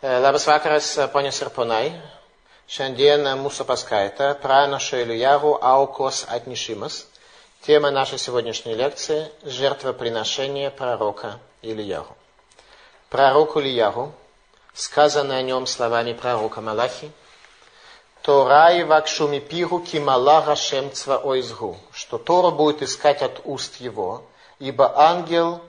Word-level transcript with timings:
Labas 0.00 0.46
vakaras, 0.46 0.96
ponios 1.12 1.40
ir 1.42 1.48
ponai. 1.50 1.88
Šiandien 2.70 3.24
mūsų 3.40 3.64
paskaita 3.66 4.28
pranašo 4.38 5.00
Iliяру 5.02 5.56
Аукос 5.58 6.20
отнешимас. 6.30 7.08
Тема 7.66 7.90
нашей 7.90 8.18
сегодняшней 8.18 8.76
лекции– 8.76 9.28
жертвоприношение 9.42 10.70
пророка 10.70 11.40
Ильяру. 11.62 12.14
Пророк 13.10 13.56
Ильяру, 13.56 14.12
сказано 14.72 15.36
о 15.36 15.42
нем 15.42 15.66
словами 15.66 16.12
пророка 16.12 16.60
Малахи, 16.60 17.10
Торай 18.22 18.84
вакшуми 18.84 19.40
пиру 19.40 19.80
кимала 19.80 20.42
Гашем 20.42 20.92
ойзгу, 21.24 21.76
что 21.90 22.18
Тора 22.18 22.52
будет 22.52 22.82
искать 22.82 23.20
от 23.22 23.40
уст 23.44 23.80
его, 23.80 24.22
ибо 24.60 24.96
ангел 24.96 25.60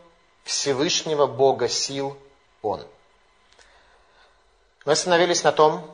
Всевышнего 0.43 1.25
Бога 1.25 1.68
сил 1.68 2.16
он. 2.61 2.86
Мы 4.89 4.93
остановились 4.93 5.43
на 5.43 5.52
том, 5.52 5.85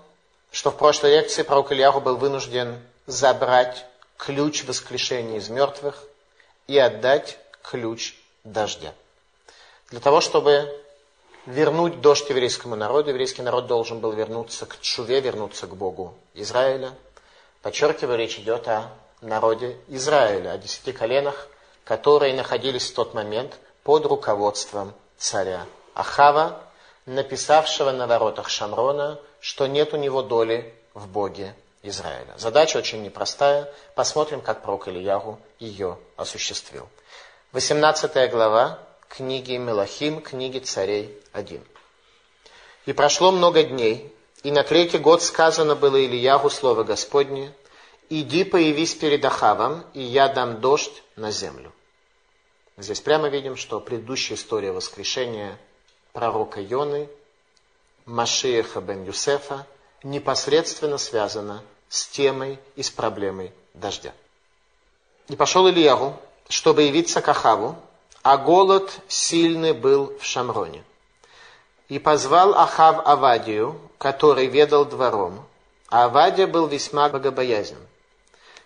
что 0.53 0.71
в 0.71 0.77
прошлой 0.77 1.15
лекции 1.15 1.43
пророк 1.43 1.73
Ильяху 1.73 1.99
был 1.99 2.15
вынужден 2.15 2.79
забрать 3.07 3.85
ключ 4.15 4.63
воскрешения 4.63 5.35
из 5.35 5.49
мертвых 5.49 6.01
и 6.67 6.77
отдать 6.77 7.37
ключ 7.61 8.15
дождя. 8.45 8.93
Для 9.89 9.99
того, 9.99 10.21
чтобы 10.21 10.81
вернуть 11.45 11.99
дождь 11.99 12.29
еврейскому 12.29 12.77
народу, 12.77 13.09
еврейский 13.09 13.41
народ 13.41 13.67
должен 13.67 13.99
был 13.99 14.13
вернуться 14.13 14.65
к 14.65 14.79
Чуве, 14.79 15.19
вернуться 15.19 15.67
к 15.67 15.75
Богу 15.75 16.13
Израиля. 16.33 16.93
Подчеркиваю, 17.63 18.17
речь 18.17 18.39
идет 18.39 18.65
о 18.69 18.93
народе 19.19 19.75
Израиля, 19.89 20.51
о 20.51 20.57
десяти 20.57 20.93
коленах, 20.93 21.49
которые 21.83 22.33
находились 22.33 22.89
в 22.89 22.95
тот 22.95 23.13
момент 23.13 23.57
под 23.83 24.05
руководством 24.05 24.93
царя 25.17 25.65
Ахава, 25.95 26.64
написавшего 27.05 27.91
на 27.91 28.07
воротах 28.07 28.49
Шамрона, 28.49 29.19
что 29.39 29.67
нет 29.67 29.93
у 29.93 29.97
него 29.97 30.21
доли 30.21 30.73
в 30.93 31.07
Боге 31.07 31.55
Израиля. 31.83 32.33
Задача 32.37 32.77
очень 32.77 33.03
непростая. 33.03 33.71
Посмотрим, 33.93 34.41
как 34.41 34.61
пророк 34.63 34.87
Ильягу 34.87 35.39
ее 35.59 35.97
осуществил. 36.15 36.89
18 37.51 38.31
глава 38.31 38.79
книги 39.07 39.53
Мелахим, 39.53 40.21
книги 40.21 40.59
царей 40.59 41.17
1. 41.31 41.63
«И 42.85 42.93
прошло 42.93 43.31
много 43.31 43.63
дней, 43.63 44.13
и 44.43 44.51
на 44.51 44.63
третий 44.63 44.97
год 44.97 45.21
сказано 45.21 45.75
было 45.75 46.03
Ильягу 46.03 46.49
слово 46.49 46.83
Господне, 46.83 47.53
«Иди 48.09 48.43
появись 48.43 48.93
перед 48.93 49.25
Ахавом, 49.25 49.83
и 49.93 50.01
я 50.01 50.27
дам 50.27 50.61
дождь 50.61 51.01
на 51.15 51.31
землю». 51.31 51.71
Здесь 52.77 53.01
прямо 53.01 53.29
видим, 53.29 53.55
что 53.55 53.79
предыдущая 53.79 54.37
история 54.37 54.71
воскрешения 54.71 55.57
пророка 56.15 56.61
Йоны, 56.61 57.09
Машиеха 58.05 58.79
бен 58.79 59.03
Юсефа, 59.03 59.67
непосредственно 60.01 60.97
связана 60.97 61.61
с 61.89 62.07
темой 62.07 62.57
и 62.77 62.83
с 62.83 62.89
проблемой 62.89 63.51
дождя. 63.73 64.13
И 65.27 65.35
пошел 65.35 65.67
Ильягу, 65.67 66.15
чтобы 66.47 66.83
явиться 66.83 67.21
к 67.21 67.27
Ахаву, 67.27 67.75
а 68.23 68.37
голод 68.37 68.97
сильный 69.09 69.73
был 69.73 70.17
в 70.17 70.23
Шамроне. 70.23 70.83
И 71.89 71.99
позвал 71.99 72.55
Ахав 72.55 73.05
Авадию, 73.05 73.77
который 73.97 74.47
ведал 74.47 74.85
двором, 74.85 75.45
а 75.89 76.05
Авадия 76.05 76.47
был 76.47 76.67
весьма 76.67 77.09
богобоязнен. 77.09 77.85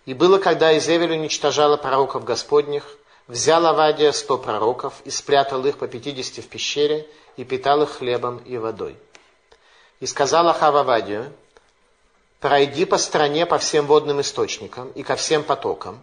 И 0.06 0.14
было, 0.14 0.38
когда 0.38 0.78
Изевель 0.78 1.14
уничтожала 1.14 1.78
пророков 1.78 2.24
Господних, 2.24 2.86
Взял 3.30 3.64
Авадия 3.68 4.12
сто 4.12 4.40
пророков 4.40 5.04
и 5.06 5.12
спрятал 5.12 5.64
их 5.64 5.78
по 5.78 5.88
пятидесяти 5.88 6.42
в 6.42 6.48
пещере 6.48 7.08
и 7.40 7.46
питал 7.46 7.82
их 7.84 7.92
хлебом 7.92 8.40
и 8.40 8.58
водой. 8.58 8.98
И 10.02 10.06
сказал 10.06 10.50
Ахав 10.50 10.76
Авадию, 10.76 11.32
пройди 12.42 12.84
по 12.84 12.98
стране 12.98 13.46
по 13.46 13.58
всем 13.58 13.86
водным 13.88 14.20
источникам 14.20 14.92
и 14.92 15.04
ко 15.04 15.16
всем 15.16 15.44
потокам. 15.44 16.02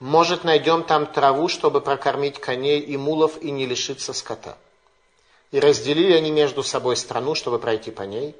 Может, 0.00 0.44
найдем 0.44 0.82
там 0.82 1.04
траву, 1.04 1.48
чтобы 1.48 1.82
прокормить 1.82 2.40
коней 2.40 2.80
и 2.80 2.96
мулов 2.96 3.36
и 3.42 3.50
не 3.50 3.66
лишиться 3.66 4.14
скота. 4.14 4.56
И 5.50 5.60
разделили 5.60 6.14
они 6.14 6.30
между 6.30 6.62
собой 6.62 6.96
страну, 6.96 7.34
чтобы 7.34 7.58
пройти 7.58 7.90
по 7.90 8.04
ней. 8.04 8.34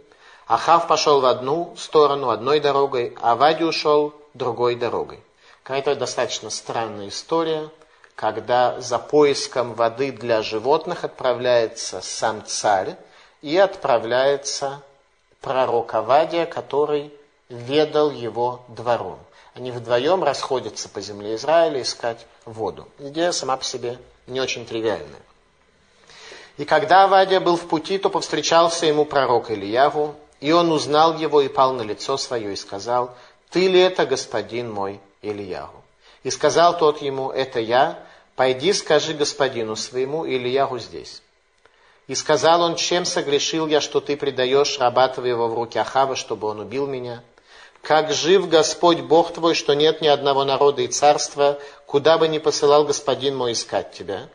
Ахав 0.47 0.89
пошел 0.89 1.21
в 1.21 1.27
одну 1.27 1.77
сторону 1.77 2.31
одной 2.31 2.61
дорогой, 2.61 3.15
а 3.21 3.33
Авади 3.33 3.65
ушел 3.65 4.15
другой 4.33 4.75
дорогой. 4.75 5.23
Какая-то 5.65 5.97
достаточно 5.97 6.49
странная 6.49 7.09
история– 7.09 7.69
когда 8.19 8.81
за 8.81 8.99
поиском 8.99 9.75
воды 9.75 10.11
для 10.11 10.43
животных 10.43 11.05
отправляется 11.05 12.01
сам 12.01 12.45
царь 12.45 12.97
и 13.43 13.57
отправляется 13.57 14.83
пророк 15.41 15.95
Авадия, 15.95 16.45
который 16.45 17.13
ведал 17.49 18.11
его 18.11 18.63
двором. 18.67 19.21
Они 19.55 19.71
вдвоем 19.71 20.25
расходятся 20.25 20.89
по 20.89 21.01
земле 21.01 21.37
Израиля 21.37 21.81
искать 21.81 22.27
воду. 22.45 22.89
Идея 22.99 23.31
сама 23.31 23.57
по 23.57 23.63
себе 23.63 23.99
не 24.27 24.41
очень 24.41 24.67
тривиальная. 24.67 25.23
И 26.57 26.65
когда 26.65 27.05
Авадия 27.05 27.39
был 27.39 27.57
в 27.57 27.69
пути, 27.69 27.99
то 27.99 28.11
повстречался 28.11 28.87
ему 28.87 29.05
пророк 29.05 29.53
Ильяву, 29.53 30.17
и 30.41 30.51
он 30.51 30.73
узнал 30.73 31.17
его 31.17 31.41
и 31.41 31.47
пал 31.47 31.73
на 31.73 31.83
лицо 31.83 32.17
свое 32.17 32.53
и 32.53 32.57
сказал, 32.57 33.15
«Ты 33.51 33.69
ли 33.69 33.79
это, 33.79 34.07
господин 34.07 34.73
мой 34.73 35.01
Ильяву?» 35.23 35.85
И 36.25 36.31
сказал 36.31 36.77
тот 36.77 37.01
ему, 37.01 37.31
«Это 37.31 37.61
я, 37.61 38.08
«Пойди, 38.39 38.73
скажи 38.73 39.15
господину 39.15 39.75
своему, 39.75 40.25
Ильягу 40.25 40.79
здесь». 40.79 41.23
И 42.07 42.15
сказал 42.15 42.63
он, 42.63 42.77
чем 42.77 43.05
согрешил 43.05 43.67
я, 43.67 43.81
что 43.81 44.01
ты 44.01 44.17
предаешь 44.17 44.79
раба 44.79 45.09
твоего 45.09 45.49
в 45.49 45.55
руки 45.55 45.77
Ахава, 45.77 46.15
чтобы 46.15 46.47
он 46.47 46.61
убил 46.61 46.87
меня? 46.87 47.25
Как 47.83 48.13
жив 48.13 48.49
Господь 48.49 49.01
Бог 49.01 49.33
твой, 49.33 49.55
что 49.57 49.75
нет 49.75 50.01
ни 50.03 50.07
одного 50.07 50.45
народа 50.45 50.83
и 50.83 50.87
царства, 50.87 51.59
куда 51.85 52.17
бы 52.17 52.29
ни 52.29 52.39
посылал 52.39 52.85
господин 52.85 53.37
мой 53.37 53.55
искать 53.55 53.91
тебя? 53.91 54.29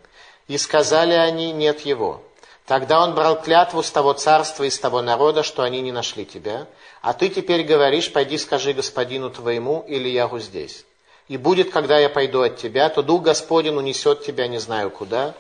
И 0.50 0.58
сказали 0.58 1.14
они, 1.14 1.54
нет 1.54 1.80
его. 1.86 2.22
Тогда 2.66 3.02
он 3.02 3.16
брал 3.16 3.42
клятву 3.42 3.82
с 3.82 3.90
того 3.90 4.12
царства 4.12 4.66
и 4.66 4.70
с 4.70 4.78
того 4.78 5.02
народа, 5.02 5.44
что 5.44 5.64
они 5.64 5.80
не 5.80 5.94
нашли 5.94 6.26
тебя. 6.26 6.68
А 7.02 7.14
ты 7.14 7.30
теперь 7.30 7.64
говоришь, 7.64 8.12
пойди 8.12 8.38
скажи 8.38 8.74
господину 8.74 9.30
твоему, 9.30 9.86
или 9.88 10.10
Ягу 10.10 10.40
здесь. 10.40 10.84
И 11.34 11.38
будет, 11.38 11.72
когда 11.72 11.98
я 11.98 12.10
пойду 12.10 12.44
от 12.44 12.58
тебя, 12.58 12.90
то 12.90 13.02
Дух 13.02 13.24
Господень 13.24 13.76
унесет 13.76 14.24
тебя 14.24 14.48
не 14.48 14.60
знаю 14.60 14.92
куда. 14.92 15.34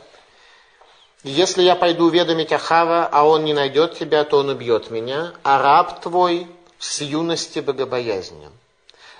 И 1.22 1.30
если 1.30 1.62
я 1.62 1.76
пойду 1.76 2.06
уведомить 2.06 2.52
Ахава, 2.52 3.08
а 3.12 3.24
он 3.26 3.44
не 3.44 3.54
найдет 3.54 4.00
тебя, 4.00 4.24
то 4.24 4.40
он 4.40 4.50
убьет 4.50 4.90
меня, 4.90 5.34
а 5.44 5.62
раб 5.62 6.02
твой 6.02 6.48
с 6.80 7.02
юности 7.02 7.60
богобоязнен. 7.60 8.52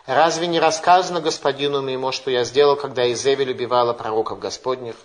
Разве 0.08 0.48
не 0.48 0.60
рассказано 0.60 1.22
господину 1.22 1.84
моему, 1.84 2.12
что 2.12 2.32
я 2.32 2.44
сделал, 2.44 2.76
когда 2.76 3.04
Изевель 3.14 3.52
убивала 3.52 3.94
пророков 3.94 4.40
Господних? 4.40 4.96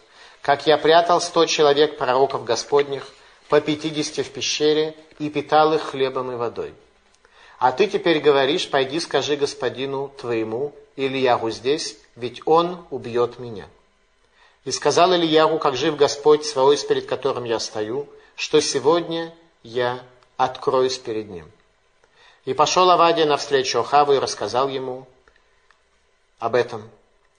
Как 0.40 0.66
я 0.66 0.78
прятал 0.78 1.20
сто 1.20 1.44
человек 1.44 1.98
пророков 1.98 2.46
Господних 2.46 3.06
по 3.50 3.60
пятидесяти 3.60 4.22
в 4.22 4.30
пещере 4.30 4.96
и 5.18 5.28
питал 5.28 5.74
их 5.74 5.82
хлебом 5.82 6.32
и 6.32 6.36
водой? 6.36 6.72
А 7.58 7.72
ты 7.72 7.88
теперь 7.88 8.20
говоришь, 8.20 8.70
пойди 8.70 9.00
скажи 9.00 9.36
господину 9.36 10.10
твоему, 10.18 10.72
Ильягу 10.98 11.50
здесь, 11.50 11.96
ведь 12.16 12.42
он 12.44 12.84
убьет 12.90 13.38
меня. 13.38 13.68
И 14.64 14.72
сказал 14.72 15.14
Ильягу, 15.14 15.60
как 15.60 15.76
жив 15.76 15.96
Господь, 15.96 16.44
свой, 16.44 16.76
перед 16.76 17.06
которым 17.06 17.44
я 17.44 17.60
стою, 17.60 18.08
что 18.34 18.60
сегодня 18.60 19.32
я 19.62 20.00
откроюсь 20.36 20.98
перед 20.98 21.30
ним. 21.30 21.48
И 22.44 22.52
пошел 22.52 22.90
Авадия 22.90 23.26
навстречу 23.26 23.78
Ахаву 23.78 24.14
и 24.14 24.18
рассказал 24.18 24.68
ему 24.68 25.06
об 26.40 26.56
этом. 26.56 26.90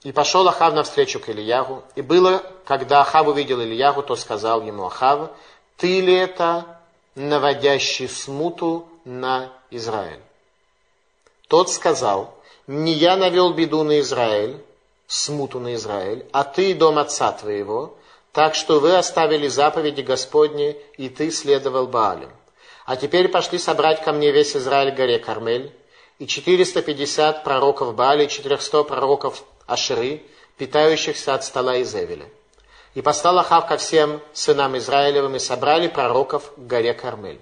И 0.04 0.12
пошел 0.12 0.48
Ахав 0.48 0.72
навстречу 0.72 1.20
к 1.20 1.28
Ильягу. 1.28 1.82
И 1.96 2.00
было, 2.00 2.42
когда 2.64 3.02
Ахав 3.02 3.26
увидел 3.26 3.60
Ильягу, 3.60 4.02
то 4.02 4.16
сказал 4.16 4.62
ему 4.62 4.86
Ахав, 4.86 5.30
ты 5.76 6.00
ли 6.00 6.14
это 6.14 6.80
наводящий 7.14 8.08
смуту 8.08 8.88
на 9.04 9.52
Израиль? 9.70 10.22
Тот 11.48 11.68
сказал, 11.68 12.39
не 12.70 12.92
я 12.92 13.16
навел 13.16 13.52
беду 13.52 13.82
на 13.82 13.98
Израиль, 13.98 14.56
смуту 15.08 15.58
на 15.58 15.74
Израиль, 15.74 16.24
а 16.30 16.44
ты, 16.44 16.72
дом 16.72 16.98
отца 16.98 17.32
твоего, 17.32 17.96
так 18.32 18.54
что 18.54 18.78
вы 18.78 18.96
оставили 18.96 19.48
заповеди 19.48 20.02
Господни, 20.02 20.76
и 20.96 21.08
ты 21.08 21.32
следовал 21.32 21.88
Баалем. 21.88 22.30
А 22.86 22.94
теперь 22.94 23.28
пошли 23.28 23.58
собрать 23.58 24.04
ко 24.04 24.12
мне 24.12 24.30
весь 24.30 24.54
Израиль 24.54 24.94
горе 24.94 25.18
Кармель, 25.18 25.72
и 26.20 26.28
450 26.28 27.42
пророков 27.42 27.96
Баали, 27.96 28.26
и 28.26 28.28
400 28.28 28.84
пророков 28.84 29.42
Ашеры, 29.66 30.22
питающихся 30.56 31.34
от 31.34 31.42
стола 31.42 31.82
Изевеля. 31.82 32.26
И 32.94 33.02
послал 33.02 33.40
Ахав 33.40 33.66
ко 33.66 33.78
всем 33.78 34.20
сынам 34.32 34.78
Израилевым, 34.78 35.34
и 35.34 35.40
собрали 35.40 35.88
пророков 35.88 36.52
к 36.54 36.58
горе 36.58 36.94
Кармель. 36.94 37.40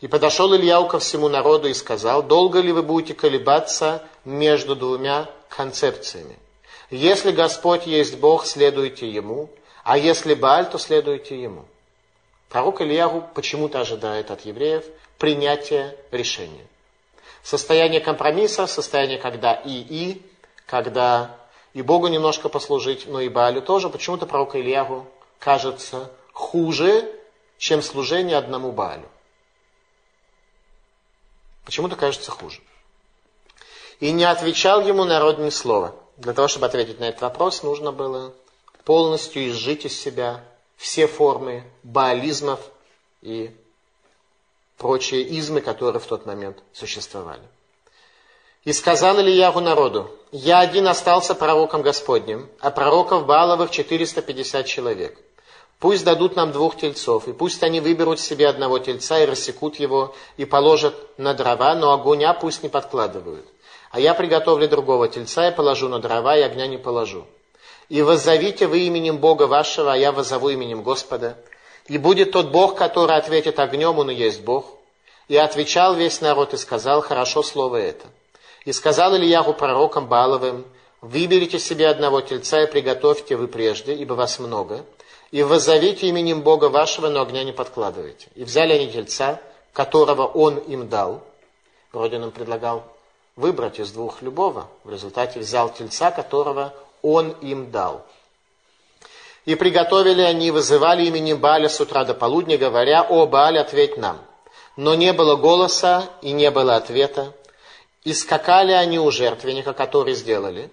И 0.00 0.06
подошел 0.06 0.54
Ильяу 0.54 0.86
ко 0.86 1.00
всему 1.00 1.28
народу 1.28 1.68
и 1.68 1.74
сказал, 1.74 2.22
долго 2.22 2.60
ли 2.60 2.72
вы 2.72 2.82
будете 2.82 3.14
колебаться 3.14 4.04
между 4.24 4.76
двумя 4.76 5.28
концепциями? 5.48 6.38
Если 6.90 7.32
Господь 7.32 7.86
есть 7.86 8.18
Бог, 8.18 8.46
следуйте 8.46 9.10
Ему, 9.10 9.50
а 9.82 9.98
если 9.98 10.34
Бааль, 10.34 10.70
то 10.70 10.78
следуйте 10.78 11.40
Ему. 11.42 11.64
Пророк 12.48 12.80
Ильягу 12.80 13.24
почему-то 13.34 13.80
ожидает 13.80 14.30
от 14.30 14.42
евреев 14.42 14.84
принятия 15.18 15.96
решения. 16.12 16.66
Состояние 17.42 18.00
компромисса, 18.00 18.66
состояние, 18.66 19.18
когда 19.18 19.52
и-и, 19.52 20.22
когда 20.66 21.36
и 21.74 21.82
Богу 21.82 22.06
немножко 22.06 22.48
послужить, 22.48 23.06
но 23.06 23.20
и 23.20 23.28
Баалю 23.28 23.62
тоже, 23.62 23.90
почему-то 23.90 24.26
пророк 24.26 24.54
Ильягу 24.54 25.06
кажется 25.38 26.10
хуже, 26.32 27.10
чем 27.58 27.82
служение 27.82 28.36
одному 28.36 28.72
Баалю. 28.72 29.08
Почему-то 31.68 31.96
кажется 31.96 32.30
хуже. 32.30 32.62
И 34.00 34.10
не 34.10 34.24
отвечал 34.24 34.80
ему 34.80 35.04
народ 35.04 35.38
ни 35.38 35.50
слова. 35.50 35.94
Для 36.16 36.32
того, 36.32 36.48
чтобы 36.48 36.64
ответить 36.64 36.98
на 36.98 37.04
этот 37.04 37.20
вопрос, 37.20 37.62
нужно 37.62 37.92
было 37.92 38.32
полностью 38.84 39.46
изжить 39.50 39.84
из 39.84 40.00
себя 40.00 40.42
все 40.78 41.06
формы 41.06 41.70
баализмов 41.82 42.58
и 43.20 43.54
прочие 44.78 45.24
измы, 45.38 45.60
которые 45.60 46.00
в 46.00 46.06
тот 46.06 46.24
момент 46.24 46.56
существовали. 46.72 47.42
И 48.64 48.72
сказал 48.72 49.20
Ильягу 49.20 49.60
народу, 49.60 50.10
я 50.32 50.60
один 50.60 50.88
остался 50.88 51.34
пророком 51.34 51.82
Господним, 51.82 52.48
а 52.60 52.70
пророков 52.70 53.26
Бааловых 53.26 53.70
450 53.70 54.64
человек. 54.64 55.18
Пусть 55.80 56.04
дадут 56.04 56.34
нам 56.34 56.50
двух 56.50 56.76
тельцов, 56.76 57.28
и 57.28 57.32
пусть 57.32 57.62
они 57.62 57.80
выберут 57.80 58.18
себе 58.18 58.48
одного 58.48 58.80
тельца 58.80 59.20
и 59.20 59.26
рассекут 59.26 59.76
его, 59.76 60.14
и 60.36 60.44
положат 60.44 60.94
на 61.18 61.34
дрова, 61.34 61.74
но 61.76 61.94
огня 61.94 62.34
пусть 62.34 62.64
не 62.64 62.68
подкладывают. 62.68 63.46
А 63.92 64.00
я 64.00 64.14
приготовлю 64.14 64.68
другого 64.68 65.08
тельца 65.08 65.48
и 65.48 65.54
положу 65.54 65.88
на 65.88 66.00
дрова, 66.00 66.36
и 66.36 66.42
огня 66.42 66.66
не 66.66 66.78
положу. 66.78 67.26
И 67.88 68.02
воззовите 68.02 68.66
вы 68.66 68.80
именем 68.80 69.18
Бога 69.18 69.44
вашего, 69.46 69.92
а 69.92 69.96
я 69.96 70.10
возову 70.10 70.48
именем 70.48 70.82
Господа. 70.82 71.38
И 71.86 71.96
будет 71.96 72.32
тот 72.32 72.48
Бог, 72.48 72.76
который 72.76 73.16
ответит 73.16 73.60
огнем, 73.60 73.98
он 73.98 74.10
и 74.10 74.14
есть 74.14 74.42
Бог. 74.42 74.66
И 75.28 75.36
отвечал 75.36 75.94
весь 75.94 76.20
народ 76.20 76.54
и 76.54 76.56
сказал, 76.56 77.02
хорошо 77.02 77.42
слово 77.42 77.76
это. 77.76 78.06
И 78.64 78.72
сказал 78.72 79.14
Ильягу 79.14 79.54
пророкам 79.54 80.08
Баловым, 80.08 80.66
выберите 81.00 81.58
себе 81.58 81.88
одного 81.88 82.20
тельца 82.20 82.62
и 82.62 82.70
приготовьте 82.70 83.36
вы 83.36 83.46
прежде, 83.46 83.94
ибо 83.94 84.14
вас 84.14 84.38
много, 84.38 84.84
и 85.30 85.42
воззовите 85.42 86.06
именем 86.08 86.42
Бога 86.42 86.66
вашего, 86.66 87.08
но 87.08 87.22
огня 87.22 87.44
не 87.44 87.52
подкладывайте. 87.52 88.28
И 88.34 88.44
взяли 88.44 88.72
они 88.72 88.90
тельца, 88.90 89.40
которого 89.72 90.26
он 90.26 90.58
им 90.58 90.88
дал. 90.88 91.22
Вроде 91.92 92.16
он 92.16 92.24
им 92.24 92.30
предлагал 92.30 92.84
выбрать 93.36 93.78
из 93.78 93.90
двух 93.92 94.22
любого. 94.22 94.68
В 94.84 94.90
результате 94.90 95.38
взял 95.40 95.72
тельца, 95.72 96.10
которого 96.10 96.74
он 97.02 97.30
им 97.40 97.70
дал. 97.70 98.04
И 99.44 99.54
приготовили 99.54 100.22
они, 100.22 100.50
вызывали 100.50 101.06
именем 101.06 101.38
Баля 101.38 101.68
с 101.68 101.80
утра 101.80 102.04
до 102.04 102.14
полудня, 102.14 102.58
говоря, 102.58 103.02
«О, 103.02 103.26
Баль, 103.26 103.58
ответь 103.58 103.96
нам». 103.96 104.18
Но 104.76 104.94
не 104.94 105.12
было 105.12 105.36
голоса 105.36 106.08
и 106.22 106.32
не 106.32 106.50
было 106.50 106.76
ответа. 106.76 107.32
И 108.04 108.12
скакали 108.12 108.72
они 108.72 108.98
у 108.98 109.10
жертвенника, 109.10 109.72
который 109.72 110.14
сделали. 110.14 110.70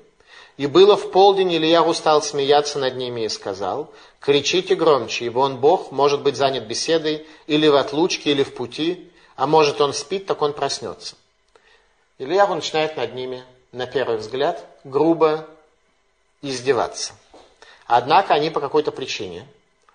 И 0.57 0.67
было 0.67 0.95
в 0.95 1.11
полдень, 1.11 1.53
Илья 1.53 1.93
стал 1.93 2.21
смеяться 2.21 2.79
над 2.79 2.95
ними 2.95 3.21
и 3.21 3.29
сказал, 3.29 3.89
«Кричите 4.25 4.73
громче, 4.73 5.25
ибо 5.25 5.39
он 5.39 5.57
Бог, 5.57 5.91
может 5.91 6.23
быть 6.23 6.35
занят 6.35 6.65
беседой, 6.65 7.27
или 7.45 7.67
в 7.67 7.75
отлучке, 7.75 8.31
или 8.31 8.41
в 8.43 8.55
пути, 8.55 9.11
а 9.35 9.45
может 9.45 9.79
он 9.81 9.93
спит, 9.93 10.25
так 10.25 10.41
он 10.41 10.53
проснется». 10.53 11.15
Илья 12.17 12.47
начинает 12.47 12.97
над 12.97 13.13
ними, 13.13 13.43
на 13.71 13.85
первый 13.85 14.17
взгляд, 14.17 14.65
грубо 14.83 15.47
издеваться. 16.41 17.13
Однако 17.85 18.33
они 18.33 18.49
по 18.49 18.59
какой-то 18.59 18.91
причине 18.91 19.47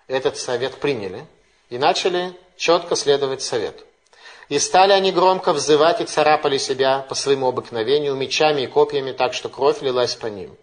этот 0.07 0.37
совет 0.37 0.75
приняли 0.79 1.25
и 1.69 1.77
начали 1.77 2.33
четко 2.55 2.95
следовать 2.95 3.41
совету. 3.41 3.83
И 4.47 4.59
стали 4.59 4.93
они 4.93 5.11
громко 5.11 5.51
взывать 5.51 5.99
и 5.99 6.05
царапали 6.05 6.57
себя 6.57 7.05
по 7.09 7.15
своему 7.15 7.47
обыкновению 7.47 8.15
мечами 8.15 8.61
и 8.61 8.67
копьями, 8.67 9.11
так 9.11 9.33
что 9.33 9.49
кровь 9.49 9.81
лилась 9.81 10.15
по 10.15 10.27
ним. 10.27 10.55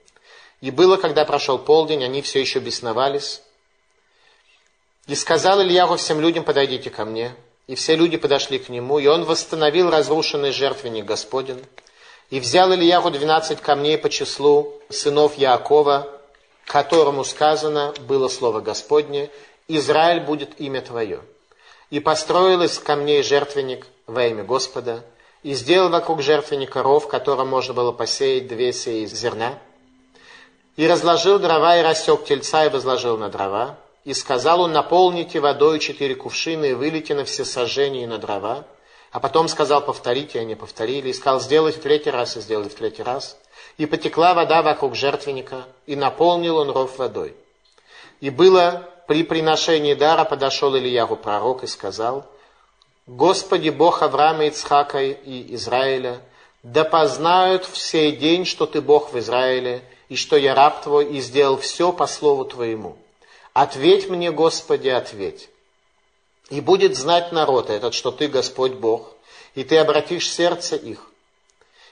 И 0.61 0.71
было, 0.71 0.97
когда 0.97 1.25
прошел 1.25 1.59
полдень, 1.59 2.05
они 2.05 2.23
все 2.23 2.41
еще 2.41 2.61
бесновались. 2.61 3.43
И 5.09 5.15
сказал 5.15 5.63
Ильягу 5.63 5.97
всем 5.97 6.21
людям, 6.21 6.45
подойдите 6.45 6.91
ко 6.91 7.07
мне. 7.07 7.35
И 7.67 7.75
все 7.75 7.97
люди 7.97 8.19
подошли 8.19 8.59
к 8.59 8.69
нему, 8.69 8.99
и 8.99 9.07
он 9.07 9.25
восстановил 9.25 9.91
разрушенный 9.91 10.53
жертвенник 10.53 11.07
Господень. 11.07 11.65
И 12.29 12.39
взял 12.41 12.71
Ильягу 12.75 13.11
двенадцать 13.11 13.63
камней 13.63 13.97
по 13.97 14.11
числу 14.11 14.75
сынов 14.91 15.39
Яакова, 15.39 16.07
которому 16.67 17.25
сказано 17.25 17.95
было 18.01 18.29
слово 18.29 18.61
Господне, 18.61 19.31
Израиль 19.67 20.21
будет 20.21 20.61
имя 20.61 20.83
Твое. 20.83 21.21
И 21.89 22.01
построил 22.01 22.61
из 22.61 22.79
камней 22.79 23.23
жертвенник 23.23 23.87
во 24.07 24.27
имя 24.27 24.45
Господа, 24.45 25.03
и 25.43 25.55
сделал 25.55 25.89
вокруг 25.89 26.21
жертвенника 26.21 26.83
ров, 26.83 27.09
которым 27.09 27.49
можно 27.49 27.73
было 27.73 27.93
посеять 27.93 28.47
две 28.47 28.75
сеи 28.75 29.07
зерна, 29.07 29.59
и 30.77 30.87
разложил 30.87 31.39
дрова, 31.39 31.79
и 31.79 31.83
рассек 31.83 32.27
тельца, 32.27 32.67
и 32.67 32.69
возложил 32.69 33.17
на 33.17 33.31
дрова, 33.31 33.79
и 34.09 34.15
сказал 34.15 34.63
он, 34.63 34.73
наполните 34.73 35.39
водой 35.39 35.79
четыре 35.81 36.15
кувшины, 36.15 36.71
и 36.71 36.73
вылейте 36.73 37.15
на 37.15 37.27
все 37.27 37.45
сожжения 37.45 38.07
на 38.07 38.17
дрова, 38.17 38.65
а 39.11 39.21
потом 39.21 39.49
сказал, 39.49 39.85
повторите, 39.85 40.39
и 40.39 40.41
они 40.41 40.55
повторили. 40.55 41.11
И 41.11 41.13
сказал, 41.13 41.43
сделайте 41.43 41.79
в 41.79 41.83
третий 41.83 42.09
раз, 42.09 42.35
и 42.35 42.41
сделали 42.41 42.71
в 42.71 42.75
третий 42.75 43.03
раз. 43.03 43.37
И 43.77 43.85
потекла 43.85 44.33
вода 44.33 44.63
вокруг 44.63 44.95
жертвенника, 44.95 45.67
и 45.87 45.95
наполнил 45.95 46.57
он 46.57 46.71
ров 46.71 46.97
водой. 46.97 47.37
И 48.23 48.31
было 48.31 48.89
при 49.07 49.25
приношении 49.25 49.93
дара, 49.93 50.25
подошел 50.25 50.75
Ильягу 50.75 51.17
пророк 51.17 51.63
и 51.65 51.67
сказал, 51.67 52.25
Господи 53.07 53.69
Бог 53.69 54.01
Авраама, 54.01 54.47
Ицхака 54.47 55.03
и 55.03 55.55
Израиля, 55.55 56.23
да 56.63 56.85
познают 56.85 57.67
в 57.67 57.77
сей 57.77 58.13
день, 58.13 58.47
что 58.47 58.65
Ты 58.65 58.81
Бог 58.81 59.13
в 59.13 59.19
Израиле, 59.19 59.83
и 60.09 60.17
что 60.17 60.39
я 60.39 60.55
раб 60.55 60.83
Твой, 60.83 61.05
и 61.05 61.21
сделал 61.21 61.59
все 61.59 61.93
по 61.93 62.07
слову 62.07 62.47
Твоему. 62.47 62.97
Ответь 63.61 64.09
мне, 64.09 64.31
Господи, 64.31 64.87
ответь. 64.87 65.49
И 66.49 66.61
будет 66.61 66.97
знать 66.97 67.33
народ 67.33 67.71
этот, 67.71 67.93
что 67.93 68.13
ты 68.13 68.29
Господь 68.29 68.75
Бог, 68.75 69.17
и 69.57 69.65
ты 69.65 69.79
обратишь 69.79 70.31
сердце 70.31 70.77
их. 70.77 71.11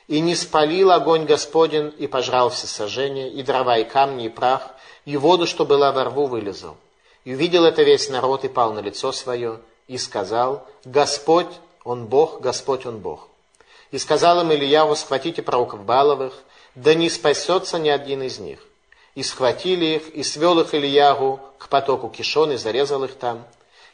И 0.07 0.21
не 0.21 0.37
спалил 0.37 0.93
огонь 0.93 1.25
Господень, 1.25 1.93
и 1.99 2.07
пожрал 2.07 2.51
все 2.51 2.69
сожжения, 2.69 3.29
и 3.29 3.43
дрова, 3.43 3.79
и 3.79 3.85
камни, 3.85 4.27
и 4.27 4.29
прах, 4.29 4.77
и 5.07 5.17
воду, 5.17 5.45
что 5.45 5.65
была 5.65 5.91
во 5.91 6.05
рву, 6.05 6.27
вылезал. 6.27 6.77
И 7.25 7.35
увидел 7.35 7.65
это 7.65 7.83
весь 7.83 8.11
народ, 8.11 8.45
и 8.45 8.49
пал 8.49 8.73
на 8.73 8.79
лицо 8.79 9.11
свое, 9.11 9.59
и 9.89 9.99
сказал, 9.99 10.69
Господь, 10.85 11.53
Он 11.83 12.07
Бог, 12.07 12.41
Господь, 12.41 12.87
Он 12.87 13.01
Бог. 13.01 13.27
И 13.91 13.99
сказал 13.99 14.41
им 14.41 14.53
Ильяву, 14.53 14.95
схватите 14.95 15.43
пророков 15.43 15.85
Баловых, 15.85 16.33
да 16.77 16.95
не 16.95 17.11
спасется 17.11 17.81
ни 17.81 17.89
один 17.89 18.23
из 18.23 18.39
них. 18.39 18.61
И 19.17 19.23
схватили 19.23 19.97
их, 19.97 20.11
и 20.11 20.23
свел 20.23 20.61
их 20.61 20.75
Ильягу 20.75 21.41
к 21.59 21.69
потоку 21.69 22.09
Кишон, 22.09 22.53
и 22.53 22.57
зарезал 22.57 23.03
их 23.03 23.17
там. 23.17 23.45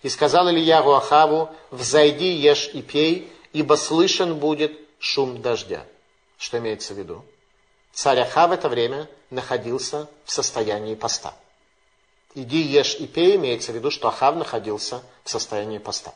И 0.02 0.09
сказал 0.09 0.50
Ильягу 0.50 0.93
Ахаву, 0.93 1.49
взойди, 1.71 2.33
ешь 2.33 2.69
и 2.75 2.83
пей, 2.83 3.33
ибо 3.52 3.75
слышен 3.76 4.38
будет 4.38 4.76
шум 4.99 5.41
дождя. 5.41 5.87
Что 6.38 6.59
имеется 6.59 6.93
в 6.93 6.99
виду? 6.99 7.25
Царь 7.93 8.19
Ахав 8.19 8.50
в 8.50 8.52
это 8.52 8.69
время 8.69 9.09
находился 9.31 10.09
в 10.25 10.33
состоянии 10.33 10.97
поста. 10.97 11.35
Иди, 12.35 12.61
ешь 12.61 12.97
и 12.97 13.07
пей, 13.07 13.37
имеется 13.37 13.71
в 13.71 13.76
виду, 13.76 13.93
что 13.93 14.09
Ахав 14.09 14.35
находился 14.35 15.02
в 15.23 15.31
состоянии 15.31 15.79
поста. 15.79 16.12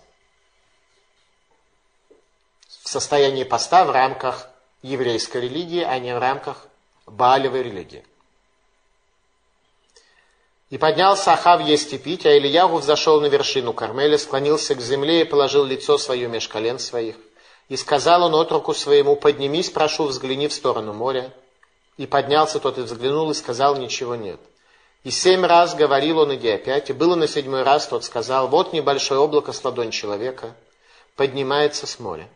В 2.83 2.89
состоянии 2.89 3.45
поста 3.45 3.85
в 3.85 3.93
рамках 3.93 4.49
еврейской 4.83 5.43
религии, 5.43 5.83
а 5.83 5.97
не 6.01 6.13
в 6.13 6.19
рамках 6.19 6.67
Баалевой 7.07 7.63
религии. 7.63 8.05
И 10.69 10.79
поднялся 10.79 11.33
Ахав 11.33 11.61
есть 11.61 11.93
и 11.93 11.99
пить, 11.99 12.27
а 12.27 12.37
Ильягу 12.37 12.79
взошел 12.79 13.21
на 13.21 13.27
вершину 13.27 13.73
Кармеля, 13.73 14.19
склонился 14.19 14.75
к 14.75 14.81
земле 14.81 15.21
и 15.21 15.25
положил 15.25 15.65
лицо 15.65 15.97
свое 15.97 16.27
меж 16.27 16.49
колен 16.49 16.81
своих. 16.81 17.17
И 17.69 17.77
сказал 17.77 18.25
он 18.25 18.35
отруку 18.35 18.75
своему, 18.75 19.15
поднимись, 19.15 19.71
прошу, 19.71 20.05
взгляни 20.05 20.49
в 20.49 20.53
сторону 20.53 20.93
моря. 20.93 21.33
И 21.97 22.07
поднялся 22.07 22.59
тот 22.59 22.79
и 22.79 22.83
взглянул, 22.83 23.31
и 23.31 23.35
сказал, 23.35 23.77
ничего 23.77 24.17
нет. 24.17 24.41
И 25.05 25.11
семь 25.11 25.47
раз 25.47 25.77
говорил 25.77 26.19
он, 26.19 26.35
иди 26.35 26.49
опять, 26.51 26.91
и 26.91 26.93
было 26.93 27.15
на 27.15 27.29
седьмой 27.29 27.63
раз, 27.63 27.87
тот 27.87 28.05
сказал, 28.05 28.49
вот 28.49 28.73
небольшое 28.73 29.21
облако 29.21 29.53
с 29.53 29.63
ладонь 29.65 29.93
человека 29.93 30.55
поднимается 31.15 31.87
с 31.87 32.01
моря. 32.01 32.29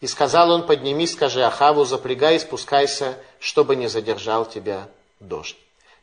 И 0.00 0.06
сказал 0.06 0.52
он, 0.52 0.66
поднимись, 0.66 1.14
скажи 1.14 1.42
Ахаву, 1.42 1.84
запрягай 1.84 2.36
и 2.36 2.38
спускайся, 2.38 3.16
чтобы 3.40 3.74
не 3.74 3.88
задержал 3.88 4.46
тебя 4.46 4.88
дождь. 5.18 5.56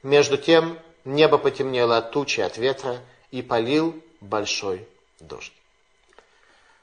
Между 0.03 0.37
тем 0.37 0.77
небо 1.05 1.37
потемнело 1.37 1.97
от 1.97 2.11
тучи, 2.11 2.41
от 2.41 2.57
ветра, 2.57 2.99
и 3.31 3.41
полил 3.41 4.01
большой 4.21 4.87
дождь. 5.19 5.53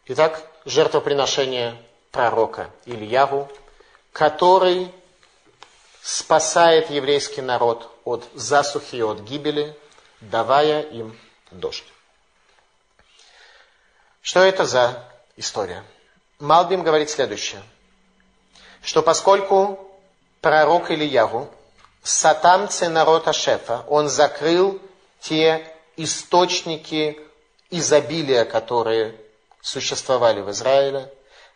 Итак, 0.07 0.43
жертвоприношение 0.65 1.77
пророка 2.13 2.71
Ильяву, 2.85 3.51
который 4.13 4.93
спасает 6.01 6.91
еврейский 6.91 7.43
народ 7.43 7.91
от 8.05 8.29
засухи 8.35 8.97
и 8.97 9.03
от 9.03 9.21
гибели, 9.21 9.77
давая 10.21 10.83
им 10.83 11.19
дождь. 11.51 11.85
Что 14.23 14.41
это 14.41 14.65
за 14.65 15.05
история? 15.37 15.85
Малбим 16.39 16.83
говорит 16.83 17.11
следующее, 17.11 17.63
что 18.83 19.03
поскольку 19.03 19.91
пророк 20.41 20.91
Ильягу, 20.91 21.51
сатамцы 22.07 22.89
народа 22.89 23.33
Шефа, 23.33 23.85
он 23.89 24.09
закрыл 24.09 24.81
те 25.21 25.67
источники 25.97 27.21
изобилия, 27.71 28.45
которые 28.45 29.15
существовали 29.61 30.41
в 30.41 30.51
Израиле, 30.51 31.13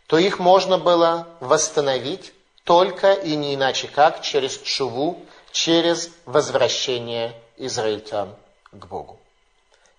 то 0.07 0.19
их 0.19 0.39
можно 0.39 0.77
было 0.77 1.29
восстановить 1.39 2.33
только 2.65 3.13
и 3.13 3.37
не 3.37 3.55
иначе 3.55 3.89
как 3.89 4.23
через 4.23 4.61
шуву, 4.65 5.25
через 5.53 6.11
возвращение 6.27 7.35
израильтян 7.57 8.35
к 8.73 8.87
Богу. 8.87 9.21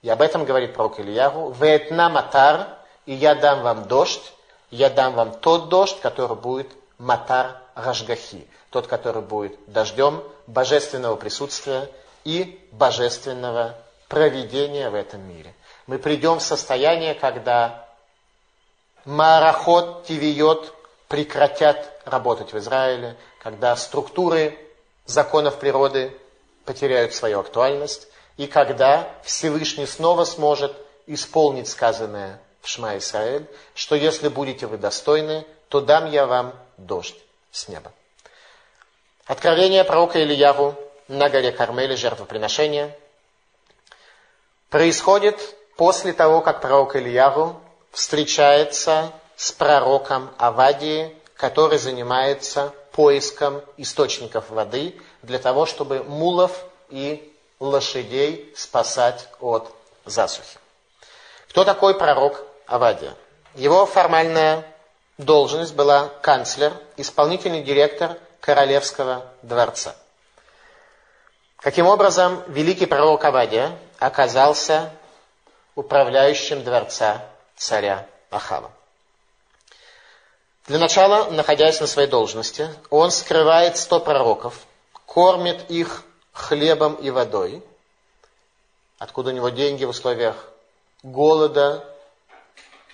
И 0.01 0.09
об 0.09 0.21
этом 0.21 0.45
говорит 0.45 0.73
пророк 0.73 0.99
Ильягу. 0.99 1.51
«Ветна 1.51 2.09
матар, 2.09 2.77
и 3.05 3.13
я 3.13 3.35
дам 3.35 3.61
вам 3.61 3.87
дождь, 3.87 4.33
я 4.69 4.89
дам 4.89 5.13
вам 5.13 5.31
тот 5.39 5.69
дождь, 5.69 5.99
который 6.01 6.35
будет 6.35 6.71
матар 6.97 7.61
рашгахи, 7.75 8.47
тот, 8.69 8.87
который 8.87 9.21
будет 9.21 9.57
дождем 9.67 10.23
божественного 10.51 11.15
присутствия 11.15 11.89
и 12.23 12.59
божественного 12.71 13.77
проведения 14.07 14.89
в 14.89 14.95
этом 14.95 15.21
мире. 15.21 15.53
Мы 15.87 15.97
придем 15.97 16.39
в 16.39 16.43
состояние, 16.43 17.15
когда 17.15 17.87
марахот, 19.05 20.05
тивиот 20.05 20.73
прекратят 21.07 22.01
работать 22.05 22.53
в 22.53 22.57
Израиле, 22.57 23.17
когда 23.41 23.75
структуры 23.75 24.57
законов 25.05 25.59
природы 25.59 26.15
потеряют 26.65 27.13
свою 27.13 27.39
актуальность, 27.39 28.07
и 28.37 28.47
когда 28.47 29.09
Всевышний 29.23 29.85
снова 29.85 30.25
сможет 30.25 30.75
исполнить 31.07 31.67
сказанное 31.67 32.39
в 32.61 32.67
Шма 32.67 32.97
Исраэль, 32.97 33.47
что 33.73 33.95
если 33.95 34.27
будете 34.27 34.67
вы 34.67 34.77
достойны, 34.77 35.45
то 35.69 35.81
дам 35.81 36.09
я 36.09 36.25
вам 36.25 36.53
дождь 36.77 37.17
с 37.51 37.67
неба. 37.67 37.91
Откровение 39.25 39.83
пророка 39.83 40.21
Ильяву 40.21 40.75
на 41.07 41.29
горе 41.29 41.51
Кармеле, 41.51 41.95
жертвоприношение, 41.95 42.97
происходит 44.69 45.37
после 45.77 46.13
того, 46.13 46.41
как 46.41 46.61
пророк 46.61 46.95
Ильяву 46.95 47.59
встречается 47.91 49.11
с 49.35 49.51
пророком 49.51 50.31
Авадии, 50.37 51.15
который 51.35 51.77
занимается 51.77 52.73
поиском 52.91 53.61
источников 53.77 54.49
воды 54.49 54.95
для 55.21 55.39
того, 55.39 55.65
чтобы 55.65 56.03
мулов 56.03 56.65
и 56.89 57.33
лошадей 57.59 58.51
спасать 58.55 59.27
от 59.39 59.71
засухи. 60.05 60.57
Кто 61.49 61.63
такой 61.63 61.95
пророк 61.95 62.43
Авадия? 62.65 63.13
Его 63.55 63.85
формальная 63.85 64.65
должность 65.17 65.75
была 65.75 66.09
канцлер, 66.21 66.73
исполнительный 66.97 67.63
директор 67.63 68.17
Королевского 68.41 69.25
дворца. 69.43 69.95
Каким 71.57 71.85
образом 71.85 72.43
великий 72.47 72.87
пророк 72.87 73.23
Авадия 73.23 73.77
оказался 73.99 74.91
управляющим 75.75 76.63
дворца 76.63 77.23
царя 77.55 78.07
Ахава? 78.31 78.71
Для 80.65 80.79
начала, 80.79 81.29
находясь 81.29 81.79
на 81.81 81.87
своей 81.87 82.07
должности, 82.07 82.67
он 82.89 83.11
скрывает 83.11 83.77
сто 83.77 83.99
пророков, 83.99 84.65
кормит 85.05 85.69
их 85.69 86.03
хлебом 86.31 86.95
и 86.95 87.11
водой. 87.11 87.63
Откуда 88.97 89.29
у 89.29 89.33
него 89.33 89.49
деньги 89.49 89.85
в 89.85 89.89
условиях 89.89 90.49
голода 91.03 91.85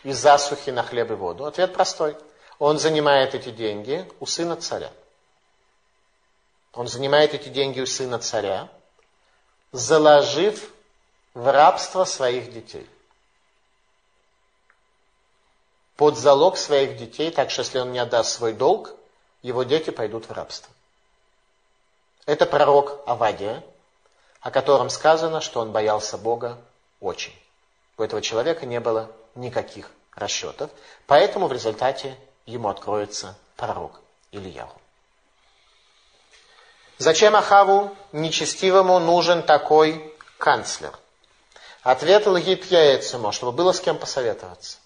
и 0.03 0.11
засухи 0.11 0.71
на 0.71 0.83
хлеб 0.83 1.11
и 1.11 1.13
воду? 1.13 1.45
Ответ 1.45 1.73
простой. 1.73 2.17
Он 2.59 2.79
занимает 2.79 3.33
эти 3.35 3.49
деньги 3.49 4.09
у 4.19 4.25
сына 4.25 4.55
царя. 4.57 4.91
Он 6.77 6.87
занимает 6.87 7.33
эти 7.33 7.49
деньги 7.49 7.81
у 7.81 7.87
сына 7.87 8.19
царя, 8.19 8.69
заложив 9.71 10.71
в 11.33 11.51
рабство 11.51 12.03
своих 12.05 12.53
детей. 12.53 12.87
Под 15.95 16.19
залог 16.19 16.55
своих 16.55 16.97
детей, 16.97 17.31
так 17.31 17.49
что 17.49 17.63
если 17.63 17.79
он 17.79 17.91
не 17.93 17.97
отдаст 17.97 18.31
свой 18.31 18.53
долг, 18.53 18.93
его 19.41 19.63
дети 19.63 19.89
пойдут 19.89 20.29
в 20.29 20.31
рабство. 20.31 20.71
Это 22.27 22.45
пророк 22.45 23.01
Авадия, 23.07 23.63
о 24.41 24.51
котором 24.51 24.91
сказано, 24.91 25.41
что 25.41 25.61
он 25.61 25.71
боялся 25.71 26.15
Бога 26.15 26.59
очень. 26.99 27.33
У 27.97 28.03
этого 28.03 28.21
человека 28.21 28.67
не 28.67 28.79
было 28.79 29.11
никаких 29.33 29.89
расчетов, 30.13 30.69
поэтому 31.07 31.47
в 31.47 31.53
результате 31.53 32.15
ему 32.45 32.69
откроется 32.69 33.35
пророк 33.55 33.99
Ильяху. 34.31 34.79
Зачем 36.97 37.35
Ахаву 37.35 37.95
нечестивому 38.11 38.99
нужен 38.99 39.43
такой 39.43 40.13
канцлер? 40.37 40.91
Ответ 41.83 42.25
Лгит 42.25 42.65
Яэцумо, 42.65 43.31
чтобы 43.31 43.51
было 43.51 43.71
с 43.71 43.79
кем 43.79 43.97
посоветоваться. 43.97 44.79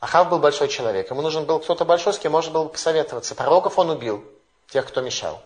Ахав 0.00 0.28
был 0.28 0.38
большой 0.38 0.68
человек, 0.68 1.10
ему 1.10 1.22
нужен 1.22 1.44
был 1.44 1.60
кто-то 1.60 1.84
большой, 1.84 2.14
с 2.14 2.18
кем 2.18 2.32
можно 2.32 2.52
было 2.52 2.68
посоветоваться. 2.68 3.34
Пророков 3.34 3.78
он 3.78 3.90
убил, 3.90 4.24
тех, 4.68 4.86
кто 4.86 5.02
мешал. 5.02 5.40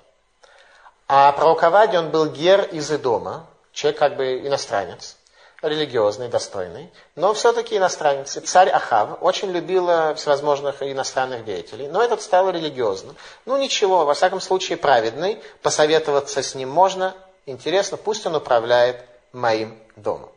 А 1.06 1.32
пророк 1.32 1.62
Авади, 1.62 1.96
он 1.96 2.10
был 2.10 2.26
гер 2.26 2.62
из 2.62 2.90
Идома, 2.90 3.46
человек 3.72 3.98
как 3.98 4.16
бы 4.16 4.38
иностранец, 4.46 5.17
религиозный, 5.62 6.28
достойный, 6.28 6.90
но 7.16 7.34
все-таки 7.34 7.76
иностранец. 7.76 8.36
И 8.36 8.40
царь 8.40 8.68
Ахав 8.68 9.18
очень 9.20 9.50
любил 9.50 9.88
э, 9.88 10.14
всевозможных 10.14 10.82
иностранных 10.82 11.44
деятелей, 11.44 11.88
но 11.88 12.02
этот 12.02 12.22
стал 12.22 12.50
религиозным. 12.50 13.16
Ну 13.44 13.58
ничего, 13.58 14.04
во 14.04 14.14
всяком 14.14 14.40
случае 14.40 14.78
праведный, 14.78 15.42
посоветоваться 15.62 16.42
с 16.42 16.54
ним 16.54 16.68
можно, 16.68 17.14
интересно, 17.46 17.96
пусть 17.96 18.24
он 18.26 18.36
управляет 18.36 19.04
моим 19.32 19.76
домом. 19.96 20.30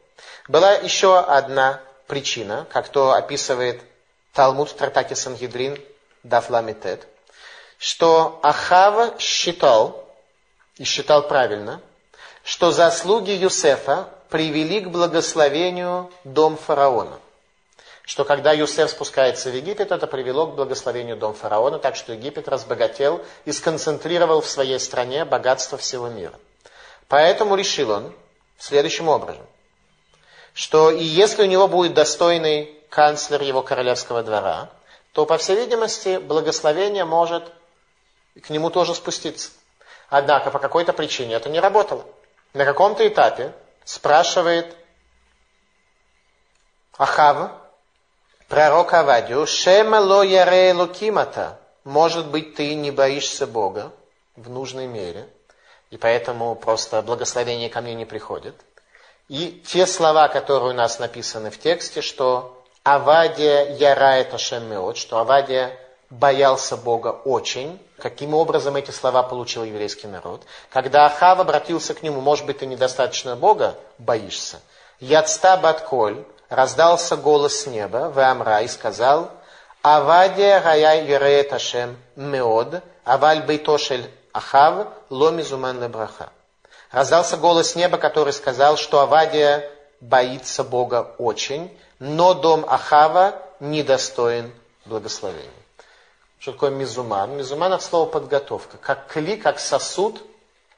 Была 0.48 0.74
еще 0.74 1.20
одна 1.20 1.82
причина, 2.08 2.66
как 2.72 2.90
то 2.90 3.14
описывает 3.14 3.82
Талмуд 4.34 4.70
в 4.70 4.74
трактате 4.74 5.16
Сангидрин 5.16 5.78
Дафламитет, 6.24 7.08
что 7.78 8.40
Ахава 8.42 9.18
считал, 9.20 10.08
и 10.78 10.84
считал 10.84 11.28
правильно, 11.28 11.80
что 12.44 12.72
заслуги 12.72 13.32
Юсефа 13.32 14.10
привели 14.32 14.80
к 14.80 14.90
благословению 14.90 16.10
дом 16.24 16.58
фараона. 16.58 17.20
Что 18.04 18.24
когда 18.26 18.54
Юсеф 18.54 18.90
спускается 18.90 19.52
в 19.52 19.56
Египет, 19.56 19.92
это 19.92 20.08
привело 20.08 20.48
к 20.48 20.56
благословению 20.56 21.18
дом 21.18 21.36
фараона, 21.36 21.78
так 21.78 21.96
что 21.96 22.14
Египет 22.14 22.48
разбогател 22.48 23.24
и 23.46 23.52
сконцентрировал 23.52 24.42
в 24.42 24.48
своей 24.48 24.80
стране 24.80 25.26
богатство 25.26 25.78
всего 25.78 26.08
мира. 26.08 26.34
Поэтому 27.10 27.56
решил 27.56 27.92
он 27.92 28.14
следующим 28.58 29.10
образом, 29.10 29.46
что 30.54 30.90
и 30.92 31.04
если 31.04 31.44
у 31.44 31.48
него 31.48 31.68
будет 31.68 31.94
достойный 31.94 32.74
канцлер 32.90 33.42
его 33.42 33.62
королевского 33.62 34.24
двора, 34.24 34.70
то, 35.12 35.26
по 35.26 35.38
всей 35.38 35.58
видимости, 35.58 36.18
благословение 36.18 37.04
может 37.04 37.52
к 38.42 38.50
нему 38.50 38.70
тоже 38.70 38.96
спуститься. 38.96 39.52
Однако 40.10 40.52
по 40.52 40.60
какой-то 40.60 40.94
причине 40.94 41.36
это 41.36 41.50
не 41.50 41.60
работало. 41.60 42.06
На 42.54 42.64
каком-то 42.64 43.06
этапе 43.06 43.54
спрашивает 43.86 44.76
Ахав, 46.98 47.52
пророк 48.48 48.94
Авадию, 48.94 49.48
«Шема 49.48 50.00
ло 50.00 50.24
яре 50.24 50.74
лукимата». 50.74 51.58
Может 51.84 52.28
быть, 52.28 52.56
ты 52.56 52.76
не 52.76 52.92
боишься 52.92 53.48
Бога 53.48 53.92
в 54.36 54.50
нужной 54.50 54.86
мере, 54.86 55.28
и 55.90 55.98
поэтому 55.98 56.54
просто 56.56 57.02
благословение 57.02 57.70
ко 57.70 57.82
мне 57.82 57.96
не 57.96 58.06
приходит. 58.06 58.56
И 59.30 59.64
те 59.66 59.88
слова, 59.88 60.28
которые 60.28 60.72
у 60.72 60.76
нас 60.76 61.00
написаны 61.00 61.50
в 61.50 61.60
тексте, 61.60 62.02
что 62.02 62.64
Авадия 62.84 63.76
ярает 63.76 64.34
Ашем 64.34 64.70
Меот, 64.70 64.98
что 64.98 65.18
Авадия 65.18 65.76
боялся 66.12 66.78
Бога 66.78 67.08
очень. 67.08 67.80
Каким 67.98 68.34
образом 68.36 68.76
эти 68.76 68.92
слова 68.92 69.24
получил 69.24 69.64
еврейский 69.64 70.08
народ? 70.08 70.44
Когда 70.70 71.06
Ахав 71.06 71.40
обратился 71.40 71.94
к 71.94 72.04
нему, 72.04 72.22
может 72.22 72.46
быть, 72.46 72.60
ты 72.60 72.68
недостаточно 72.68 73.36
Бога 73.36 73.76
боишься? 73.98 74.60
Яцта 75.00 75.58
Батколь, 75.58 76.24
раздался 76.50 77.16
голос 77.16 77.62
с 77.62 77.68
неба, 77.68 78.12
в 78.14 78.20
Амра, 78.20 78.62
и 78.62 78.68
сказал, 78.68 79.32
Авадия 79.82 80.60
гая 80.60 81.04
ереет 81.04 81.54
Ашем 81.54 81.98
меод, 82.16 82.84
аваль 83.04 83.42
бейтошель 83.42 84.08
Ахав, 84.34 84.88
ломизуман 85.10 85.82
лебраха. 85.82 86.30
Раздался 86.92 87.38
голос 87.38 87.72
с 87.72 87.76
неба, 87.76 87.98
который 87.98 88.34
сказал, 88.34 88.78
что 88.78 89.00
Авадия 89.00 89.72
боится 90.02 90.64
Бога 90.64 91.16
очень, 91.18 91.76
но 92.00 92.34
дом 92.34 92.66
Ахава 92.68 93.36
недостоин 93.60 94.54
благословения. 94.86 95.61
Что 96.42 96.54
такое 96.54 96.72
мизуман? 96.72 97.38
Мизуман 97.38 97.72
от 97.72 97.84
слова 97.84 98.10
подготовка. 98.10 98.78
Как 98.78 99.06
кли, 99.06 99.38
как 99.38 99.60
сосуд, 99.60 100.24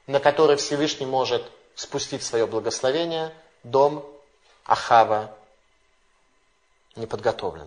на 0.06 0.20
который 0.20 0.56
Всевышний 0.56 1.06
может 1.06 1.42
спустить 1.74 2.22
свое 2.22 2.46
благословение, 2.46 3.32
дом 3.62 4.04
Ахава 4.66 5.34
не 6.96 7.06
подготовлен. 7.06 7.66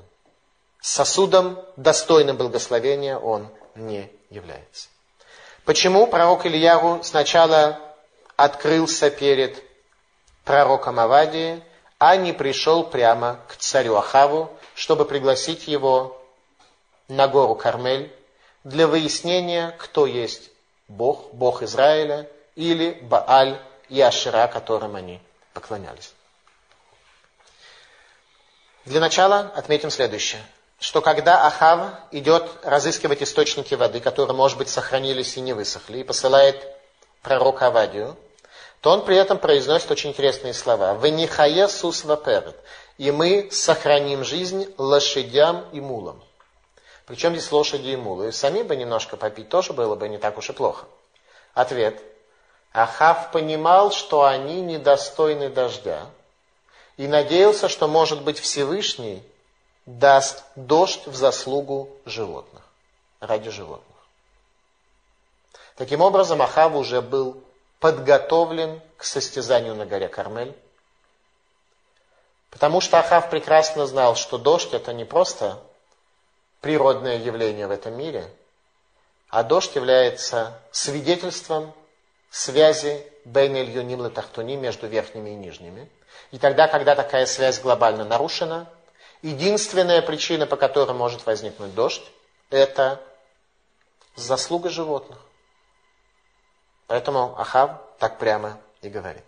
Сосудом, 0.80 1.60
достойным 1.75 2.38
благословения, 2.38 3.18
он 3.18 3.48
не 3.74 4.12
является. 4.30 4.89
Почему 5.66 6.06
пророк 6.06 6.46
Ильяру 6.46 7.00
сначала 7.04 7.80
открылся 8.36 9.10
перед 9.10 9.63
пророком 10.46 11.00
Авадии, 11.00 11.63
а 11.98 12.16
не 12.16 12.32
пришел 12.32 12.84
прямо 12.84 13.39
к 13.48 13.56
царю 13.56 13.96
Ахаву, 13.96 14.51
чтобы 14.75 15.06
пригласить 15.06 15.68
его 15.68 16.16
на 17.08 17.28
гору 17.28 17.56
Кармель 17.56 18.12
для 18.64 18.88
выяснения, 18.88 19.76
кто 19.78 20.06
есть 20.06 20.50
Бог, 20.88 21.34
Бог 21.34 21.64
Израиля, 21.64 22.30
или 22.56 22.92
Бааль 23.02 23.60
и 23.90 24.02
Ашира, 24.02 24.48
которым 24.48 24.96
они 24.96 25.22
поклонялись. 25.54 26.14
Для 28.86 29.00
начала 29.00 29.52
отметим 29.56 29.92
следующее, 29.92 30.42
что 30.80 31.02
когда 31.02 31.46
Ахав 31.46 31.92
идет 32.12 32.50
разыскивать 32.64 33.22
источники 33.22 33.76
воды, 33.76 34.00
которые, 34.00 34.36
может 34.36 34.58
быть, 34.58 34.70
сохранились 34.70 35.38
и 35.38 35.42
не 35.42 35.54
высохли, 35.54 36.00
и 36.00 36.04
посылает 36.04 36.66
пророка 37.22 37.68
Авадию, 37.68 38.16
то 38.82 38.92
он 38.92 39.04
при 39.04 39.18
этом 39.18 39.38
произносит 39.38 39.92
очень 39.92 40.12
интересные 40.12 40.54
слова. 40.54 40.94
«Венихая 40.94 41.68
сус 41.68 42.04
ваперет» 42.04 42.56
и 42.98 43.12
мы 43.12 43.50
сохраним 43.52 44.24
жизнь 44.24 44.74
лошадям 44.78 45.66
и 45.72 45.80
мулам. 45.80 46.22
Причем 47.08 47.32
здесь 47.32 47.52
лошади 47.54 47.90
и 47.90 47.96
мулы? 47.96 48.28
И 48.28 48.32
сами 48.34 48.62
бы 48.62 48.76
немножко 48.76 49.16
попить 49.16 49.48
тоже 49.48 49.72
было 49.72 49.96
бы 49.96 50.10
не 50.10 50.18
так 50.18 50.38
уж 50.38 50.50
и 50.50 50.54
плохо. 50.54 50.86
Ответ. 51.54 52.04
Ахав 52.74 53.32
понимал, 53.32 53.92
что 53.92 54.26
они 54.26 54.62
недостойны 54.62 55.50
дождя, 55.50 56.06
и 56.98 57.08
надеялся, 57.08 57.70
что, 57.70 57.88
может 57.88 58.22
быть, 58.24 58.38
Всевышний 58.40 59.24
даст 59.86 60.44
дождь 60.56 61.08
в 61.08 61.16
заслугу 61.16 61.90
животных, 62.06 62.62
ради 63.22 63.50
животных. 63.50 63.98
Таким 65.78 66.02
образом, 66.02 66.42
Ахав 66.42 66.76
уже 66.76 67.02
был 67.02 67.42
подготовлен 67.80 68.82
к 68.98 69.06
состязанию 69.06 69.76
на 69.76 69.86
горе 69.86 70.10
Кармель, 70.10 70.54
потому 72.50 72.82
что 72.82 73.00
Ахав 73.00 73.30
прекрасно 73.30 73.88
знал, 73.88 74.16
что 74.16 74.38
дождь 74.38 74.74
это 74.74 74.92
не 74.92 75.06
просто 75.06 75.58
природное 76.62 77.18
явление 77.18 77.68
в 77.68 77.72
этом 77.72 77.98
мире, 77.98 78.30
а 79.30 79.44
дождь 79.44 79.76
является 79.76 80.60
свидетельством 80.72 81.74
связи 82.30 83.06
Бейн 83.26 83.56
Юним 83.56 84.10
Тахтуни 84.10 84.56
между 84.56 84.88
верхними 84.88 85.32
и 85.32 85.36
нижними. 85.36 85.90
И 86.32 86.38
тогда, 86.38 86.68
когда 86.68 86.96
такая 86.96 87.26
связь 87.26 87.60
глобально 87.60 88.06
нарушена, 88.06 88.70
единственная 89.22 90.02
причина, 90.02 90.46
по 90.46 90.56
которой 90.56 90.94
может 90.94 91.26
возникнуть 91.26 91.74
дождь, 91.74 92.04
это 92.50 93.02
заслуга 94.16 94.70
животных. 94.70 95.18
Поэтому 96.88 97.36
Ахав 97.38 97.72
так 98.00 98.18
прямо 98.18 98.60
и 98.82 98.90
говорит. 98.90 99.24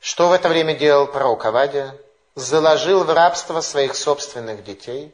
Что 0.00 0.28
в 0.28 0.32
это 0.32 0.48
время 0.48 0.74
делал 0.74 1.06
пророк 1.06 1.44
Авадия? 1.44 1.96
Заложил 2.34 3.04
в 3.04 3.12
рабство 3.12 3.60
своих 3.60 3.96
собственных 3.96 4.62
детей 4.62 5.12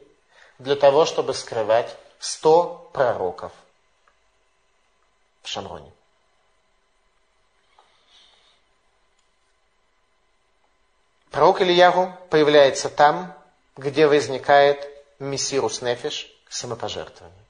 для 0.59 0.75
того, 0.75 1.05
чтобы 1.05 1.33
скрывать 1.33 1.95
сто 2.19 2.89
пророков 2.93 3.51
в 5.43 5.47
Шамроне. 5.47 5.91
Пророк 11.31 11.61
Ильягу 11.61 12.13
появляется 12.29 12.89
там, 12.89 13.33
где 13.75 14.07
возникает 14.07 14.89
мессирус 15.19 15.81
нефиш, 15.81 16.31
самопожертвование. 16.49 17.43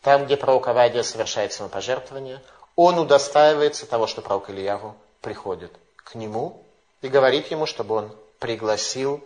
Там, 0.00 0.26
где 0.26 0.36
пророк 0.36 0.66
Авадия 0.68 1.04
совершает 1.04 1.52
самопожертвование, 1.52 2.42
он 2.74 2.98
удостаивается 2.98 3.86
того, 3.86 4.06
что 4.06 4.20
пророк 4.20 4.50
Ильягу 4.50 4.96
приходит 5.20 5.72
к 5.96 6.14
нему 6.14 6.64
и 7.02 7.08
говорит 7.08 7.50
ему, 7.50 7.66
чтобы 7.66 7.94
он 7.94 8.16
пригласил 8.38 9.22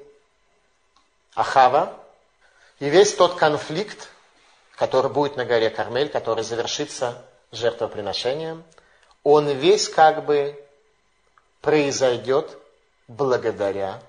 Ахава. 1.35 1.98
И 2.83 2.90
весь 2.90 3.14
тот 3.14 3.37
конфликт, 3.37 4.09
который 4.75 5.09
будет 5.09 5.37
на 5.37 5.45
горе 5.45 5.71
Кармель, 5.71 6.09
который 6.09 6.42
завершится 6.42 7.25
жертвоприношением, 7.53 8.64
он 9.23 9.49
весь 9.51 9.88
как 9.88 10.25
бы 10.25 10.61
произойдет 11.61 12.59
благодаря 13.07 14.03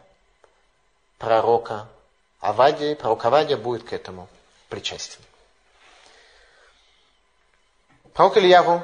пророка 1.19 1.87
Авадии. 2.39 2.95
Пророк 2.95 3.23
Авадия 3.25 3.57
будет 3.57 3.83
к 3.83 3.93
этому 3.93 4.27
причастен. 4.69 5.21
Пророк 8.15 8.37
Ильяву 8.37 8.81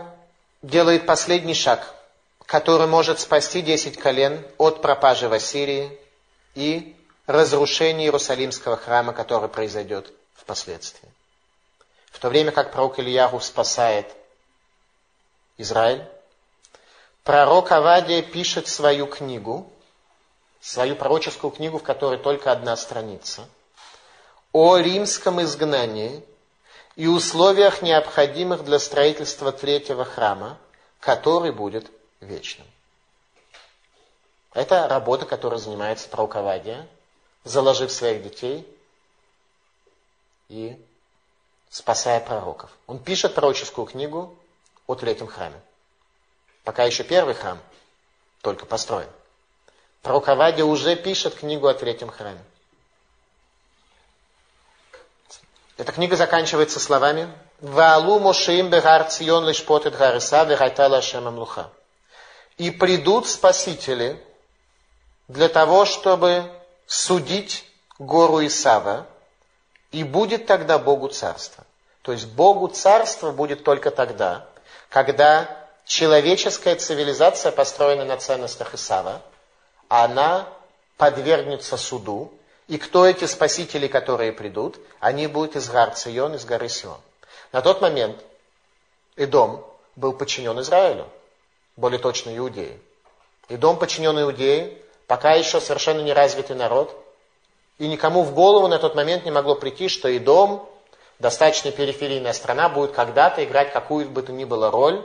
делает 0.61 1.07
последний 1.07 1.55
шаг, 1.55 1.95
который 2.45 2.85
может 2.85 3.19
спасти 3.19 3.63
десять 3.63 3.97
колен 3.97 4.45
от 4.59 4.83
пропажи 4.83 5.27
в 5.27 5.33
Ассирии 5.33 5.97
и 6.53 6.95
разрушения 7.29 8.05
Иерусалимского 8.05 8.75
храма, 8.75 9.13
который 9.13 9.49
произойдет 9.49 10.11
впоследствии. 10.33 11.07
В 12.11 12.17
то 12.17 12.27
время 12.27 12.51
как 12.51 12.71
пророк 12.71 12.97
Ильяру 12.97 13.39
спасает 13.39 14.07
Израиль, 15.57 16.03
пророк 17.23 17.71
Авадия 17.71 18.23
пишет 18.23 18.67
свою 18.67 19.05
книгу, 19.05 19.71
свою 20.59 20.95
пророческую 20.95 21.51
книгу, 21.51 21.77
в 21.77 21.83
которой 21.83 22.17
только 22.17 22.51
одна 22.51 22.75
страница, 22.75 23.47
о 24.51 24.77
римском 24.77 25.39
изгнании 25.43 26.23
и 26.95 27.05
условиях, 27.05 27.83
необходимых 27.83 28.63
для 28.63 28.79
строительства 28.79 29.51
третьего 29.51 30.03
храма, 30.03 30.57
который 30.99 31.51
будет 31.51 31.91
вечным. 32.21 32.65
Это 34.55 34.87
работа, 34.87 35.27
которой 35.27 35.59
занимается 35.59 36.09
пророковадие, 36.09 36.87
заложив 37.43 37.91
своих 37.91 38.23
детей 38.23 38.67
и 40.49 40.77
спасая 41.69 42.19
пророков. 42.19 42.71
Он 42.87 42.99
пишет 42.99 43.35
пророческую 43.35 43.85
книгу 43.85 44.37
о 44.87 44.95
третьем 44.95 45.27
храме. 45.27 45.59
Пока 46.63 46.83
еще 46.83 47.03
первый 47.03 47.35
храм 47.35 47.59
только 48.41 48.65
построен. 48.65 49.09
Пророк 50.01 50.29
Авадия 50.29 50.63
уже 50.63 50.95
пишет 50.95 51.35
книгу 51.35 51.67
о 51.67 51.73
третьем 51.73 52.09
храме. 52.09 52.43
Эта 55.77 55.91
книга 55.91 56.15
заканчивается 56.15 56.79
словами 56.79 57.31
«Ваалу 57.61 58.19
Мошеим 58.19 58.69
бегар 58.69 59.09
цион 59.09 59.47
лишпот 59.47 59.85
эт 59.85 59.97
гариса 59.97 60.43
вегайтала 60.43 61.01
амлуха». 61.13 61.69
И 62.57 62.71
придут 62.71 63.27
спасители 63.27 64.21
для 65.29 65.47
того, 65.47 65.85
чтобы 65.85 66.51
судить 66.89 67.65
гору 67.99 68.43
Исава, 68.45 69.05
и 69.91 70.03
будет 70.03 70.47
тогда 70.47 70.79
Богу 70.79 71.07
царство. 71.07 71.63
То 72.01 72.11
есть 72.11 72.25
Богу 72.25 72.67
царство 72.67 73.31
будет 73.31 73.63
только 73.63 73.91
тогда, 73.91 74.47
когда 74.89 75.67
человеческая 75.85 76.75
цивилизация, 76.75 77.51
построена 77.51 78.05
на 78.05 78.17
ценностях 78.17 78.73
Исава, 78.73 79.21
она 79.87 80.47
подвергнется 80.97 81.77
суду, 81.77 82.33
и 82.67 82.79
кто 82.79 83.05
эти 83.05 83.25
спасители, 83.25 83.87
которые 83.87 84.31
придут? 84.31 84.79
Они 84.99 85.27
будут 85.27 85.55
из 85.55 85.69
гор 85.69 85.91
Цион, 85.91 86.35
из 86.35 86.45
горы 86.45 86.69
Сион. 86.69 86.99
На 87.51 87.61
тот 87.61 87.81
момент 87.81 88.19
Идом 89.15 89.65
был 89.95 90.13
подчинен 90.13 90.59
Израилю, 90.61 91.07
более 91.75 91.99
точно 91.99 92.35
Иудеи. 92.35 92.79
Идом 93.47 93.77
подчинен 93.77 94.19
Иудеи, 94.19 94.81
пока 95.09 95.33
еще 95.33 95.59
совершенно 95.59 96.01
неразвитый 96.01 96.55
народ, 96.55 96.95
и 97.79 97.87
никому 97.87 98.21
в 98.21 98.31
голову 98.35 98.67
на 98.67 98.77
тот 98.77 98.93
момент 98.93 99.25
не 99.25 99.31
могло 99.31 99.55
прийти, 99.55 99.89
что 99.89 100.15
Идом, 100.15 100.69
достаточно 101.17 101.71
периферийная 101.71 102.33
страна, 102.33 102.69
будет 102.69 102.91
когда-то 102.91 103.43
играть 103.43 103.73
какую 103.73 104.07
бы 104.07 104.21
то 104.21 104.31
ни 104.31 104.45
было 104.45 104.69
роль 104.69 105.03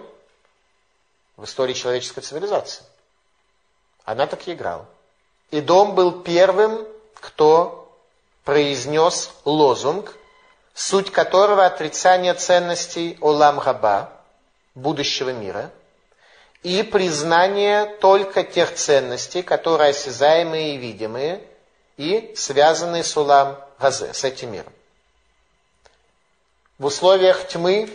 в 1.38 1.44
истории 1.44 1.72
человеческой 1.72 2.20
цивилизации. 2.20 2.84
Она 4.04 4.26
так 4.26 4.46
и 4.46 4.52
играла. 4.52 4.84
И 5.50 5.62
дом 5.62 5.94
был 5.94 6.20
первым, 6.20 6.86
кто 7.14 7.90
произнес 8.44 9.32
лозунг, 9.46 10.14
суть 10.74 11.10
которого 11.10 11.64
отрицание 11.64 12.34
ценностей 12.34 13.16
Олам 13.22 13.58
Раба, 13.58 14.12
будущего 14.74 15.30
мира, 15.30 15.70
и 16.64 16.82
признание 16.82 17.84
только 17.84 18.42
тех 18.42 18.74
ценностей, 18.74 19.42
которые 19.42 19.90
осязаемые 19.90 20.74
и 20.74 20.78
видимые, 20.78 21.46
и 21.98 22.32
связанные 22.36 23.04
с 23.04 23.16
Улам 23.16 23.62
Газе, 23.78 24.14
с 24.14 24.24
этим 24.24 24.52
миром. 24.52 24.72
В 26.78 26.86
условиях 26.86 27.46
тьмы, 27.48 27.90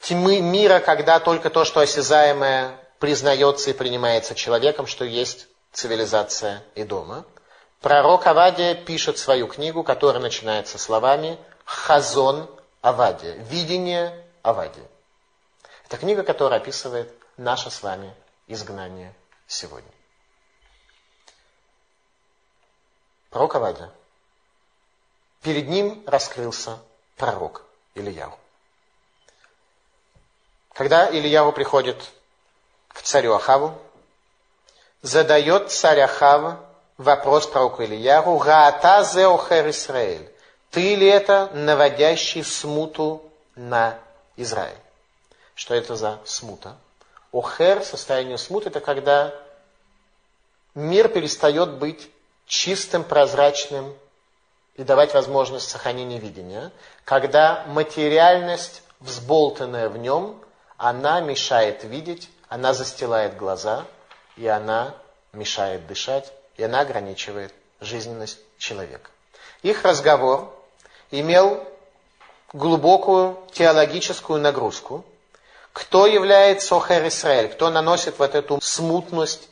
тьмы 0.00 0.40
мира, 0.40 0.80
когда 0.80 1.20
только 1.20 1.50
то, 1.50 1.66
что 1.66 1.80
осязаемое 1.80 2.78
признается 2.98 3.68
и 3.68 3.74
принимается 3.74 4.34
человеком, 4.34 4.86
что 4.86 5.04
есть 5.04 5.48
цивилизация 5.72 6.64
и 6.74 6.82
дома. 6.82 7.26
Пророк 7.82 8.26
Авадия 8.26 8.74
пишет 8.74 9.18
свою 9.18 9.48
книгу, 9.48 9.82
которая 9.82 10.22
начинается 10.22 10.78
словами 10.78 11.38
«Хазон 11.66 12.48
Авадия», 12.80 13.34
«Видение 13.50 14.24
Авадия». 14.42 14.88
Это 15.90 15.98
книга, 15.98 16.22
которая 16.22 16.60
описывает 16.60 17.12
наше 17.36 17.68
с 17.68 17.82
вами 17.82 18.14
изгнание 18.46 19.12
сегодня. 19.48 19.90
Пророк 23.30 23.56
Авадия. 23.56 23.90
Перед 25.42 25.66
ним 25.68 26.04
раскрылся 26.06 26.78
пророк 27.16 27.64
Ильяу. 27.96 28.38
Когда 30.74 31.10
Ильяу 31.10 31.50
приходит 31.50 32.00
к 32.86 33.02
царю 33.02 33.34
Ахаву, 33.34 33.76
задает 35.02 35.72
царь 35.72 36.02
Ахав 36.02 36.60
вопрос 36.98 37.48
пророку 37.48 37.82
Ильяру, 37.82 38.36
«Гаата 38.36 39.02
зе 39.02 39.26
охер 39.26 39.68
Исраэль». 39.70 40.32
Ты 40.70 40.94
ли 40.94 41.08
это 41.08 41.50
наводящий 41.52 42.44
смуту 42.44 43.28
на 43.56 43.98
Израиль? 44.36 44.79
Что 45.60 45.74
это 45.74 45.94
за 45.94 46.18
смута? 46.24 46.78
Охер, 47.32 47.84
состояние 47.84 48.38
смуты, 48.38 48.70
это 48.70 48.80
когда 48.80 49.34
мир 50.74 51.10
перестает 51.10 51.72
быть 51.72 52.08
чистым, 52.46 53.04
прозрачным 53.04 53.94
и 54.76 54.84
давать 54.84 55.12
возможность 55.12 55.68
сохранения 55.68 56.18
видения, 56.18 56.72
когда 57.04 57.66
материальность, 57.66 58.82
взболтанная 59.00 59.90
в 59.90 59.98
нем, 59.98 60.42
она 60.78 61.20
мешает 61.20 61.84
видеть, 61.84 62.30
она 62.48 62.72
застилает 62.72 63.36
глаза, 63.36 63.84
и 64.38 64.46
она 64.46 64.94
мешает 65.34 65.86
дышать, 65.86 66.32
и 66.56 66.62
она 66.62 66.80
ограничивает 66.80 67.52
жизненность 67.80 68.38
человека. 68.56 69.10
Их 69.60 69.84
разговор 69.84 70.58
имел 71.10 71.62
глубокую 72.54 73.36
теологическую 73.52 74.40
нагрузку. 74.40 75.04
Кто 75.72 76.06
является 76.06 76.76
Охер 76.76 77.06
Израиль? 77.08 77.48
Кто 77.48 77.70
наносит 77.70 78.18
вот 78.18 78.34
эту 78.34 78.58
смутность 78.60 79.48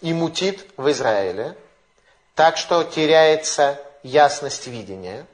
и 0.00 0.12
мутит 0.12 0.66
в 0.76 0.90
Израиле, 0.90 1.56
так 2.34 2.56
что 2.56 2.82
теряется 2.84 3.78
ясность 4.02 4.66
видения? 4.66 5.26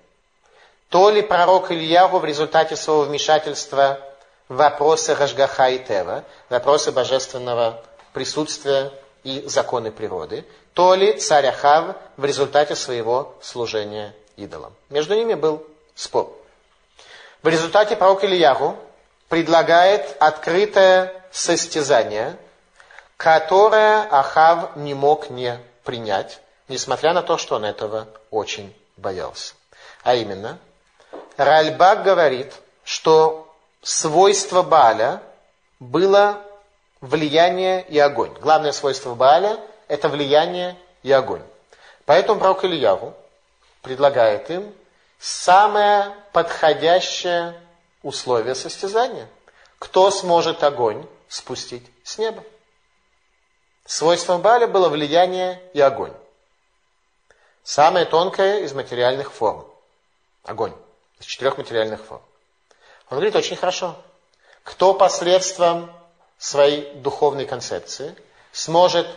То 0.89 1.11
ли 1.11 1.23
пророк 1.23 1.71
Ильягу 1.71 2.19
в 2.19 2.25
результате 2.25 2.77
своего 2.77 3.03
вмешательства 3.03 4.01
вопросы 4.49 5.15
Рашгаха 5.15 5.71
и 5.71 5.79
Тева, 5.79 6.25
вопросы 6.49 6.93
божественного 6.93 7.83
присутствия 8.13 8.93
и 9.25 9.43
законы 9.47 9.91
природы, 9.91 10.45
то 10.73 10.95
ли 10.95 11.15
царь 11.19 11.47
Ахав 11.47 11.97
в 12.17 12.25
результате 12.25 12.77
своего 12.77 13.35
служения 13.41 14.15
идолам. 14.37 14.73
Между 14.91 15.15
ними 15.15 15.35
был 15.35 15.67
спор. 15.95 16.33
В 17.43 17.49
результате 17.49 17.97
пророк 17.97 18.25
Ильягу 18.25 18.77
предлагает 19.29 20.17
открытое 20.21 21.13
состязание, 21.31 22.37
которое 23.17 24.03
Ахав 24.11 24.77
не 24.77 24.95
мог 24.95 25.31
не 25.31 25.59
принять, 25.85 26.41
несмотря 26.69 27.13
на 27.13 27.23
то, 27.23 27.39
что 27.39 27.57
он 27.57 27.65
этого 27.65 28.09
очень 28.31 28.75
боялся. 28.97 29.55
А 30.03 30.15
именно, 30.15 30.59
Ральбак 31.37 32.03
говорит, 32.03 32.53
что 32.85 33.55
свойство 33.83 34.63
Баля 34.63 35.23
было 35.81 36.41
влияние 37.01 37.85
и 37.89 37.99
огонь. 37.99 38.33
Главное 38.41 38.73
свойство 38.73 39.15
Бааля– 39.15 39.59
это 39.89 40.09
влияние 40.09 40.77
и 41.03 41.13
огонь. 41.13 41.43
Поэтому 42.05 42.41
пророк 42.41 42.65
Ильяву 42.65 43.15
предлагает 43.83 44.51
им 44.51 44.73
самое 45.19 46.13
подходящее 46.33 47.55
условие 48.07 48.55
состязания. 48.55 49.29
Кто 49.81 50.11
сможет 50.13 50.63
огонь 50.63 51.07
спустить 51.29 51.85
с 52.05 52.19
неба? 52.19 52.45
Свойством 53.85 54.43
Баля 54.43 54.69
было 54.69 54.89
влияние 54.89 55.61
и 55.75 55.81
огонь. 55.81 56.15
Самое 57.65 58.07
тонкое 58.07 58.61
из 58.61 58.73
материальных 58.73 59.33
форм. 59.33 59.67
Огонь. 60.45 60.73
Из 61.19 61.27
четырех 61.27 61.59
материальных 61.59 62.05
форм. 62.05 62.23
Он 63.11 63.17
говорит, 63.17 63.35
очень 63.35 63.57
хорошо. 63.57 63.97
Кто 64.63 64.95
посредством 64.95 65.91
своей 66.39 66.95
духовной 66.95 67.45
концепции 67.45 68.15
сможет 68.53 69.09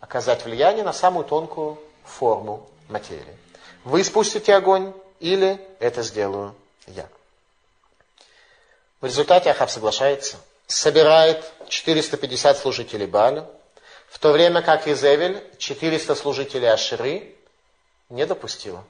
оказать 0.00 0.44
влияние 0.44 0.82
на 0.82 0.92
самую 0.92 1.24
тонкую 1.24 1.78
форму 2.04 2.68
материи. 2.88 3.36
Вы 3.84 4.02
спустите 4.02 4.54
огонь 4.54 4.92
или 5.20 5.64
это 5.78 6.02
сделаю 6.02 6.56
я. 6.88 7.08
В 9.00 9.06
результате 9.06 9.50
Ахав 9.50 9.70
соглашается, 9.70 10.36
собирает 10.66 11.44
450 11.68 12.58
служителей 12.58 13.06
Баля, 13.06 13.46
в 14.08 14.18
то 14.18 14.32
время 14.32 14.60
как 14.60 14.88
Изевель 14.88 15.42
400 15.58 16.14
служителей 16.14 16.70
Аширы 16.70 17.34
не 18.10 18.26
допустила. 18.26 18.84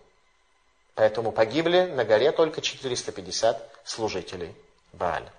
Поэтому 0.94 1.31
погибли 1.31 1.83
на 1.83 2.05
горе 2.05 2.33
только 2.33 2.61
450 2.61 3.70
служителей 3.85 4.55
Бааля. 4.92 5.33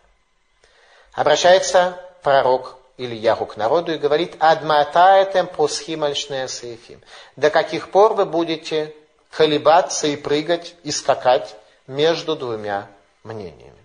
Обращается 1.13 1.99
пророк 2.23 2.77
Ильяху 2.97 3.45
к 3.45 3.57
народу 3.57 3.93
и 3.93 3.97
говорит, 3.97 4.35
«Адматаэтем 4.39 5.47
посхим 5.47 6.05
сейфим». 6.15 7.01
До 7.35 7.49
каких 7.49 7.91
пор 7.91 8.13
вы 8.13 8.25
будете 8.25 8.95
колебаться 9.31 10.07
и 10.07 10.15
прыгать, 10.15 10.75
и 10.83 10.91
скакать 10.91 11.55
между 11.87 12.35
двумя 12.35 12.87
мнениями? 13.23 13.80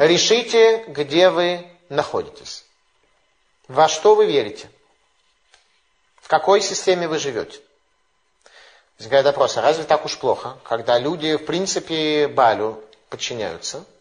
Решите, 0.00 0.84
где 0.88 1.30
вы 1.30 1.64
находитесь. 1.88 2.64
Во 3.68 3.86
что 3.86 4.16
вы 4.16 4.26
верите? 4.26 4.68
В 6.20 6.26
какой 6.26 6.60
системе 6.60 7.06
вы 7.06 7.18
живете? 7.18 7.60
Возникает 8.98 9.26
вопрос, 9.26 9.56
а 9.56 9.62
разве 9.62 9.84
так 9.84 10.04
уж 10.04 10.18
плохо, 10.18 10.58
когда 10.64 10.98
люди, 10.98 11.36
в 11.36 11.46
принципе, 11.46 12.26
Балю 12.26 12.82
подчиняются– 13.08 13.84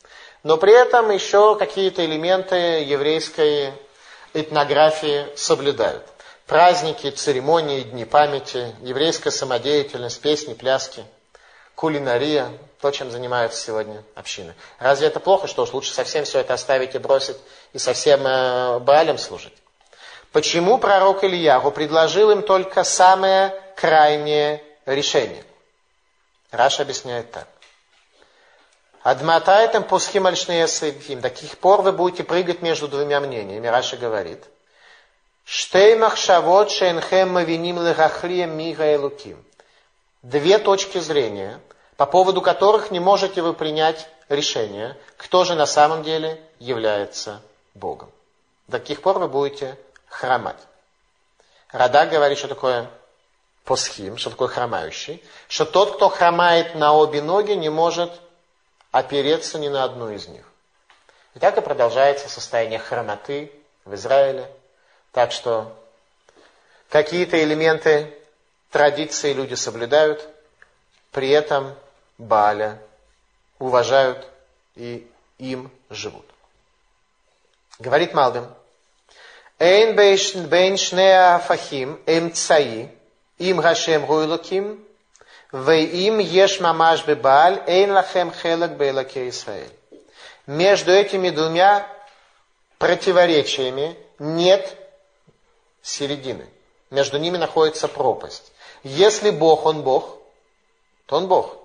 но 0.44 0.58
при 0.58 0.74
этом 0.74 1.12
еще 1.12 1.56
какие-то 1.58 2.06
элементы 2.06 2.56
еврейской 2.56 3.74
этнографии 4.34 5.28
соблюдают. 5.36 6.06
Праздники, 6.46 7.10
церемонии, 7.12 7.82
дни 7.82 8.06
памяти, 8.06 8.74
еврейская 8.82 9.32
самодеятельность, 9.32 10.22
песни, 10.22 10.54
пляски, 10.54 11.04
кулинария, 11.80 12.52
то, 12.82 12.92
чем 12.92 13.10
занимаются 13.10 13.64
сегодня 13.64 14.04
общины. 14.14 14.54
Разве 14.80 15.08
это 15.08 15.22
плохо, 15.22 15.48
что 15.48 15.64
уж 15.64 15.72
лучше 15.72 15.94
совсем 15.94 16.26
все 16.26 16.40
это 16.40 16.54
оставить 16.54 16.94
и 16.94 16.98
бросить 16.98 17.38
и 17.72 17.80
совсем 17.80 18.28
э, 18.28 18.80
Баалем 18.80 19.18
служить? 19.18 19.54
Почему 20.34 20.78
пророк 20.78 21.24
Элиягу 21.24 21.72
предложил 21.72 22.32
им 22.32 22.42
только 22.42 22.84
самое 22.84 23.54
крайнее 23.78 24.62
решение? 24.86 25.46
Раши 26.52 26.82
объясняет 26.82 27.32
так. 27.32 27.48
עד 29.02 29.23
מתי 29.23 29.54
אתם 29.54 29.86
פוסחים 29.86 30.28
על 30.28 30.41
שתי 30.41 30.68
הסעיפים. 30.68 31.22
До 31.22 31.30
каких 31.30 31.58
пор 31.60 31.82
вы 31.82 31.94
будете 31.94 32.26
прыгать 32.26 32.62
между 32.62 32.90
двумя 32.90 33.22
мнениями? 33.22 33.68
Раши 33.68 33.96
говорит. 33.96 34.44
Штеймах 35.46 36.18
шавот 36.18 36.72
шейнхем 36.72 37.30
мавиним 37.30 37.82
лехахлием 37.82 38.58
мига 38.58 38.94
и 38.94 38.98
луким. 38.98 39.42
Две 40.22 40.58
точки 40.58 40.98
зрения, 40.98 41.62
по 42.00 42.06
поводу 42.06 42.42
которых 42.42 42.92
не 42.92 43.02
можете 43.02 43.42
вы 43.42 43.54
принять 43.54 44.08
решение, 44.30 44.96
кто 45.18 45.44
же 45.44 45.56
на 45.56 45.66
самом 45.66 46.02
деле 46.02 46.42
является 46.58 47.42
Богом. 47.74 48.10
До 48.70 48.80
каких 48.80 49.02
пор 49.02 49.20
вы 49.20 49.28
будете 49.28 49.78
хромать. 50.08 50.56
Рада 51.74 52.06
говорит, 52.06 52.38
что 52.38 52.48
такое 52.48 52.90
посхим, 53.66 54.16
что 54.16 54.30
такое 54.30 54.48
хромающий, 54.48 55.22
что 55.50 55.66
тот, 55.66 55.98
кто 55.98 56.08
хромает 56.08 56.74
на 56.74 56.94
обе 56.94 57.22
ноги, 57.22 57.52
не 57.52 57.68
может 57.68 58.14
опереться 58.92 59.60
ни 59.60 59.68
на 59.68 59.84
одну 59.84 60.10
из 60.10 60.30
них. 60.30 60.46
И 61.36 61.40
так 61.40 61.58
и 61.58 61.62
продолжается 61.62 62.30
состояние 62.30 62.80
хромоты 62.80 63.52
в 63.84 63.94
Израиле. 63.96 64.50
Так 65.12 65.34
что 65.34 65.76
какие-то 66.88 67.44
элементы 67.44 68.18
традиции 68.72 69.34
люди 69.34 69.56
соблюдают, 69.56 70.26
при 71.12 71.30
этом 71.32 71.76
Бааля 72.20 72.78
уважают 73.58 74.28
и 74.76 75.10
им 75.40 75.72
живут. 75.90 76.26
Говорит 77.80 78.14
Малбим, 78.14 78.48
Эйн 79.58 79.96
бейн 79.96 80.78
шнеа 80.78 81.40
фахим 81.40 82.00
эмцаи 82.06 82.92
им 83.38 83.62
гашем 83.62 84.06
гуйлуким 84.06 84.86
им 85.54 86.20
еш 86.20 86.60
мамаш 86.60 87.06
бебаль, 87.06 87.64
эйн 87.68 87.92
лахем 87.92 88.32
хелак 88.32 88.78
бейлаке 88.78 89.30
Исраэль. 89.30 89.72
Между 90.46 90.92
этими 90.92 91.30
двумя 91.30 91.88
противоречиями 92.78 93.98
нет 94.20 94.78
середины, 95.82 96.48
Между 96.90 97.18
ними 97.18 97.38
находится 97.38 97.88
пропасть. 97.88 98.52
Если 98.84 99.30
Бог, 99.30 99.66
Он 99.66 99.84
Бог, 99.84 100.18
то 101.06 101.16
Он 101.18 101.28
Бог. 101.28 101.59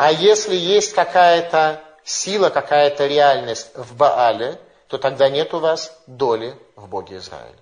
А 0.00 0.10
если 0.10 0.56
есть 0.56 0.94
какая-то 0.94 1.84
сила, 2.04 2.48
какая-то 2.48 3.06
реальность 3.06 3.70
в 3.74 3.94
Баале, 3.94 4.58
то 4.88 4.96
тогда 4.96 5.28
нет 5.28 5.52
у 5.52 5.58
вас 5.58 5.94
доли 6.06 6.58
в 6.74 6.88
Боге 6.88 7.18
Израиля. 7.18 7.58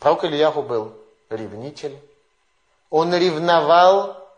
Пророк 0.00 0.24
Ильяху 0.24 0.64
был 0.64 0.92
ревнитель. 1.30 1.96
Он 2.90 3.14
ревновал 3.14 4.28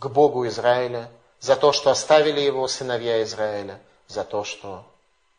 к 0.00 0.08
Богу 0.08 0.48
Израиля 0.48 1.08
за 1.38 1.54
то, 1.54 1.70
что 1.70 1.92
оставили 1.92 2.40
его 2.40 2.66
сыновья 2.66 3.22
Израиля, 3.22 3.78
за 4.08 4.24
то, 4.24 4.42
что 4.42 4.84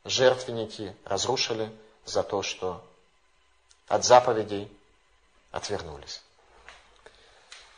жертвенники 0.05 0.95
разрушили, 1.03 1.69
за 2.05 2.23
то, 2.23 2.41
что 2.41 2.81
от 3.89 4.05
заповедей 4.05 4.71
отвернулись. 5.51 6.21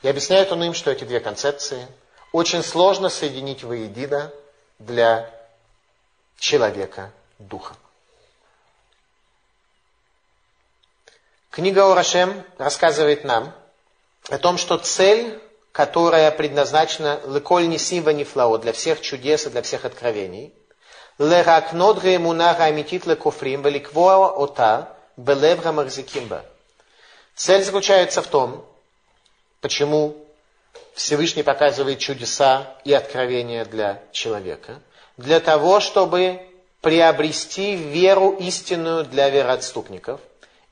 И 0.04 0.08
объясняет 0.08 0.52
он 0.52 0.62
им, 0.62 0.76
что 0.76 0.92
эти 0.92 1.04
две 1.04 1.20
концепции 1.20 1.88
очень 2.32 2.64
сложно 2.64 3.10
соединить 3.10 3.64
воедино 3.64 4.32
для 4.78 5.30
человека 6.38 7.12
духа. 7.38 7.76
Книга 11.50 11.92
Орашем 11.92 12.44
рассказывает 12.58 13.24
нам 13.24 13.54
о 14.30 14.38
том, 14.38 14.58
что 14.58 14.78
цель, 14.78 15.42
которая 15.72 16.30
предназначена 16.32 17.20
леколь 17.26 17.68
нисива 17.68 18.12
нифлао, 18.12 18.58
для 18.60 18.72
всех 18.72 19.02
чудес 19.02 19.48
и 19.48 19.50
для 19.50 19.64
всех 19.64 19.86
откровений, 19.86 20.54
леракнот 21.18 22.02
гемуна 22.04 22.54
гаамитит 22.54 23.08
лекофрим 23.08 23.64
великвоа 23.64 24.30
ота 24.30 24.96
белев 25.18 25.62
гамарзикимба. 25.62 26.46
Цель 27.36 27.64
заключается 27.64 28.22
в 28.22 28.28
том, 28.28 28.66
почему 29.60 30.16
Всевышний 31.00 31.44
показывает 31.44 32.00
чудеса 32.00 32.76
и 32.84 32.92
откровения 32.92 33.64
для 33.64 34.04
человека, 34.12 34.82
для 35.16 35.40
того, 35.40 35.80
чтобы 35.80 36.46
приобрести 36.82 37.74
веру 37.78 38.32
истинную 38.32 39.06
для 39.06 39.30
вероотступников 39.30 40.20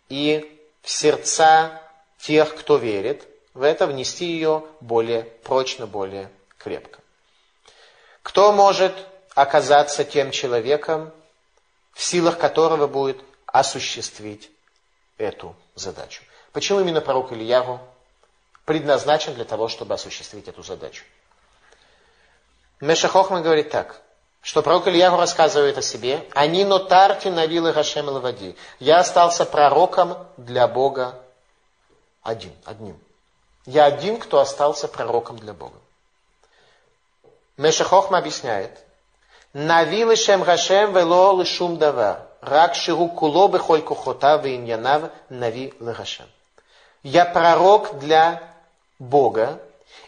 и 0.10 0.60
в 0.82 0.90
сердца 0.90 1.82
тех, 2.20 2.54
кто 2.56 2.76
верит, 2.76 3.26
в 3.54 3.62
это 3.62 3.88
внести 3.88 4.26
ее 4.26 4.66
более 4.82 5.24
прочно, 5.24 5.88
более 5.88 6.30
крепко. 6.58 7.00
Кто 8.22 8.52
может 8.52 8.94
оказаться 9.34 10.04
тем 10.04 10.32
человеком, 10.32 11.14
в 11.94 12.04
силах 12.04 12.38
которого 12.38 12.88
будет 12.88 13.22
осуществить 13.46 14.52
эту 15.18 15.56
задачу? 15.74 16.22
Почему 16.52 16.82
именно 16.82 17.00
пророк 17.00 17.32
Ильяву 17.32 17.80
предназначен 18.68 19.34
для 19.34 19.46
того, 19.46 19.68
чтобы 19.68 19.96
осуществить 19.96 20.48
эту 20.48 20.62
задачу? 20.62 21.04
Меша 22.80 23.08
Хохман 23.08 23.42
говорит 23.42 23.72
так– 23.72 24.02
что 24.48 24.62
пророк 24.62 24.88
Ильягу 24.88 25.18
рассказывает 25.18 25.78
о 25.78 25.82
себе. 25.82 26.26
Они 26.34 26.64
нотарти 26.64 27.28
навилы 27.28 27.74
Гашем 27.74 28.08
Лавади. 28.08 28.56
Я 28.80 29.00
остался 29.00 29.44
пророком 29.46 30.18
для 30.38 30.70
Бога 30.70 31.20
один, 32.24 32.54
одним. 32.64 32.98
Я 33.66 33.84
один, 33.84 34.18
кто 34.18 34.40
остался 34.40 34.88
пророком 34.88 35.38
для 35.38 35.54
Бога. 35.54 35.76
Мешахохма 37.58 38.20
объясняет. 38.20 38.72
Навилы 39.52 40.16
Шем 40.16 40.44
Гашем 40.44 40.94
вело 40.94 41.38
лишум 41.38 41.78
давар. 41.78 42.22
Рак 42.40 42.74
ширу 42.76 43.10
куло 43.10 43.50
бехоль 43.50 43.82
кухота 43.82 44.38
виньянав 44.38 45.12
нави 45.28 45.74
легашем. 45.82 46.28
Я 47.04 47.26
пророк 47.26 48.00
для 48.00 48.42
Бога, 49.00 49.62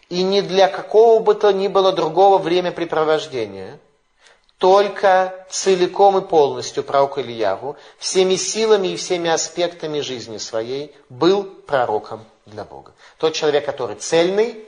и 0.10 0.24
не 0.24 0.42
для 0.42 0.68
какого 0.68 1.20
бы 1.22 1.36
то 1.36 1.52
ни 1.52 1.68
было 1.68 1.92
другого 1.92 2.38
времяпрепровождения– 2.38 3.80
только 4.60 5.46
целиком 5.50 6.18
и 6.18 6.22
полностью 6.22 6.84
пророк 6.84 7.18
Ильяву, 7.18 7.78
всеми 7.98 8.36
силами 8.36 8.90
и 8.90 8.98
всеми 8.98 9.30
аспектами 9.30 10.02
жизни 10.02 10.38
своей, 10.38 10.94
был 11.08 11.46
пророком 11.46 12.26
для 12.46 12.66
Бога. 12.66 12.92
Тот 13.18 13.34
человек, 13.34 13.66
который 13.66 13.96
цельный, 13.96 14.66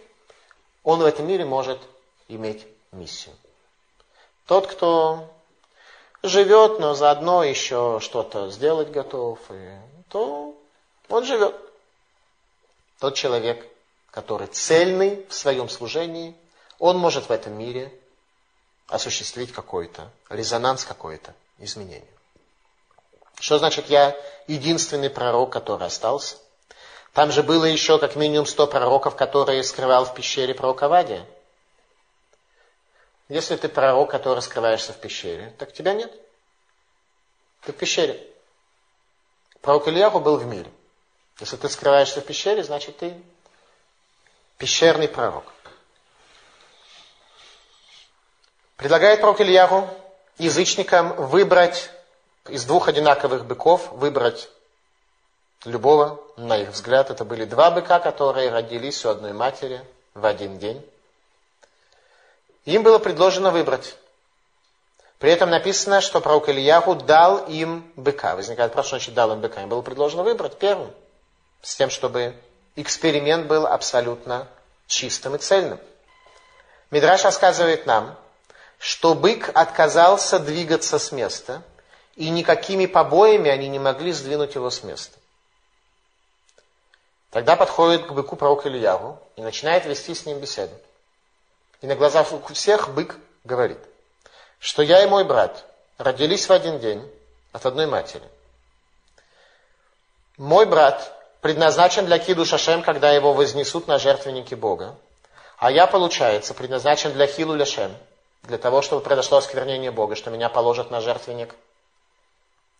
он 0.84 1.02
в 1.02 1.06
этом 1.06 1.28
мире 1.28 1.44
может 1.44 1.78
иметь 2.30 2.66
миссию. 2.94 3.36
Тот, 4.48 4.68
кто 4.68 5.28
живет, 6.24 6.80
но 6.80 6.94
заодно 6.94 7.44
еще 7.44 8.00
что-то 8.02 8.50
сделать 8.50 8.92
готов, 8.92 9.40
и, 9.50 9.78
то 10.08 10.56
он 11.10 11.26
живет. 11.26 11.54
Тот 13.00 13.16
человек, 13.16 13.68
который 14.12 14.48
цельный 14.48 15.26
в 15.30 15.34
своем 15.34 15.70
служении, 15.70 16.36
он 16.80 16.98
может 16.98 17.30
в 17.30 17.32
этом 17.32 17.58
мире 17.58 17.92
осуществить 18.88 19.54
какой-то 19.54 20.12
резонанс, 20.30 20.84
какое-то 20.84 21.34
изменение. 21.58 22.08
Что 23.40 23.58
значит 23.58 23.90
я 23.90 24.16
единственный 24.48 25.10
пророк, 25.10 25.52
который 25.52 25.88
остался? 25.88 26.36
Там 27.14 27.32
же 27.32 27.42
было 27.42 27.66
еще 27.66 27.98
как 28.00 28.16
минимум 28.16 28.46
сто 28.46 28.68
пророков, 28.68 29.16
которые 29.16 29.64
скрывал 29.64 30.06
в 30.06 30.14
пещере 30.14 30.54
пророк 30.54 30.84
Авадия. 30.84 31.26
Если 33.30 33.56
ты 33.56 33.70
пророк, 33.70 34.12
который 34.12 34.42
скрываешься 34.42 34.92
в 34.92 34.98
пещере, 34.98 35.54
так 35.58 35.74
тебя 35.74 35.94
нет. 35.94 36.14
Ты 37.62 37.72
в 37.72 37.78
пещере. 37.78 38.22
Пророк 39.62 39.88
Ильяху 39.88 40.20
был 40.20 40.38
в 40.38 40.46
мире. 40.46 40.70
Если 41.40 41.56
ты 41.56 41.70
скрываешься 41.70 42.22
в 42.22 42.26
пещере, 42.26 42.64
значит 42.64 42.98
ты 42.98 43.22
пещерный 44.62 45.08
пророк. 45.08 45.44
Предлагает 48.78 49.20
пророк 49.20 49.42
Ильягу 49.42 49.90
язычникам 50.38 51.16
выбрать 51.16 51.90
из 52.48 52.66
двух 52.66 52.88
одинаковых 52.88 53.46
быков, 53.46 53.92
выбрать 53.92 54.50
любого, 55.66 56.24
на 56.38 56.60
их 56.60 56.70
взгляд. 56.70 57.10
Это 57.10 57.26
были 57.26 57.46
два 57.46 57.72
быка, 57.72 58.00
которые 58.00 58.52
родились 58.52 59.04
у 59.04 59.10
одной 59.10 59.34
матери 59.34 59.84
в 60.14 60.28
один 60.28 60.60
день. 60.60 60.88
Им 62.66 62.84
было 62.84 63.00
предложено 63.00 63.50
выбрать. 63.50 63.96
При 65.18 65.32
этом 65.32 65.50
написано, 65.50 66.02
что 66.02 66.22
пророк 66.22 66.50
Ильягу 66.50 66.94
дал 66.94 67.48
им 67.48 67.92
быка. 67.96 68.36
Возникает 68.36 68.70
вопрос, 68.70 68.86
что 68.86 68.98
значит 68.98 69.16
дал 69.16 69.34
им 69.34 69.42
быка. 69.42 69.64
Им 69.64 69.70
было 69.70 69.82
предложено 69.82 70.22
выбрать 70.22 70.60
первым. 70.60 70.94
С 71.64 71.76
тем, 71.76 71.90
чтобы 71.90 72.36
эксперимент 72.76 73.48
был 73.48 73.68
абсолютно 73.68 74.48
чистым 74.88 75.36
и 75.36 75.38
цельным. 75.38 75.80
Мидраш 76.90 77.24
рассказывает 77.24 77.86
нам, 77.86 78.18
что 78.78 79.14
бык 79.14 79.50
отказался 79.54 80.40
двигаться 80.40 81.00
с 81.00 81.12
места, 81.12 81.62
и 82.16 82.30
никакими 82.30 82.86
побоями 82.86 83.50
они 83.50 83.70
не 83.70 83.80
могли 83.80 84.12
сдвинуть 84.12 84.56
его 84.56 84.70
с 84.70 84.84
места. 84.84 85.18
Тогда 87.30 87.56
подходит 87.56 88.06
к 88.08 88.12
быку 88.12 88.36
пророк 88.36 88.66
Ильяву 88.66 89.18
и 89.38 89.42
начинает 89.42 89.86
вести 89.86 90.14
с 90.14 90.26
ним 90.26 90.40
беседу. 90.40 90.76
И 91.82 91.88
на 91.88 91.96
глазах 91.96 92.32
у 92.34 92.54
всех 92.54 92.90
бык 92.90 93.16
говорит, 93.46 93.80
что 94.60 94.82
я 94.82 95.04
и 95.04 95.08
мой 95.08 95.24
брат 95.24 95.66
родились 95.98 96.48
в 96.48 96.52
один 96.52 96.80
день 96.80 97.10
от 97.54 97.66
одной 97.66 97.88
матери. 97.88 98.28
Мой 100.38 100.66
брат 100.66 101.21
предназначен 101.42 102.06
для 102.06 102.20
Киду 102.20 102.46
Шашем, 102.46 102.84
когда 102.84 103.12
его 103.12 103.34
вознесут 103.34 103.88
на 103.88 104.00
жертвенники 104.00 104.56
Бога. 104.56 104.96
А 105.58 105.70
я, 105.70 105.86
получается, 105.88 106.54
предназначен 106.54 107.14
для 107.14 107.28
Хилу 107.28 107.56
Ляшем, 107.56 107.96
для 108.44 108.58
того, 108.58 108.82
чтобы 108.82 109.02
произошло 109.02 109.38
осквернение 109.38 109.92
Бога, 109.92 110.16
что 110.16 110.32
меня 110.32 110.50
положат 110.50 110.90
на 110.90 111.02
жертвенник 111.02 111.56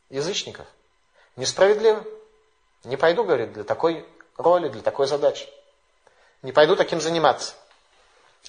язычников. 0.10 0.66
Несправедливо. 1.36 2.04
Не 2.84 2.98
пойду, 2.98 3.24
говорит, 3.24 3.54
для 3.54 3.64
такой 3.64 4.06
роли, 4.38 4.70
для 4.70 4.82
такой 4.82 5.08
задачи. 5.08 5.48
Не 6.42 6.52
пойду 6.52 6.76
таким 6.76 7.00
заниматься. 7.00 7.54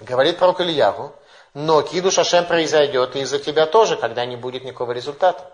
Говорит 0.00 0.38
пророк 0.38 0.60
Ильяву, 0.62 1.12
но 1.52 1.82
киду 1.82 2.10
Шашем 2.10 2.46
произойдет 2.46 3.14
и 3.16 3.20
из-за 3.20 3.38
тебя 3.38 3.66
тоже, 3.66 3.96
когда 3.96 4.24
не 4.24 4.36
будет 4.36 4.64
никакого 4.64 4.92
результата 4.92 5.50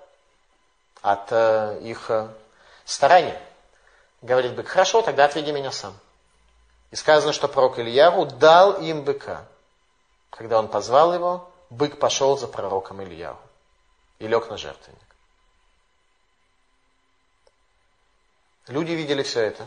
от 1.02 1.32
э, 1.32 1.80
их 1.82 2.10
э, 2.10 2.28
стараний. 2.84 3.34
Говорит 4.22 4.54
бык, 4.54 4.68
хорошо, 4.68 5.02
тогда 5.02 5.26
отведи 5.26 5.52
меня 5.52 5.70
сам. 5.70 5.96
И 6.90 6.96
сказано, 6.96 7.32
что 7.32 7.48
пророк 7.48 7.78
Ильяву 7.78 8.26
дал 8.26 8.80
им 8.80 9.02
быка. 9.02 9.46
Когда 10.30 10.58
он 10.58 10.68
позвал 10.68 11.14
его, 11.14 11.50
бык 11.70 11.98
пошел 11.98 12.36
за 12.36 12.48
пророком 12.48 13.02
Ильяу 13.02 13.38
и 14.18 14.26
лег 14.26 14.50
на 14.50 14.56
жертвенник. 14.56 14.98
Люди 18.66 18.92
видели 18.92 19.22
все 19.22 19.42
это. 19.42 19.66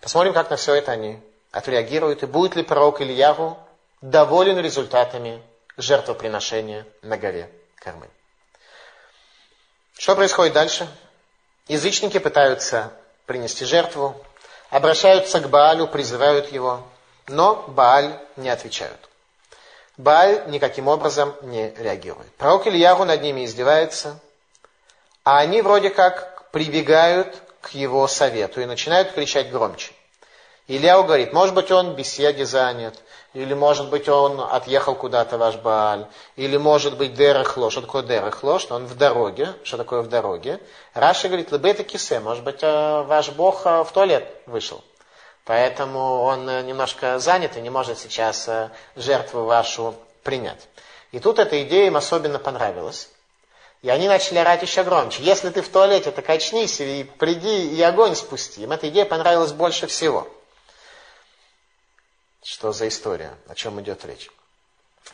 Посмотрим, 0.00 0.32
как 0.32 0.50
на 0.50 0.56
все 0.56 0.74
это 0.74 0.92
они 0.92 1.20
отреагируют, 1.50 2.22
и 2.22 2.26
будет 2.26 2.54
ли 2.54 2.62
пророк 2.62 3.00
Ильяву 3.00 3.58
доволен 4.00 4.58
результатами 4.58 5.42
жертвоприношения 5.76 6.86
на 7.02 7.16
горе 7.16 7.50
Кармы. 7.76 8.08
Что 9.96 10.14
происходит 10.14 10.54
дальше? 10.54 10.88
Язычники 11.66 12.18
пытаются 12.18 12.92
принести 13.28 13.66
жертву, 13.66 14.16
обращаются 14.70 15.38
к 15.38 15.48
Баалю, 15.50 15.86
призывают 15.86 16.50
его, 16.50 16.82
но 17.28 17.62
Бааль 17.68 18.18
не 18.36 18.48
отвечают. 18.48 18.98
Бааль 19.98 20.44
никаким 20.46 20.88
образом 20.88 21.34
не 21.42 21.70
реагирует. 21.76 22.34
Пророк 22.36 22.66
Ильяру 22.66 23.04
над 23.04 23.22
ними 23.22 23.44
издевается, 23.44 24.18
а 25.24 25.38
они 25.38 25.60
вроде 25.60 25.90
как 25.90 26.50
прибегают 26.52 27.42
к 27.60 27.70
его 27.70 28.08
совету 28.08 28.62
и 28.62 28.64
начинают 28.64 29.12
кричать 29.12 29.50
громче. 29.50 29.92
Ильяу 30.68 31.04
говорит, 31.04 31.32
может 31.32 31.54
быть, 31.54 31.70
он 31.70 31.94
беседе 31.94 32.44
занят, 32.44 32.94
или, 33.32 33.54
может 33.54 33.88
быть, 33.88 34.06
он 34.06 34.38
отъехал 34.38 34.94
куда-то, 34.94 35.38
ваш 35.38 35.56
Бааль, 35.56 36.06
или, 36.36 36.58
может 36.58 36.98
быть, 36.98 37.14
дерехло. 37.14 37.70
Что 37.70 37.80
такое 37.80 38.02
дерехло? 38.02 38.58
Что 38.58 38.74
он 38.74 38.84
в 38.84 38.94
дороге. 38.94 39.54
Что 39.64 39.78
такое 39.78 40.02
в 40.02 40.08
дороге? 40.08 40.60
Раша 40.92 41.28
говорит, 41.28 41.52
лыбета 41.52 41.84
кисе, 41.84 42.20
может 42.20 42.44
быть, 42.44 42.58
э, 42.62 43.02
ваш 43.02 43.30
Бог 43.30 43.62
э, 43.64 43.82
в 43.82 43.90
туалет 43.92 44.30
вышел. 44.44 44.84
Поэтому 45.44 46.20
он 46.20 46.46
э, 46.46 46.62
немножко 46.62 47.18
занят 47.18 47.56
и 47.56 47.62
не 47.62 47.70
может 47.70 47.98
сейчас 47.98 48.50
жертву 48.94 49.44
вашу 49.44 49.94
принять. 50.22 50.68
И 51.12 51.18
тут 51.18 51.38
эта 51.38 51.62
идея 51.62 51.86
им 51.86 51.96
особенно 51.96 52.38
понравилась. 52.38 53.08
И 53.80 53.88
они 53.88 54.06
начали 54.06 54.38
орать 54.38 54.60
еще 54.60 54.84
громче. 54.84 55.22
Если 55.22 55.48
ты 55.48 55.62
в 55.62 55.68
туалете, 55.70 56.10
так 56.10 56.28
очнись 56.28 56.80
и 56.80 57.04
приди 57.04 57.74
и 57.74 57.80
огонь 57.80 58.14
спусти. 58.14 58.64
Им 58.64 58.72
эта 58.72 58.90
идея 58.90 59.06
понравилась 59.06 59.52
больше 59.52 59.86
всего. 59.86 60.28
Что 62.42 62.72
за 62.72 62.88
история? 62.88 63.34
О 63.48 63.54
чем 63.54 63.80
идет 63.80 64.04
речь? 64.04 64.30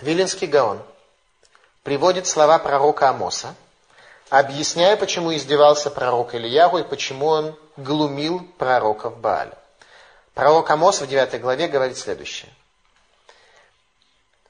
Вилинский 0.00 0.46
Гаон 0.46 0.82
приводит 1.82 2.26
слова 2.26 2.58
пророка 2.58 3.10
Амоса, 3.10 3.54
объясняя, 4.28 4.96
почему 4.96 5.34
издевался 5.34 5.90
пророк 5.90 6.34
Ильягу 6.34 6.78
и 6.78 6.84
почему 6.84 7.26
он 7.26 7.58
глумил 7.76 8.46
пророков 8.58 9.18
Бааля. 9.18 9.56
Пророк 10.34 10.70
Амос 10.70 11.00
в 11.00 11.06
9 11.06 11.40
главе 11.40 11.68
говорит 11.68 11.96
следующее. 11.96 12.52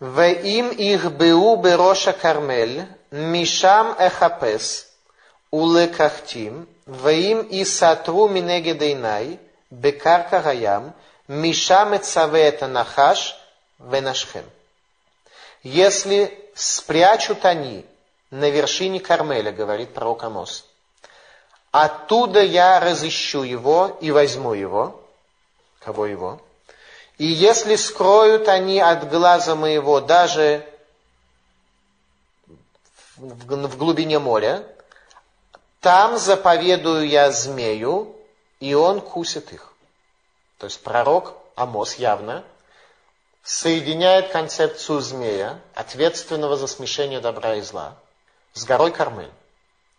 «Веим 0.01 0.71
их 0.71 1.13
беу 1.13 1.57
бероша 1.57 2.13
кармель, 2.13 2.87
мишам 3.11 3.95
эхапес, 3.99 4.89
улекахтим, 5.51 6.69
веим 6.87 7.43
и 7.43 7.65
сатру 7.65 8.29
минегедейнай, 8.29 9.39
бекарка 9.71 10.41
гаям, 10.41 10.95
Мишам 11.27 11.95
это 11.95 12.67
нахаш 12.67 13.37
венашхем. 13.79 14.45
Если 15.63 16.39
спрячут 16.55 17.45
они 17.45 17.87
на 18.31 18.51
вершине 18.51 19.01
Кармеля, 19.01 19.51
говорит 19.51 19.95
пророк 19.95 20.25
Амос, 20.25 20.67
оттуда 21.71 22.43
я 22.43 22.79
разыщу 22.79 23.43
его 23.43 23.97
и 24.01 24.11
возьму 24.11 24.53
его. 24.53 25.01
Кого 25.79 26.07
его? 26.07 26.41
И 27.17 27.25
если 27.25 27.77
скроют 27.77 28.49
они 28.49 28.81
от 28.81 29.09
глаза 29.09 29.55
моего 29.55 30.01
даже 30.01 30.67
в 33.17 33.77
глубине 33.77 34.19
моря, 34.19 34.67
там 35.81 36.19
заповедую 36.19 37.07
я 37.09 37.31
змею, 37.31 38.17
и 38.61 38.75
он 38.75 39.01
кусит 39.01 39.53
их. 39.53 39.74
То 40.59 40.67
есть 40.67 40.83
пророк 40.83 41.35
Амос 41.55 41.95
явно 41.95 42.45
соединяет 43.43 44.31
концепцию 44.31 45.01
змея, 45.01 45.61
ответственного 45.75 46.57
за 46.57 46.67
смешение 46.67 47.21
добра 47.21 47.57
и 47.57 47.61
зла, 47.61 47.95
с 48.55 48.65
горой 48.65 48.91
Кармель. 48.91 49.31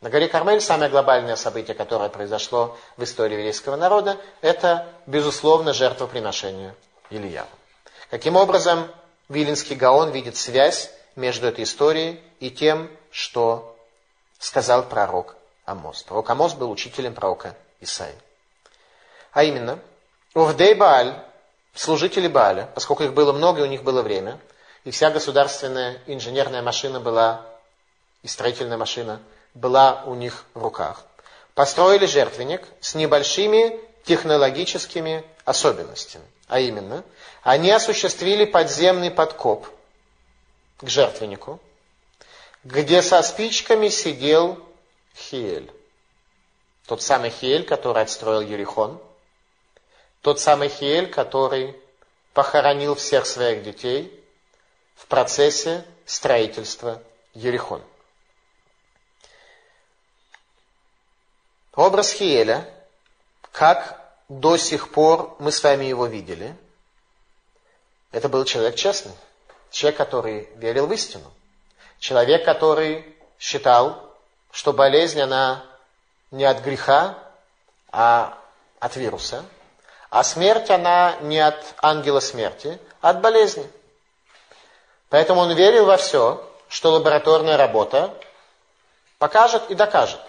На 0.01 0.09
горе 0.09 0.27
Кармель 0.27 0.61
самое 0.61 0.89
глобальное 0.89 1.35
событие, 1.35 1.75
которое 1.75 2.09
произошло 2.09 2.77
в 2.97 3.03
истории 3.03 3.35
еврейского 3.35 3.75
народа, 3.75 4.17
это, 4.41 4.87
безусловно, 5.05 5.73
жертвоприношение 5.73 6.75
Илья. 7.09 7.47
Каким 8.09 8.35
образом 8.35 8.87
Вилинский 9.29 9.75
Гаон 9.75 10.11
видит 10.11 10.37
связь 10.37 10.91
между 11.15 11.47
этой 11.47 11.63
историей 11.63 12.21
и 12.39 12.51
тем, 12.51 12.89
что 13.09 13.75
сказал 14.37 14.83
пророк 14.83 15.35
Амос. 15.65 16.03
Пророк 16.03 16.29
Амос 16.29 16.53
был 16.53 16.69
учителем 16.69 17.13
пророка 17.13 17.55
Исаи. 17.79 18.13
А 19.31 19.43
именно, 19.43 19.79
Увдей 20.35 20.73
Бааль, 20.73 21.15
служители 21.73 22.27
Бааля, 22.27 22.69
поскольку 22.75 23.03
их 23.03 23.13
было 23.13 23.31
много, 23.31 23.61
и 23.61 23.63
у 23.63 23.67
них 23.67 23.83
было 23.83 24.01
время, 24.01 24.37
и 24.83 24.91
вся 24.91 25.09
государственная 25.09 26.01
инженерная 26.07 26.61
машина 26.61 26.99
была, 26.99 27.45
и 28.21 28.27
строительная 28.27 28.77
машина 28.77 29.21
была 29.53 30.03
у 30.05 30.13
них 30.13 30.43
в 30.53 30.61
руках, 30.61 31.03
построили 31.53 32.05
жертвенник 32.05 32.67
с 32.81 32.95
небольшими 32.95 33.79
технологическими 34.03 35.23
особенностями. 35.45 36.25
А 36.49 36.59
именно, 36.59 37.05
они 37.41 37.71
осуществили 37.71 38.43
подземный 38.43 39.11
подкоп 39.11 39.65
к 40.81 40.89
жертвеннику, 40.89 41.61
где 42.65 43.01
со 43.01 43.21
спичками 43.23 43.87
сидел 43.87 44.59
Хиель. 45.15 45.71
Тот 46.87 47.01
самый 47.01 47.29
Хиель, 47.29 47.63
который 47.63 48.03
отстроил 48.03 48.41
Ерихон– 48.41 48.99
тот 50.25 50.39
самый 50.39 50.69
Хиэль, 50.69 51.11
который 51.11 51.79
похоронил 52.33 52.95
всех 52.95 53.27
своих 53.27 53.61
детей 53.61 54.11
в 54.95 55.05
процессе 55.05 55.85
строительства 56.07 56.99
Ерихон. 57.35 57.83
Образ 61.75 62.11
Хиэля, 62.11 62.67
как 63.51 64.01
до 64.27 64.57
сих 64.57 64.91
пор 64.91 65.35
мы 65.37 65.51
с 65.51 65.61
вами 65.61 65.85
его 65.85 66.07
видели, 66.07 66.57
это 68.11 68.27
был 68.27 68.45
человек 68.45 68.73
честный, 68.73 69.13
человек, 69.69 69.99
который 69.99 70.49
верил 70.55 70.87
в 70.87 70.93
истину, 70.93 71.31
человек, 71.99 72.43
который 72.45 73.15
считал, 73.37 74.11
что 74.49 74.73
болезнь, 74.73 75.21
она 75.21 75.63
не 76.31 76.45
от 76.45 76.63
греха, 76.63 77.15
а 77.91 78.41
от 78.79 78.95
вируса, 78.95 79.45
а 80.15 80.23
смерть, 80.23 80.69
она 80.69 81.17
не 81.19 81.39
от 81.39 81.61
ангела 81.81 82.21
смерти, 82.21 82.79
а 83.01 83.09
от 83.09 83.19
болезни. 83.19 83.69
Поэтому 85.09 85.41
он 85.41 85.51
верил 85.51 85.87
во 85.87 85.97
все, 85.97 86.41
что 86.69 86.91
лабораторная 86.91 87.57
работа 87.57 88.13
покажет 89.17 89.69
и 89.69 89.75
докажет. 89.75 90.21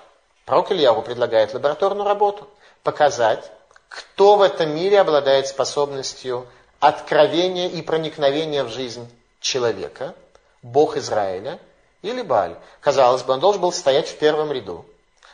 Пророк 0.44 0.72
Ильяву 0.72 1.02
предлагает 1.02 1.54
лабораторную 1.54 2.04
работу. 2.04 2.48
Показать, 2.82 3.48
кто 3.88 4.34
в 4.34 4.42
этом 4.42 4.74
мире 4.74 4.98
обладает 4.98 5.46
способностью 5.46 6.48
откровения 6.80 7.68
и 7.68 7.80
проникновения 7.80 8.64
в 8.64 8.70
жизнь 8.70 9.08
человека, 9.38 10.16
Бог 10.62 10.96
Израиля 10.96 11.60
или 12.02 12.22
Баль. 12.22 12.56
Казалось 12.80 13.22
бы, 13.22 13.34
он 13.34 13.38
должен 13.38 13.60
был 13.60 13.70
стоять 13.70 14.08
в 14.08 14.18
первом 14.18 14.50
ряду, 14.50 14.84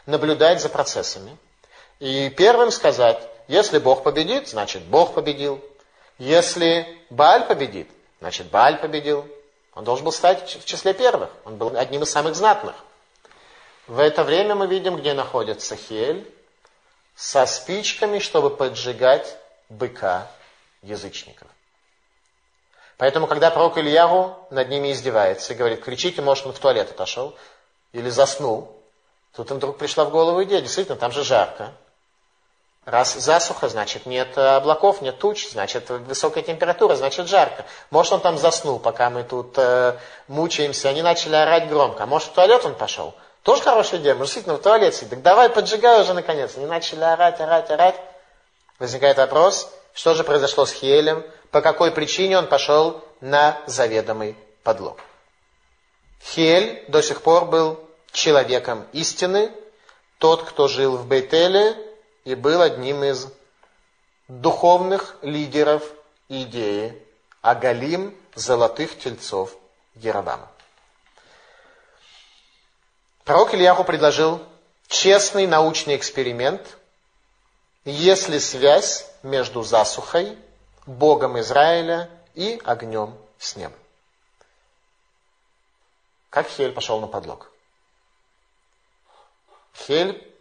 наблюдать 0.05 0.61
за 0.61 0.69
процессами 0.69 1.39
и 2.01 2.29
первым 2.29 2.71
сказать, 2.71 3.32
если 3.49 3.79
Бог 3.79 4.03
победит, 4.03 4.49
значит 4.49 4.83
Бог 4.85 5.15
победил. 5.15 5.63
Если 6.19 6.87
Бааль 7.11 7.47
победит, 7.47 7.89
значит 8.21 8.49
Бааль 8.49 8.79
победил. 8.79 9.27
Он 9.75 9.85
должен 9.85 10.05
был 10.05 10.13
стать 10.13 10.57
в 10.57 10.65
числе 10.65 10.93
первых. 10.93 11.31
Он 11.45 11.57
был 11.57 11.77
одним 11.77 12.03
из 12.03 12.11
самых 12.11 12.37
знатных. 12.37 12.77
В 13.87 13.99
это 13.99 14.23
время 14.23 14.55
мы 14.55 14.67
видим, 14.67 14.97
где 14.97 15.15
находится 15.15 15.77
Хель 15.77 16.31
со 17.15 17.47
спичками, 17.47 18.19
чтобы 18.19 18.51
поджигать 18.51 19.37
быка 19.69 20.31
язычников. 20.83 21.49
Поэтому, 22.97 23.27
когда 23.27 23.51
пророк 23.51 23.79
Ильяру 23.79 24.37
над 24.51 24.69
ними 24.69 24.93
издевается 24.93 25.53
и 25.53 25.57
говорит, 25.57 25.83
кричите, 25.83 26.23
может, 26.23 26.47
он 26.47 26.53
в 26.53 26.59
туалет 26.59 26.91
отошел 26.91 27.35
или 27.93 28.09
заснул, 28.11 28.81
тут 29.35 29.51
им 29.51 29.57
вдруг 29.57 29.79
пришла 29.79 30.05
в 30.05 30.11
голову 30.11 30.43
идея, 30.45 30.61
действительно, 30.61 30.97
там 30.97 31.11
же 31.11 31.25
жарко. 31.25 31.73
Раз 32.85 33.15
засуха, 33.15 33.69
значит 33.69 34.07
нет 34.07 34.37
облаков, 34.37 35.03
нет 35.03 35.19
туч, 35.19 35.51
значит 35.51 35.89
высокая 35.89 36.43
температура, 36.43 36.97
значит 36.97 37.29
жарко. 37.29 37.65
Может 37.91 38.15
он 38.15 38.21
там 38.21 38.39
заснул, 38.39 38.81
пока 38.81 39.09
мы 39.09 39.23
тут 39.23 39.55
э, 39.57 39.97
мучаемся. 40.27 40.89
Они 40.89 41.01
начали 41.01 41.37
орать 41.37 41.69
громко. 41.69 42.03
А 42.03 42.07
может 42.07 42.29
в 42.29 42.33
туалет 42.33 42.65
он 42.65 42.75
пошел? 42.75 43.15
Тоже 43.45 43.63
хорошая 43.63 44.01
идея. 44.01 44.15
Может 44.15 44.35
действительно 44.35 44.57
в 44.57 44.63
туалет 44.63 44.97
сидит. 44.97 45.11
Так 45.11 45.23
давай 45.23 45.49
поджигай 45.49 46.01
уже 46.03 46.13
наконец. 46.13 46.57
Они 46.57 46.67
начали 46.67 47.05
орать, 47.05 47.41
орать, 47.41 47.71
орать. 47.71 47.95
Возникает 48.81 49.17
вопрос, 49.19 49.73
что 49.95 50.15
же 50.15 50.25
произошло 50.25 50.67
с 50.67 50.73
Хиелем? 50.73 51.25
По 51.53 51.61
какой 51.61 51.93
причине 51.93 52.37
он 52.37 52.49
пошел 52.49 53.05
на 53.21 53.61
заведомый 53.67 54.37
подлог? 54.65 54.99
Хиель 56.21 56.85
до 56.89 57.01
сих 57.01 57.23
пор 57.23 57.45
был 57.45 57.79
человеком 58.11 58.87
истины, 58.93 59.53
тот, 60.19 60.43
кто 60.43 60.67
жил 60.67 60.97
в 60.97 61.07
Бейтеле, 61.07 61.77
и 62.25 62.35
был 62.35 62.61
одним 62.61 63.05
из 63.05 63.29
духовных 64.29 65.17
лидеров 65.23 65.83
идеи 66.29 67.01
Агалим 67.41 68.17
золотых 68.35 68.99
тельцов 68.99 69.57
Яровама. 69.97 70.49
Пророк 73.25 73.55
Ильяху 73.55 73.85
предложил 73.85 74.41
честный 74.89 75.47
научный 75.47 75.97
эксперимент 75.97 76.79
есть 77.85 78.29
ли 78.29 78.39
связь 78.39 79.11
между 79.23 79.63
засухой, 79.63 80.39
Богом 80.87 81.39
Израиля 81.41 82.11
и 82.35 82.61
огнем 82.65 83.17
с 83.39 83.57
неба. 83.57 83.75
Как 86.31 86.49
Хель 86.49 86.73
пошел 86.73 87.01
на 87.01 87.07
подлог? 87.07 87.51
Хель 89.75 90.32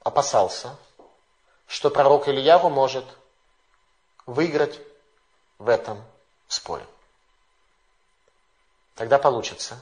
опасался, 0.00 0.76
что 1.66 1.90
пророк 1.90 2.28
Ильяву 2.28 2.70
может 2.70 3.04
выиграть 4.26 4.80
в 5.58 5.68
этом 5.68 6.02
споре. 6.48 6.86
Тогда 8.94 9.18
получится, 9.18 9.80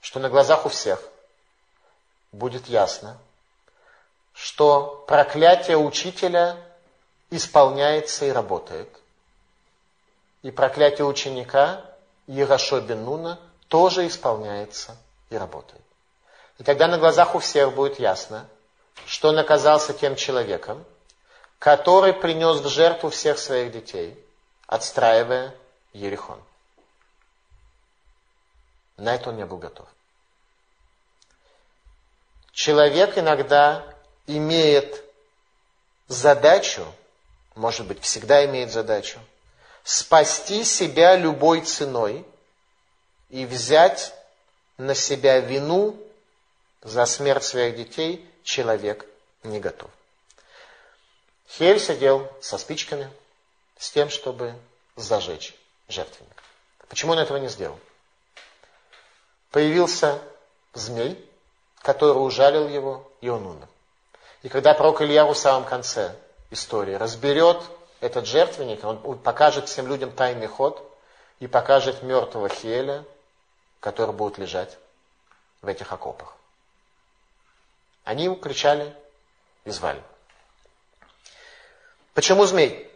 что 0.00 0.20
на 0.20 0.28
глазах 0.28 0.66
у 0.66 0.68
всех 0.68 1.02
будет 2.32 2.68
ясно, 2.68 3.18
что 4.32 5.04
проклятие 5.08 5.76
учителя 5.76 6.56
исполняется 7.30 8.26
и 8.26 8.30
работает. 8.30 8.88
И 10.42 10.50
проклятие 10.50 11.06
ученика 11.06 11.84
Ерашо 12.26 12.80
бен 12.80 13.04
Нуна 13.04 13.38
тоже 13.68 14.06
исполняется 14.06 14.96
и 15.30 15.36
работает. 15.36 15.82
И 16.58 16.62
тогда 16.62 16.86
на 16.88 16.98
глазах 16.98 17.34
у 17.34 17.38
всех 17.38 17.74
будет 17.74 17.98
ясно, 17.98 18.46
что 19.04 19.28
он 19.28 19.38
оказался 19.38 19.92
тем 19.92 20.16
человеком, 20.16 20.84
который 21.58 22.12
принес 22.12 22.58
в 22.58 22.68
жертву 22.68 23.10
всех 23.10 23.38
своих 23.38 23.72
детей, 23.72 24.18
отстраивая 24.66 25.54
Ерихон. 25.92 26.42
На 28.96 29.14
это 29.14 29.30
он 29.30 29.36
не 29.36 29.44
был 29.44 29.58
готов. 29.58 29.86
Человек 32.52 33.18
иногда 33.18 33.84
имеет 34.26 35.04
задачу, 36.08 36.86
может 37.54 37.86
быть, 37.86 38.02
всегда 38.02 38.44
имеет 38.46 38.72
задачу, 38.72 39.18
спасти 39.84 40.64
себя 40.64 41.16
любой 41.16 41.60
ценой 41.60 42.24
и 43.28 43.44
взять 43.44 44.14
на 44.78 44.94
себя 44.94 45.40
вину 45.40 45.96
за 46.82 47.06
смерть 47.06 47.44
своих 47.44 47.76
детей 47.76 48.28
человек 48.46 49.04
не 49.42 49.60
готов. 49.60 49.90
Хель 51.48 51.80
сидел 51.80 52.32
со 52.40 52.56
спичками 52.56 53.10
с 53.76 53.90
тем, 53.90 54.08
чтобы 54.08 54.54
зажечь 54.94 55.54
жертвенник. 55.88 56.42
Почему 56.88 57.12
он 57.12 57.18
этого 57.18 57.36
не 57.38 57.48
сделал? 57.48 57.78
Появился 59.50 60.22
змей, 60.74 61.22
который 61.82 62.12
ужалил 62.12 62.68
его, 62.68 63.10
и 63.20 63.28
он 63.28 63.46
умер. 63.46 63.68
И 64.42 64.48
когда 64.48 64.74
пророк 64.74 65.02
Илья 65.02 65.24
в 65.24 65.34
самом 65.34 65.68
конце 65.68 66.14
истории 66.50 66.94
разберет 66.94 67.62
этот 68.00 68.26
жертвенник, 68.26 68.84
он 68.84 69.18
покажет 69.18 69.68
всем 69.68 69.88
людям 69.88 70.12
тайный 70.12 70.46
ход 70.46 70.82
и 71.40 71.48
покажет 71.48 72.02
мертвого 72.02 72.48
Хеля, 72.48 73.04
который 73.80 74.14
будет 74.14 74.38
лежать 74.38 74.78
в 75.62 75.66
этих 75.66 75.92
окопах. 75.92 76.36
Они 78.06 78.24
ему 78.24 78.36
кричали 78.36 78.94
и 79.64 79.70
звали. 79.70 80.00
Почему 82.14 82.46
змей? 82.46 82.88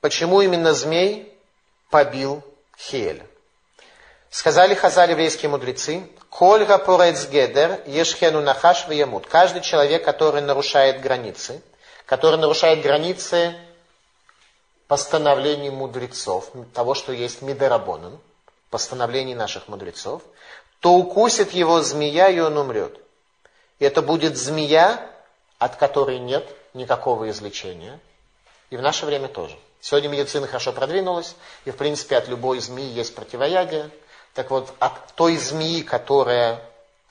Почему 0.00 0.42
именно 0.42 0.74
змей 0.74 1.36
побил 1.90 2.40
Хеля? 2.78 3.26
Сказали 4.30 4.74
хазали 4.74 5.10
еврейские 5.10 5.48
мудрецы, 5.48 6.08
Кольга 6.30 6.78
порец 6.78 7.26
гедер, 7.26 7.82
ешхену 7.86 8.42
нахаш 8.42 8.86
виямут. 8.86 9.26
Каждый 9.26 9.60
человек, 9.60 10.04
который 10.04 10.40
нарушает 10.40 11.00
границы, 11.00 11.60
который 12.06 12.38
нарушает 12.38 12.80
границы 12.80 13.56
постановлений 14.86 15.70
мудрецов, 15.70 16.52
того, 16.74 16.94
что 16.94 17.12
есть 17.12 17.42
мидерабонан, 17.42 18.20
постановлений 18.70 19.34
наших 19.34 19.66
мудрецов, 19.66 20.22
то 20.78 20.94
укусит 20.94 21.50
его 21.50 21.82
змея, 21.82 22.28
и 22.28 22.38
он 22.38 22.56
умрет. 22.56 23.03
Это 23.78 24.02
будет 24.02 24.36
змея, 24.36 25.04
от 25.58 25.76
которой 25.76 26.18
нет 26.18 26.46
никакого 26.74 27.30
излечения. 27.30 27.98
И 28.70 28.76
в 28.76 28.82
наше 28.82 29.06
время 29.06 29.28
тоже. 29.28 29.56
Сегодня 29.80 30.08
медицина 30.08 30.46
хорошо 30.46 30.72
продвинулась, 30.72 31.36
и 31.64 31.70
в 31.70 31.76
принципе 31.76 32.16
от 32.16 32.28
любой 32.28 32.60
змеи 32.60 32.90
есть 32.90 33.14
противоядие. 33.14 33.90
Так 34.32 34.50
вот, 34.50 34.72
от 34.78 35.14
той 35.14 35.36
змеи, 35.36 35.82
которая 35.82 36.60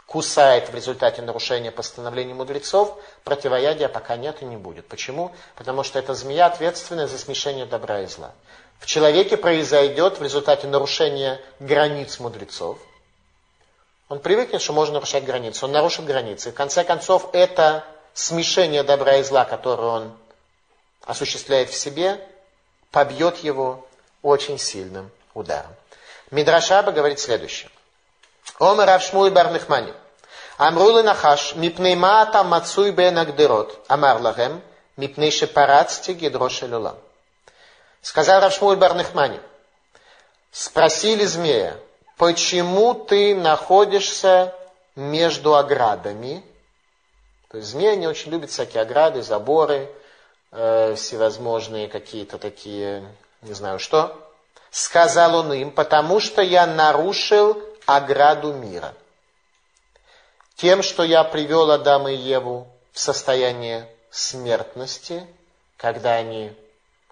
кусает 0.07 0.69
в 0.69 0.75
результате 0.75 1.21
нарушения 1.21 1.71
постановлений 1.71 2.33
мудрецов, 2.33 2.97
противоядия 3.23 3.87
пока 3.87 4.17
нет 4.17 4.41
и 4.41 4.45
не 4.45 4.57
будет. 4.57 4.87
Почему? 4.87 5.31
Потому 5.55 5.83
что 5.83 5.99
эта 5.99 6.13
змея 6.13 6.47
ответственная 6.47 7.07
за 7.07 7.17
смешение 7.17 7.65
добра 7.65 8.01
и 8.01 8.07
зла. 8.07 8.31
В 8.79 8.85
человеке 8.85 9.37
произойдет 9.37 10.19
в 10.19 10.23
результате 10.23 10.67
нарушения 10.67 11.39
границ 11.59 12.19
мудрецов– 12.19 12.77
он 14.13 14.19
привыкнет, 14.19 14.61
что 14.61 14.73
можно 14.73 14.93
нарушать 14.93 15.23
границы. 15.23 15.65
Он 15.65 15.71
нарушит 15.71 16.05
границы. 16.05 16.51
в 16.51 16.53
конце 16.53 16.83
концов, 16.83 17.29
это 17.33 17.83
смешение 18.13 18.83
добра 18.83 19.15
и 19.15 19.23
зла, 19.23 19.43
которое 19.43 19.87
он 19.87 20.17
осуществляет 21.03 21.71
в 21.71 21.75
себе, 21.75 22.23
побьет 22.91 23.37
его 23.37 23.87
очень 24.21 24.59
сильным 24.59 25.09
ударом. 25.33 25.71
Мидрашаба 26.29 26.91
говорит 26.91 27.19
следующее. 27.19 27.71
Омар 28.59 28.87
Равшмуй 28.87 29.31
Барнихмани. 29.31 29.93
Амрулы 30.57 31.01
нахаш, 31.01 31.55
мипней 31.55 31.95
маата 31.95 32.43
мацуй 32.43 32.91
бен 32.91 33.17
агдерот, 33.17 33.83
амар 33.87 34.21
лагем, 34.21 34.61
мипней 34.95 35.31
шепарацти 35.31 36.11
гидроша 36.11 36.67
люлам. 36.67 36.99
Сказал 38.03 38.41
Равшмуй 38.41 38.75
Барнихмани. 38.75 39.39
Спросили 40.51 41.25
змея, 41.25 41.79
почему 42.17 42.93
ты 42.93 43.35
находишься 43.35 44.53
между 44.95 45.55
оградами. 45.55 46.43
То 47.49 47.57
есть 47.57 47.69
змеи, 47.69 47.93
они 47.93 48.07
очень 48.07 48.31
любят 48.31 48.49
всякие 48.49 48.81
ограды, 48.81 49.21
заборы, 49.21 49.91
э, 50.51 50.95
всевозможные 50.95 51.87
какие-то 51.87 52.37
такие, 52.37 53.03
не 53.41 53.53
знаю 53.53 53.79
что. 53.79 54.19
Сказал 54.71 55.35
он 55.35 55.53
им, 55.53 55.71
потому 55.71 56.19
что 56.19 56.41
я 56.41 56.65
нарушил 56.65 57.61
ограду 57.85 58.53
мира. 58.53 58.93
Тем, 60.55 60.81
что 60.81 61.03
я 61.03 61.23
привел 61.23 61.69
Адама 61.71 62.11
и 62.11 62.15
Еву 62.15 62.67
в 62.91 62.99
состояние 62.99 63.87
смертности, 64.09 65.27
когда 65.77 66.13
они, 66.13 66.51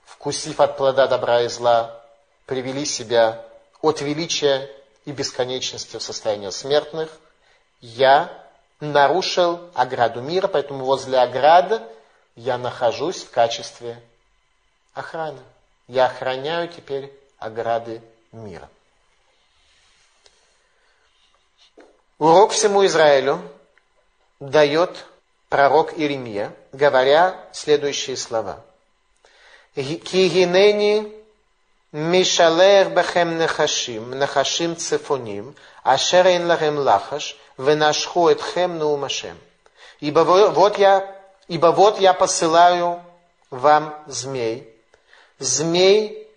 вкусив 0.06 0.60
от 0.60 0.78
плода 0.78 1.08
добра 1.08 1.41
и 1.41 1.47
зла, 1.47 1.99
привели 2.45 2.86
себя 2.86 3.43
от 3.82 4.02
величия 4.02 4.70
и 5.06 5.12
бесконечности 5.12 5.97
в 5.97 6.04
состоянии 6.04 6.49
смертных, 6.49 7.10
я 7.80 8.32
нарушил 8.80 9.70
ограду 9.74 10.22
мира, 10.22 10.47
поэтому 10.47 10.86
возле 10.86 11.20
ограды 11.20 11.82
я 12.36 12.58
нахожусь 12.58 13.24
в 13.24 13.32
качестве 13.32 14.02
охраны. 14.93 15.41
Я 15.88 16.06
охраняю 16.06 16.68
теперь 16.68 17.12
ограды 17.38 18.02
мира. 18.32 18.70
Урок 22.18 22.52
всему 22.52 22.86
Израилю 22.86 23.41
дает 24.39 25.06
пророк 25.49 25.97
Иеремия, 25.97 26.54
говоря 26.72 27.36
следующие 27.52 28.16
слова. 28.16 28.64
Кигинени 29.76 31.20
Мишалер 31.92 32.89
бахем 32.89 33.38
нахашим, 33.38 34.12
нахашим 34.12 34.78
цифоним, 34.78 35.56
ашерен 35.84 36.48
лахем 36.48 36.78
лахаш, 36.78 37.38
венашху 37.58 38.30
этхем 38.30 38.78
наумашем. 38.78 39.38
Ибо 40.00 40.20
вот 40.20 40.78
я, 40.78 41.22
ибо 41.50 41.68
вот 41.68 42.00
я 42.00 42.14
посылаю 42.14 43.04
вам 43.50 43.94
змей, 44.08 44.74
змей 45.38 46.30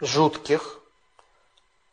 жутких, 0.00 0.78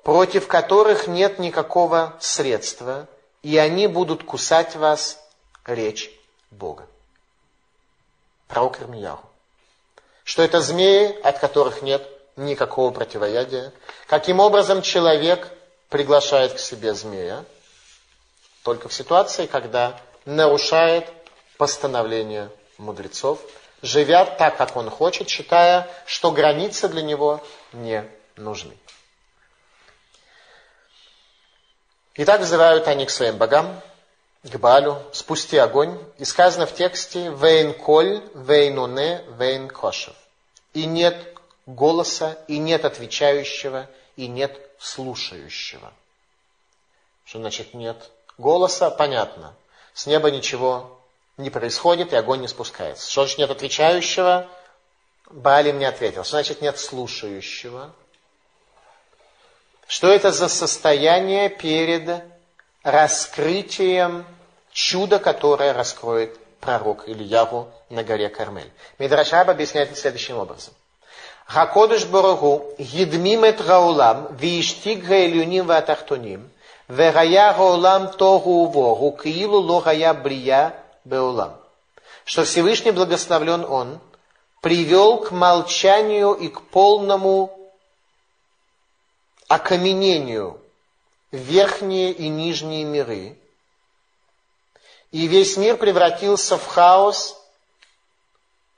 против 0.04 0.48
которых 0.48 1.08
нет 1.08 1.40
никакого 1.40 2.18
средства, 2.20 3.08
и 3.44 3.58
они 3.58 3.88
будут 3.88 4.26
кусать 4.26 4.76
вас 4.76 5.20
речь 5.66 6.12
Бога. 6.52 6.86
Пророк 8.50 8.82
Ирмияху 8.82 9.33
что 10.24 10.42
это 10.42 10.62
змеи, 10.62 11.20
от 11.22 11.40
которых 11.40 11.82
нет 11.82 12.08
никакого 12.36 12.92
противоядия. 12.92 13.72
Каким 14.08 14.40
образом 14.40 14.82
человек 14.82 15.50
приглашает 15.90 16.54
к 16.54 16.60
себе 16.60 16.94
змея? 16.94 17.44
Только 18.64 18.90
в 18.90 18.94
ситуации, 18.94 19.46
когда 19.46 20.00
нарушает 20.26 21.12
постановление 21.58 22.50
мудрецов, 22.78 23.40
живя 23.82 24.26
так, 24.26 24.58
как 24.58 24.76
он 24.76 24.90
хочет, 24.90 25.30
считая, 25.30 25.90
что 26.06 26.32
границы 26.32 26.88
для 26.88 27.02
него 27.02 27.44
не 27.74 28.06
нужны. 28.38 28.76
И 32.16 32.26
так 32.26 32.42
взывают 32.42 32.88
они 32.88 33.06
к 33.06 33.10
своим 33.10 33.38
богам, 33.38 33.82
к 34.44 34.58
Балю, 34.58 35.02
спусти 35.14 35.58
огонь. 35.58 35.98
И 36.18 36.26
сказано 36.26 36.66
в 36.66 36.76
тексте 36.76 37.30
«Вейн 37.32 37.74
коль, 37.74 38.22
вейн 38.36 38.96
вейн 39.38 39.70
кошев». 39.70 40.16
И 40.74 40.86
нет 40.86 41.38
голоса, 41.66 42.38
и 42.48 42.58
нет 42.58 42.84
отвечающего, 42.86 43.90
и 44.16 44.28
нет 44.28 44.60
слушающего. 44.80 45.94
Что 47.26 47.40
значит 47.40 47.74
нет 47.74 48.10
голоса? 48.38 48.90
Понятно. 48.90 49.56
С 49.94 50.08
неба 50.08 50.30
ничего 50.30 51.00
не 51.38 51.50
происходит, 51.50 52.12
и 52.12 52.16
огонь 52.16 52.42
не 52.42 52.48
спускается. 52.48 53.10
Что 53.10 53.22
значит 53.22 53.38
нет 53.38 53.50
отвечающего? 53.52 54.50
Балим 55.30 55.80
не 55.80 55.86
ответил. 55.86 56.24
Что 56.24 56.32
значит 56.32 56.62
нет 56.62 56.78
слушающего? 56.78 57.94
Что 59.88 60.12
это 60.12 60.32
за 60.32 60.48
состояние 60.50 61.50
перед 61.50 62.33
раскрытием 62.84 64.26
чуда, 64.72 65.20
которое 65.20 65.74
раскроет 65.74 66.38
пророк 66.60 67.08
Ильяву 67.08 67.70
на 67.90 68.04
горе 68.04 68.30
Кармель? 68.30 68.72
Мидрашаб 69.00 69.50
объясняет 69.50 69.98
следующим 69.98 70.38
образом. 70.38 70.74
Хакодыш 71.46 72.06
Борогу 72.06 72.74
едмим 72.78 73.44
эт 73.44 73.64
гаулам 73.66 74.36
виштиг 74.36 75.04
гаэлюним 75.06 75.66
ватахтуним 75.66 76.50
вегая 76.88 77.54
гаулам 77.54 78.12
тогу 78.12 78.66
вогу 78.66 79.12
киилу 79.12 79.60
логая 79.60 80.14
брия 80.14 80.74
беулам. 81.04 81.56
Что 82.26 82.46
Всевышний 82.46 82.92
благословлен 82.92 83.66
Он 83.66 84.00
привел 84.62 85.18
к 85.18 85.32
молчанию 85.32 86.34
и 86.34 86.48
к 86.48 86.62
полному 86.62 87.58
окаменению 89.48 90.60
верхние 91.34 92.12
и 92.12 92.30
нижние 92.30 92.86
миры. 92.86 93.36
И 95.12 95.28
весь 95.28 95.58
мир 95.58 95.78
превратился 95.78 96.58
в 96.58 96.66
хаос 96.66 97.36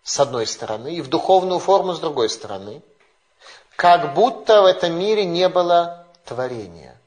с 0.03 0.19
одной 0.19 0.47
стороны 0.47 0.95
и 0.95 1.01
в 1.01 1.07
духовную 1.07 1.59
форму 1.59 1.93
с 1.93 1.99
другой 1.99 2.29
стороны. 2.29 2.81
Как 3.75 4.13
будто 4.13 4.61
в 4.61 4.65
этом 4.65 4.97
мире 4.97 5.25
не 5.25 5.49
было 5.49 6.07
творения. 6.23 6.97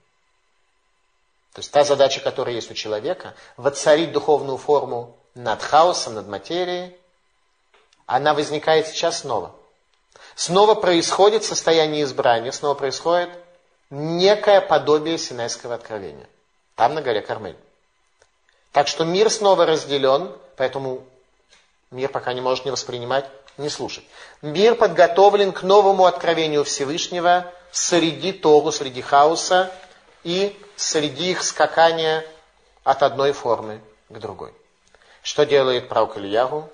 То 1.55 1.61
есть 1.61 1.73
та 1.73 1.83
задача, 1.83 2.21
которая 2.21 2.55
есть 2.55 2.71
у 2.71 2.75
человека, 2.75 3.35
воцарить 3.57 4.13
духовную 4.13 4.59
форму 4.59 5.17
над 5.35 5.63
хаосом, 5.63 6.15
над 6.15 6.29
материей, 6.29 6.95
она 8.05 8.35
возникает 8.35 8.87
сейчас 8.87 9.21
снова. 9.21 9.55
Снова 10.35 10.75
происходит 10.75 11.43
состояние 11.43 12.05
избрания, 12.05 12.53
снова 12.53 12.75
происходит 12.75 13.31
некое 13.91 14.61
подобие 14.61 15.19
Синайского 15.19 15.75
откровения. 15.75 16.29
Там 16.75 16.95
на 16.95 17.03
горе 17.03 17.23
Кармель. 17.23 17.57
Так 18.73 18.89
что 18.89 19.05
мир 19.05 19.31
снова 19.31 19.67
разделен, 19.67 20.33
поэтому 20.57 21.05
мир 21.91 22.11
пока 22.11 22.33
не 22.33 22.41
может 22.41 22.65
не 22.65 22.71
воспринимать, 22.71 23.29
не 23.57 23.69
слушать. 23.69 24.05
Мир 24.43 24.75
подготовлен 24.77 25.53
к 25.53 25.63
новому 25.63 26.05
откровению 26.05 26.65
Всевышнего 26.65 27.53
среди 27.73 28.33
Тору, 28.33 28.71
среди 28.71 29.03
хаоса 29.03 29.73
и 30.23 30.57
среди 30.77 31.33
их 31.33 31.43
скакания 31.43 32.25
от 32.85 33.03
одной 33.03 33.33
формы 33.33 33.81
к 34.09 34.19
другой. 34.19 34.53
Что 35.23 35.45
делает 35.45 35.89
пророк 35.89 36.17
Ильягу? 36.17 36.71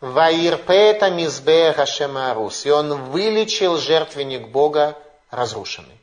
Ваирпета 0.00 1.10
мизбе 1.10 1.72
Хашемарус. 1.72 2.66
И 2.66 2.70
он 2.70 3.10
вылечил 3.10 3.78
жертвенник 3.78 4.48
Бога 4.48 4.98
разрушенный. 5.30 5.95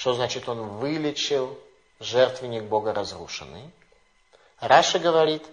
Что 0.00 0.14
значит 0.14 0.48
он 0.48 0.78
вылечил 0.78 1.58
жертвенник 2.00 2.62
Бога 2.62 2.94
разрушенный? 2.94 3.70
Раша 4.58 4.98
говорит, 4.98 5.44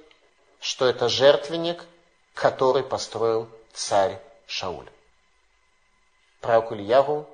что 0.62 0.86
это 0.86 1.10
жертвенник, 1.10 1.84
который 2.34 2.82
построил 2.82 3.50
царь 3.74 4.22
Шауль. 4.46 4.88
Пророк 6.40 6.72
Ильягу 6.72 7.28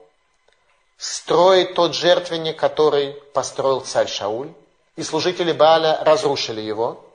строит 0.98 1.76
тот 1.76 1.94
жертвенник, 1.94 2.58
который 2.58 3.14
построил 3.36 3.82
царь 3.82 4.08
Шауль, 4.08 4.52
и 4.96 5.04
служители 5.04 5.52
Бааля 5.52 6.04
разрушили 6.04 6.62
его. 6.62 7.06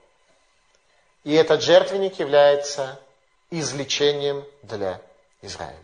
И 1.24 1.34
этот 1.34 1.60
жертвенник 1.60 2.20
является 2.20 3.00
излечением 3.50 4.44
для 4.62 5.00
Израиля. 5.42 5.74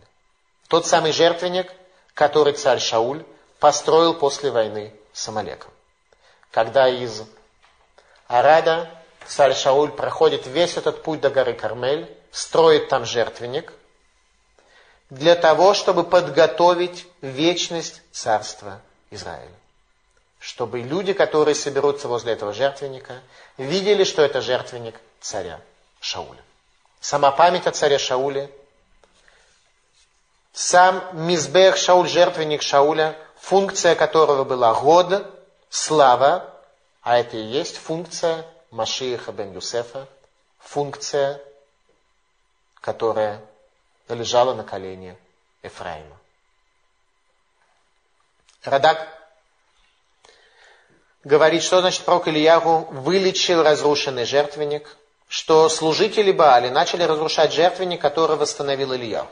Тот 0.69 0.87
самый 0.87 1.11
жертвенник, 1.11 1.69
который 2.13 2.53
царь 2.53 2.79
Шауль 2.79 3.25
построил 3.65 4.13
после 4.13 4.51
войны 4.51 4.93
с 5.11 5.27
Амалеком. 5.27 5.71
Когда 6.51 6.87
из 6.87 7.23
Арада 8.27 8.91
царь 9.25 9.55
Шауль 9.55 9.89
проходит 9.89 10.45
весь 10.45 10.77
этот 10.77 11.01
путь 11.01 11.19
до 11.19 11.31
горы 11.31 11.53
Кармель, 11.53 12.07
строит 12.29 12.89
там 12.89 13.05
жертвенник, 13.05 13.73
для 15.09 15.33
того, 15.33 15.73
чтобы 15.73 16.03
подготовить 16.03 17.07
вечность 17.21 18.03
царства 18.11 18.81
Израиля. 19.09 19.49
Чтобы 20.37 20.81
люди, 20.81 21.13
которые 21.13 21.55
соберутся 21.55 22.07
возле 22.07 22.33
этого 22.33 22.53
жертвенника, 22.53 23.19
видели, 23.57 24.03
что 24.03 24.21
это 24.21 24.41
жертвенник 24.41 24.93
царя 25.21 25.59
Шауля. 25.99 26.43
Сама 26.99 27.31
память 27.31 27.65
о 27.65 27.71
царе 27.71 27.97
Шауле, 27.97 28.51
сам 30.53 31.03
Мизбех 31.13 31.77
Шауль, 31.77 32.07
жертвенник 32.07 32.61
Шауля, 32.61 33.17
функция 33.39 33.95
которого 33.95 34.43
была 34.43 34.73
год, 34.73 35.25
слава, 35.69 36.53
а 37.01 37.17
это 37.19 37.37
и 37.37 37.43
есть 37.43 37.77
функция 37.77 38.45
Машииха 38.71 39.31
бен 39.31 39.53
Юсефа, 39.53 40.07
функция, 40.59 41.41
которая 42.81 43.41
лежала 44.09 44.53
на 44.53 44.63
колене 44.63 45.17
Ефраима. 45.63 46.17
Радак 48.63 49.07
говорит, 51.23 51.63
что 51.63 51.81
значит 51.81 52.03
пророк 52.03 52.27
Ильягу 52.27 52.87
вылечил 52.91 53.63
разрушенный 53.63 54.25
жертвенник, 54.25 54.97
что 55.27 55.69
служители 55.69 56.31
Баали 56.31 56.69
начали 56.69 57.03
разрушать 57.03 57.53
жертвенник, 57.53 58.01
который 58.01 58.37
восстановил 58.37 58.93
Ильягу. 58.93 59.29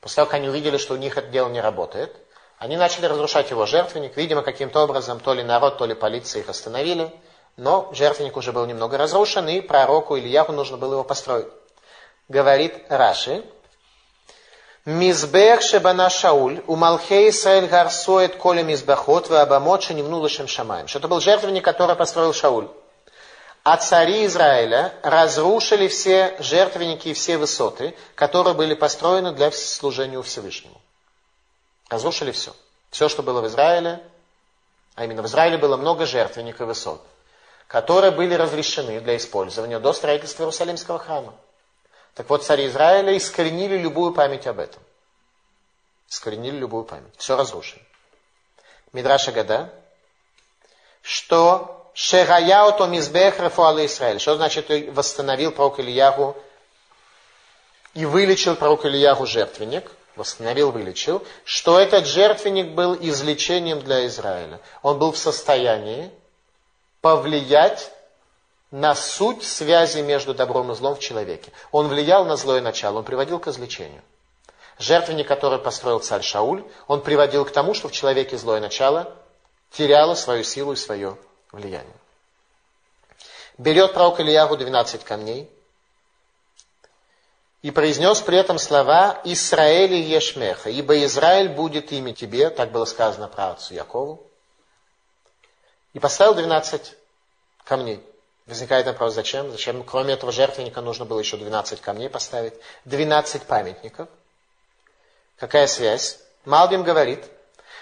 После 0.00 0.16
того, 0.16 0.26
как 0.26 0.34
они 0.34 0.48
увидели, 0.48 0.76
что 0.76 0.94
у 0.94 0.98
них 0.98 1.16
это 1.16 1.28
дело 1.28 1.48
не 1.48 1.60
работает, 1.60 2.14
они 2.58 2.76
начали 2.76 3.06
разрушать 3.06 3.50
его 3.50 3.66
жертвенник. 3.66 4.16
Видимо, 4.16 4.42
каким-то 4.42 4.82
образом 4.84 5.20
то 5.20 5.34
ли 5.34 5.42
народ, 5.42 5.78
то 5.78 5.86
ли 5.86 5.94
полиция 5.94 6.40
их 6.40 6.48
остановили. 6.48 7.10
Но 7.56 7.90
жертвенник 7.92 8.36
уже 8.36 8.52
был 8.52 8.66
немного 8.66 8.98
разрушен, 8.98 9.48
и 9.48 9.60
пророку 9.60 10.16
Ильяху 10.16 10.52
нужно 10.52 10.76
было 10.76 10.94
его 10.94 11.04
построить. 11.04 11.46
Говорит 12.28 12.74
Раши, 12.88 13.44
Мизбех 14.86 15.62
шебана 15.62 16.10
Шауль, 16.10 16.62
у 16.66 16.76
Малхей 16.76 17.30
Исраэль 17.30 17.68
гарсоет 17.68 18.36
коля 18.36 18.62
мизбахот, 18.62 19.30
в 19.30 19.34
абамот 19.34 19.82
шенемну 19.82 20.22
лишем 20.22 20.46
шамаем. 20.46 20.88
Что 20.88 20.98
это 20.98 21.08
был 21.08 21.20
жертвенник, 21.20 21.64
который 21.64 21.96
построил 21.96 22.34
Шауль. 22.34 22.68
А 23.62 23.78
цари 23.78 24.26
Израиля 24.26 24.92
разрушили 25.02 25.88
все 25.88 26.36
жертвенники 26.38 27.08
и 27.08 27.14
все 27.14 27.38
высоты, 27.38 27.94
которые 28.14 28.52
были 28.52 28.74
построены 28.74 29.32
для 29.32 29.50
служения 29.52 30.20
Всевышнему. 30.20 30.78
Разрушили 31.88 32.32
все. 32.32 32.54
Все, 32.90 33.08
что 33.08 33.22
было 33.22 33.40
в 33.40 33.46
Израиле, 33.46 34.02
а 34.94 35.04
именно 35.04 35.22
в 35.22 35.26
Израиле 35.26 35.58
было 35.58 35.76
много 35.76 36.06
жертвенников 36.06 36.60
и 36.62 36.64
высот, 36.64 37.04
которые 37.66 38.12
были 38.12 38.34
разрешены 38.34 39.00
для 39.00 39.16
использования 39.16 39.80
до 39.80 39.92
строительства 39.92 40.44
Иерусалимского 40.44 40.98
храма. 40.98 41.34
Так 42.14 42.30
вот, 42.30 42.44
цари 42.44 42.66
Израиля 42.66 43.16
искоренили 43.16 43.76
любую 43.76 44.12
память 44.12 44.46
об 44.46 44.60
этом. 44.60 44.80
Искоренили 46.08 46.56
любую 46.56 46.84
память. 46.84 47.12
Все 47.16 47.36
разрушили. 47.36 47.82
Мидраша 48.92 49.32
Гада, 49.32 49.72
что 51.02 51.90
Шераяуто 51.94 52.86
мизбех 52.86 53.40
рефуалы 53.40 53.86
Израиль. 53.86 54.20
Что 54.20 54.36
значит 54.36 54.68
восстановил 54.94 55.50
пророк 55.50 55.80
Ильягу 55.80 56.36
и 57.94 58.04
вылечил 58.04 58.54
пророк 58.54 58.84
Ильягу 58.84 59.26
жертвенник– 59.26 59.90
восстановил, 60.16 60.70
вылечил, 60.70 61.22
что 61.44 61.78
этот 61.78 62.06
жертвенник 62.06 62.68
был 62.68 62.94
излечением 62.94 63.80
для 63.80 64.06
Израиля. 64.06 64.60
Он 64.82 64.98
был 64.98 65.12
в 65.12 65.18
состоянии 65.18 66.10
повлиять 67.00 67.90
на 68.70 68.94
суть 68.94 69.44
связи 69.44 70.00
между 70.00 70.34
добром 70.34 70.72
и 70.72 70.74
злом 70.74 70.96
в 70.96 71.00
человеке. 71.00 71.52
Он 71.70 71.88
влиял 71.88 72.24
на 72.24 72.36
злое 72.36 72.60
начало, 72.60 72.98
он 72.98 73.04
приводил 73.04 73.38
к 73.38 73.48
излечению. 73.48 74.02
Жертвенник, 74.78 75.28
который 75.28 75.58
построил 75.58 76.00
царь 76.00 76.22
Шауль, 76.22 76.64
он 76.88 77.00
приводил 77.00 77.44
к 77.44 77.52
тому, 77.52 77.74
что 77.74 77.88
в 77.88 77.92
человеке 77.92 78.36
злое 78.36 78.60
начало 78.60 79.14
теряло 79.70 80.14
свою 80.14 80.42
силу 80.42 80.72
и 80.72 80.76
свое 80.76 81.16
влияние. 81.52 81.94
Берет 83.58 83.94
пророк 83.94 84.18
Ильягу 84.18 84.56
12 84.56 85.04
камней, 85.04 85.48
и 87.64 87.70
произнес 87.70 88.20
при 88.20 88.36
этом 88.36 88.58
слова 88.58 89.22
«Исраэль 89.24 89.94
и 89.94 90.02
Ешмеха», 90.02 90.68
ибо 90.68 91.02
Израиль 91.04 91.48
будет 91.48 91.92
имя 91.92 92.12
тебе, 92.12 92.50
так 92.50 92.70
было 92.72 92.84
сказано 92.84 93.26
про 93.26 93.52
отцу 93.52 93.72
Якову. 93.72 94.22
И 95.94 95.98
поставил 95.98 96.34
12 96.34 96.94
камней. 97.64 98.04
Возникает 98.44 98.84
вопрос, 98.84 99.14
зачем? 99.14 99.50
Зачем, 99.50 99.82
кроме 99.82 100.12
этого 100.12 100.30
жертвенника, 100.30 100.82
нужно 100.82 101.06
было 101.06 101.20
еще 101.20 101.38
12 101.38 101.80
камней 101.80 102.10
поставить, 102.10 102.52
12 102.84 103.44
памятников. 103.44 104.10
Какая 105.38 105.66
связь? 105.66 106.18
Малбим 106.44 106.82
говорит, 106.82 107.24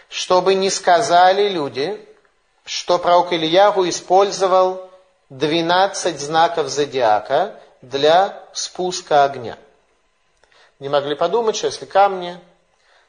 чтобы 0.08 0.54
не 0.54 0.70
сказали 0.70 1.48
люди, 1.48 2.08
что 2.64 3.00
пророк 3.00 3.32
Ильягу 3.32 3.88
использовал 3.88 4.88
12 5.30 6.20
знаков 6.20 6.68
зодиака 6.68 7.60
для 7.80 8.44
спуска 8.52 9.24
огня. 9.24 9.58
Не 10.82 10.88
могли 10.88 11.14
подумать, 11.14 11.54
что 11.54 11.68
если 11.68 11.84
камни, 11.84 12.36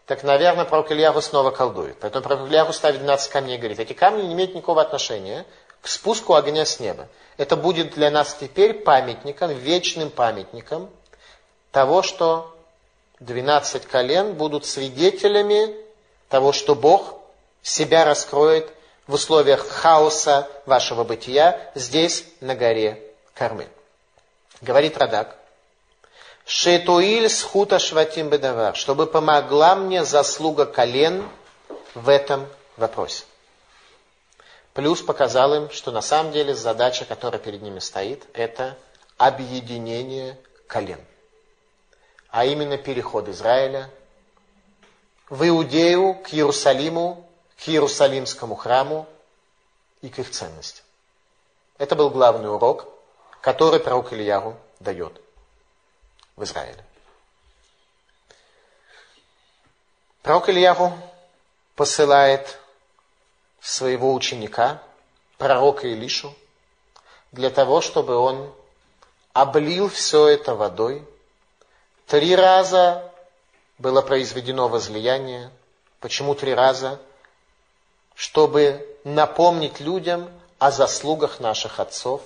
так, 0.05 0.21
наверное, 0.21 0.63
пророк 0.63 0.91
Ильягу 0.91 1.23
снова 1.23 1.49
колдует. 1.49 1.97
Поэтому 1.99 2.23
пророк 2.23 2.47
Ильягу 2.47 2.71
ставит 2.71 2.99
12 2.99 3.31
камней 3.31 3.55
и 3.55 3.57
говорит, 3.57 3.79
эти 3.79 3.93
камни 3.93 4.21
не 4.21 4.33
имеют 4.33 4.53
никакого 4.53 4.83
отношения 4.83 5.43
к 5.81 5.87
спуску 5.87 6.35
огня 6.35 6.65
с 6.65 6.79
неба. 6.79 7.07
Это 7.35 7.55
будет 7.55 7.95
для 7.95 8.11
нас 8.11 8.37
теперь 8.39 8.75
памятником, 8.75 9.49
вечным 9.49 10.11
памятником 10.11 10.87
того, 11.71 12.03
что 12.03 12.55
12 13.21 13.87
колен 13.87 14.35
будут 14.35 14.67
свидетелями 14.67 15.75
того, 16.29 16.51
что 16.51 16.75
Бог 16.75 17.15
себя 17.63 18.05
раскроет 18.05 18.69
в 19.07 19.15
условиях 19.15 19.67
хаоса 19.67 20.47
вашего 20.67 21.03
бытия 21.03 21.71
здесь, 21.73 22.23
на 22.39 22.53
горе 22.53 23.01
Кармель. 23.33 23.67
Говорит 24.61 24.95
Радак, 24.95 25.37
Шетуиль 26.45 27.29
схута 27.29 27.79
шватим 27.79 28.29
бедавар, 28.29 28.75
чтобы 28.75 29.07
помогла 29.07 29.75
мне 29.75 30.03
заслуга 30.03 30.65
колен 30.65 31.27
в 31.95 32.09
этом 32.09 32.47
вопросе. 32.75 33.23
Плюс 34.73 35.01
показал 35.01 35.53
им, 35.53 35.69
что 35.69 35.91
на 35.91 36.01
самом 36.01 36.31
деле 36.33 36.53
задача, 36.53 37.05
которая 37.05 37.39
перед 37.39 37.61
ними 37.61 37.79
стоит, 37.79 38.25
это 38.33 38.77
объединение 39.17 40.37
колен. 40.67 40.99
А 42.29 42.45
именно 42.45 42.77
переход 42.77 43.29
Израиля 43.29 43.89
в 45.29 45.47
Иудею, 45.47 46.15
к 46.15 46.33
Иерусалиму, 46.33 47.29
к 47.57 47.69
Иерусалимскому 47.69 48.55
храму 48.55 49.07
и 50.01 50.09
к 50.09 50.19
их 50.19 50.29
ценностям. 50.29 50.83
Это 51.77 51.95
был 51.95 52.09
главный 52.09 52.49
урок, 52.49 52.87
который 53.41 53.79
пророк 53.79 54.11
Ильяру 54.11 54.57
дает 54.79 55.22
в 56.35 56.43
Израиле. 56.43 56.83
Пророк 60.21 60.49
Ильяру 60.49 60.93
посылает 61.75 62.59
своего 63.59 64.13
ученика, 64.13 64.81
пророка 65.37 65.87
Илишу, 65.87 66.33
для 67.31 67.49
того, 67.49 67.81
чтобы 67.81 68.15
он 68.15 68.53
облил 69.33 69.89
все 69.89 70.27
это 70.27 70.55
водой. 70.55 71.05
Три 72.07 72.35
раза 72.35 73.11
было 73.77 74.01
произведено 74.01 74.67
возлияние. 74.69 75.51
Почему 75.99 76.35
три 76.35 76.53
раза? 76.53 77.01
Чтобы 78.15 78.87
напомнить 79.03 79.79
людям 79.79 80.29
о 80.59 80.71
заслугах 80.71 81.39
наших 81.39 81.79
отцов, 81.79 82.21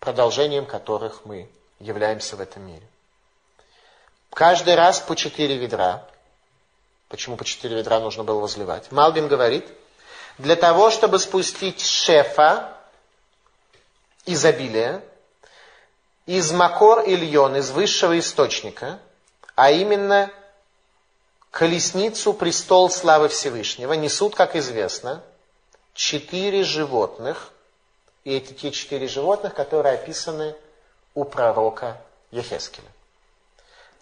продолжением 0.00 0.66
которых 0.66 1.24
мы 1.24 1.48
являемся 1.80 2.36
в 2.36 2.40
этом 2.40 2.66
мире. 2.66 2.86
Каждый 4.30 4.74
раз 4.74 5.00
по 5.00 5.16
четыре 5.16 5.56
ведра. 5.56 6.04
Почему 7.08 7.36
по 7.36 7.44
четыре 7.44 7.76
ведра 7.76 8.00
нужно 8.00 8.24
было 8.24 8.40
возливать? 8.40 8.92
Малбин 8.92 9.28
говорит, 9.28 9.66
для 10.36 10.56
того, 10.56 10.90
чтобы 10.90 11.18
спустить 11.18 11.80
шефа, 11.80 12.72
изобилия, 14.26 15.02
из 16.26 16.52
Макор 16.52 17.00
Ильон, 17.06 17.56
из 17.56 17.70
высшего 17.70 18.18
источника, 18.18 19.00
а 19.54 19.70
именно 19.70 20.30
колесницу 21.50 22.34
престол 22.34 22.90
славы 22.90 23.28
Всевышнего, 23.28 23.94
несут, 23.94 24.34
как 24.34 24.54
известно, 24.54 25.22
четыре 25.94 26.62
животных, 26.62 27.50
и 28.24 28.34
эти 28.36 28.52
те 28.52 28.70
четыре 28.70 29.08
животных, 29.08 29.54
которые 29.54 29.94
описаны 29.94 30.54
у 31.18 31.24
пророка 31.24 32.00
Ехескеля. 32.30 32.86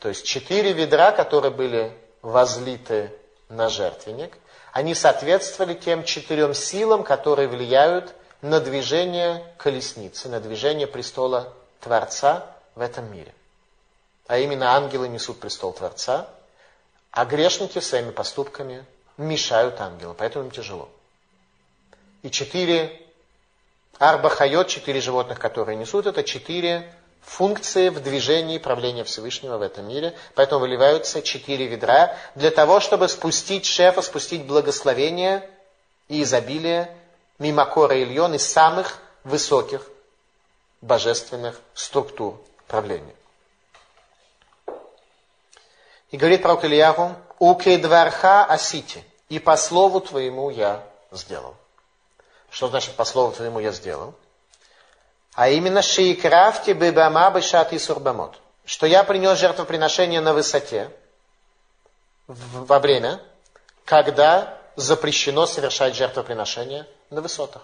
То 0.00 0.10
есть 0.10 0.26
четыре 0.26 0.74
ведра, 0.74 1.12
которые 1.12 1.50
были 1.50 1.96
возлиты 2.20 3.10
на 3.48 3.70
жертвенник, 3.70 4.36
они 4.72 4.94
соответствовали 4.94 5.72
тем 5.72 6.04
четырем 6.04 6.52
силам, 6.52 7.04
которые 7.04 7.48
влияют 7.48 8.14
на 8.42 8.60
движение 8.60 9.42
колесницы, 9.56 10.28
на 10.28 10.40
движение 10.40 10.86
престола 10.86 11.54
Творца 11.80 12.54
в 12.74 12.82
этом 12.82 13.10
мире. 13.10 13.32
А 14.26 14.36
именно 14.36 14.74
ангелы 14.74 15.08
несут 15.08 15.40
престол 15.40 15.72
Творца, 15.72 16.28
а 17.12 17.24
грешники 17.24 17.78
своими 17.78 18.10
поступками 18.10 18.84
мешают 19.16 19.80
ангелу, 19.80 20.12
поэтому 20.12 20.44
им 20.44 20.50
тяжело. 20.50 20.90
И 22.22 22.30
четыре 22.30 23.00
арбахайот, 23.98 24.68
четыре 24.68 25.00
животных, 25.00 25.38
которые 25.38 25.76
несут, 25.76 26.04
это 26.04 26.22
четыре 26.22 26.92
функции 27.26 27.88
в 27.88 28.00
движении 28.00 28.58
правления 28.58 29.04
Всевышнего 29.04 29.58
в 29.58 29.62
этом 29.62 29.88
мире. 29.88 30.16
Поэтому 30.34 30.60
выливаются 30.60 31.22
четыре 31.22 31.66
ведра 31.66 32.16
для 32.34 32.50
того, 32.50 32.80
чтобы 32.80 33.08
спустить 33.08 33.66
шефа, 33.66 34.00
спустить 34.00 34.46
благословение 34.46 35.48
и 36.08 36.22
изобилие 36.22 36.96
мимо 37.38 37.66
Кора 37.66 37.96
Ильон 37.96 38.34
из 38.34 38.46
самых 38.46 38.98
высоких 39.24 39.82
божественных 40.80 41.60
структур 41.74 42.40
правления. 42.68 43.14
И 46.12 46.16
говорит 46.16 46.42
пророк 46.42 46.64
Ильяву, 46.64 47.14
«Укедварха 47.40 48.44
асити, 48.44 49.04
и 49.28 49.40
по 49.40 49.56
слову 49.56 50.00
твоему 50.00 50.50
я 50.50 50.84
сделал». 51.10 51.56
Что 52.50 52.68
значит 52.68 52.94
по 52.94 53.04
слову 53.04 53.32
твоему 53.32 53.58
я 53.58 53.72
сделал? 53.72 54.14
А 55.36 55.50
именно 55.50 55.82
шейкрафти 55.82 56.70
бебама 56.70 57.30
бешат 57.30 57.74
и 57.74 57.78
сурбамот, 57.78 58.40
что 58.64 58.86
я 58.86 59.04
принес 59.04 59.38
жертвоприношение 59.38 60.22
на 60.22 60.32
высоте 60.32 60.90
во 62.26 62.78
время, 62.78 63.20
когда 63.84 64.58
запрещено 64.76 65.46
совершать 65.46 65.94
жертвоприношение 65.94 66.88
на 67.10 67.20
высотах. 67.20 67.62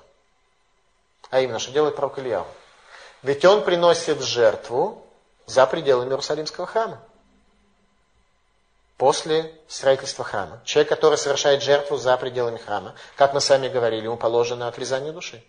А 1.30 1.40
именно, 1.40 1.58
что 1.58 1.72
делает 1.72 1.96
пророк 1.96 2.18
Ильяу? 2.18 2.46
Ведь 3.22 3.42
он 3.46 3.64
приносит 3.64 4.20
жертву 4.20 5.06
за 5.46 5.66
пределами 5.66 6.10
Иерусалимского 6.10 6.66
храма. 6.66 7.00
После 8.98 9.50
строительства 9.66 10.24
храма. 10.24 10.60
Человек, 10.66 10.90
который 10.90 11.16
совершает 11.16 11.62
жертву 11.62 11.96
за 11.96 12.18
пределами 12.18 12.58
храма, 12.58 12.94
как 13.16 13.32
мы 13.32 13.40
сами 13.40 13.68
говорили, 13.68 14.04
ему 14.04 14.18
положено 14.18 14.68
отрезание 14.68 15.12
души 15.12 15.42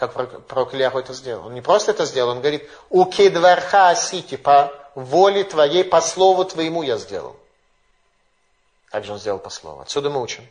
как 0.00 0.46
пророк 0.46 0.74
Ильяху 0.74 0.98
это 0.98 1.12
сделал. 1.12 1.46
Он 1.46 1.54
не 1.54 1.60
просто 1.60 1.90
это 1.90 2.06
сделал, 2.06 2.30
он 2.30 2.40
говорит, 2.40 2.68
у 2.88 3.04
кедварха 3.04 3.90
асити, 3.90 4.36
по 4.36 4.72
воле 4.94 5.44
твоей, 5.44 5.84
по 5.84 6.00
слову 6.00 6.46
твоему 6.46 6.82
я 6.82 6.96
сделал. 6.96 7.36
Как 8.86 9.04
же 9.04 9.12
он 9.12 9.18
сделал 9.18 9.38
по 9.38 9.50
слову? 9.50 9.82
Отсюда 9.82 10.08
мы 10.08 10.22
учим, 10.22 10.46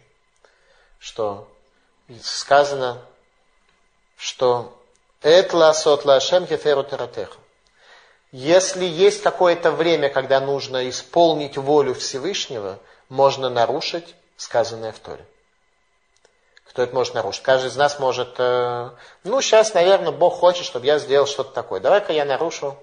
что 1.00 1.48
сказано, 2.22 3.02
что 4.18 4.78
«Этла 5.24 5.74
сотла 5.74 6.18
ашем 6.18 6.46
хеферу 6.46 6.84
тератеха». 6.84 7.38
Если 8.32 8.86
есть 8.86 9.24
какое-то 9.24 9.72
время, 9.72 10.10
когда 10.10 10.40
нужно 10.40 10.88
исполнить 10.88 11.58
волю 11.58 11.96
Всевышнего, 11.96 12.78
можно 13.10 13.50
нарушить 13.50 14.14
сказанное 14.38 14.92
в 14.92 15.00
Торе. 15.00 15.26
Кто 16.80 16.86
это 16.86 16.96
может 16.96 17.14
нарушить? 17.14 17.44
Каждый 17.44 17.68
из 17.68 17.76
нас 17.76 18.00
может, 18.00 18.36
э, 18.38 18.90
ну, 19.26 19.42
сейчас, 19.42 19.74
наверное, 19.74 20.14
Бог 20.14 20.36
хочет, 20.36 20.64
чтобы 20.64 20.86
я 20.86 20.98
сделал 20.98 21.28
что-то 21.28 21.52
такое. 21.52 21.82
Давай-ка 21.82 22.14
я 22.14 22.24
нарушу 22.24 22.78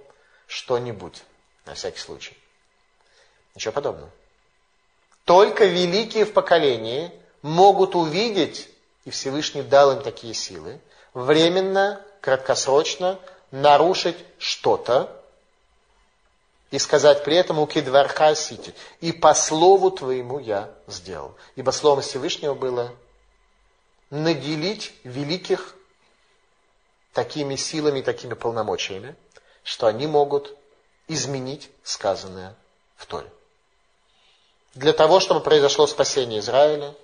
что-нибудь, 0.47 1.23
на 1.65 1.73
всякий 1.73 2.01
случай. 2.01 2.37
Ничего 3.55 3.73
подобного. 3.73 4.11
Только 5.25 5.65
великие 5.65 6.27
в 6.27 6.35
поколении 6.35 7.11
могут 7.41 7.95
увидеть, 7.95 8.69
и 9.07 9.11
Всевышний 9.11 9.63
дал 9.63 9.93
им 9.93 10.03
такие 10.03 10.35
силы, 10.35 10.79
временно, 11.15 11.99
краткосрочно 12.21 13.19
нарушить 13.51 14.19
что-то 14.37 15.09
и 16.71 16.79
сказать 16.79 17.25
при 17.25 17.37
этом 17.37 17.59
у 17.61 17.67
кедварха 17.67 18.35
сити. 18.35 18.75
И 19.01 19.13
по 19.13 19.33
слову 19.33 19.91
твоему 19.91 20.39
я 20.39 20.69
сделал. 20.87 21.35
Ибо 21.55 21.71
слово 21.71 22.03
Всевышнего 22.03 22.53
было 22.53 22.93
наделить 24.11 24.93
великих 25.05 25.75
такими 27.13 27.57
силами, 27.57 28.03
такими 28.03 28.35
полномочиями, 28.35 29.17
что 29.63 29.87
они 29.87 30.07
могут 30.07 30.57
изменить 31.09 31.71
сказанное 31.83 32.55
в 32.97 33.07
Торе. 33.07 33.31
Для 34.75 34.93
того, 34.93 35.21
чтобы 35.21 35.41
произошло 35.41 35.87
спасение 35.87 36.41
Израиля, 36.41 36.95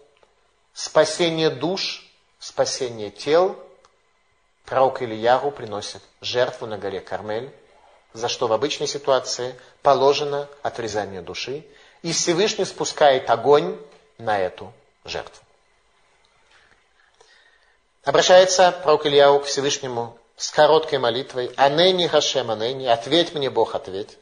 спасение 0.75 1.49
душ, 1.49 2.07
спасение 2.39 3.11
тел, 3.11 3.59
пророк 4.67 5.03
Ильягу 5.03 5.51
приносит 5.51 6.03
жертву 6.21 6.67
на 6.67 6.77
горе 6.77 7.01
Кармель, 7.01 7.51
за 8.13 8.29
что 8.29 8.47
в 8.47 8.53
обычной 8.53 8.87
ситуации 8.87 9.55
положено 9.81 10.49
отрезание 10.63 11.23
души, 11.23 11.65
и 12.03 12.13
Всевышний 12.13 12.67
спускает 12.67 13.31
огонь 13.31 13.79
на 14.19 14.39
эту 14.39 14.73
жертву. 15.05 15.43
Обращается 18.05 18.73
пророк 18.83 19.07
Ильяу 19.07 19.39
к 19.39 19.45
Всевышнему 19.45 20.19
с 20.37 20.51
короткой 20.51 20.99
молитвой 20.99 21.53
«Анени 21.57 22.09
Хашем, 22.09 22.51
Анени, 22.51 22.87
ответь 22.87 23.33
мне, 23.33 23.49
Бог, 23.49 23.77
ответь». 23.77 24.19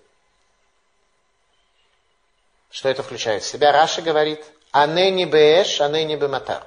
Что 2.70 2.90
это 2.90 3.02
включает 3.02 3.42
в 3.42 3.46
себя? 3.46 3.72
Раша 3.72 4.02
говорит 4.02 4.44
«Анени 4.70 5.24
беэш, 5.24 5.80
анени 5.80 6.16
бематар». 6.16 6.62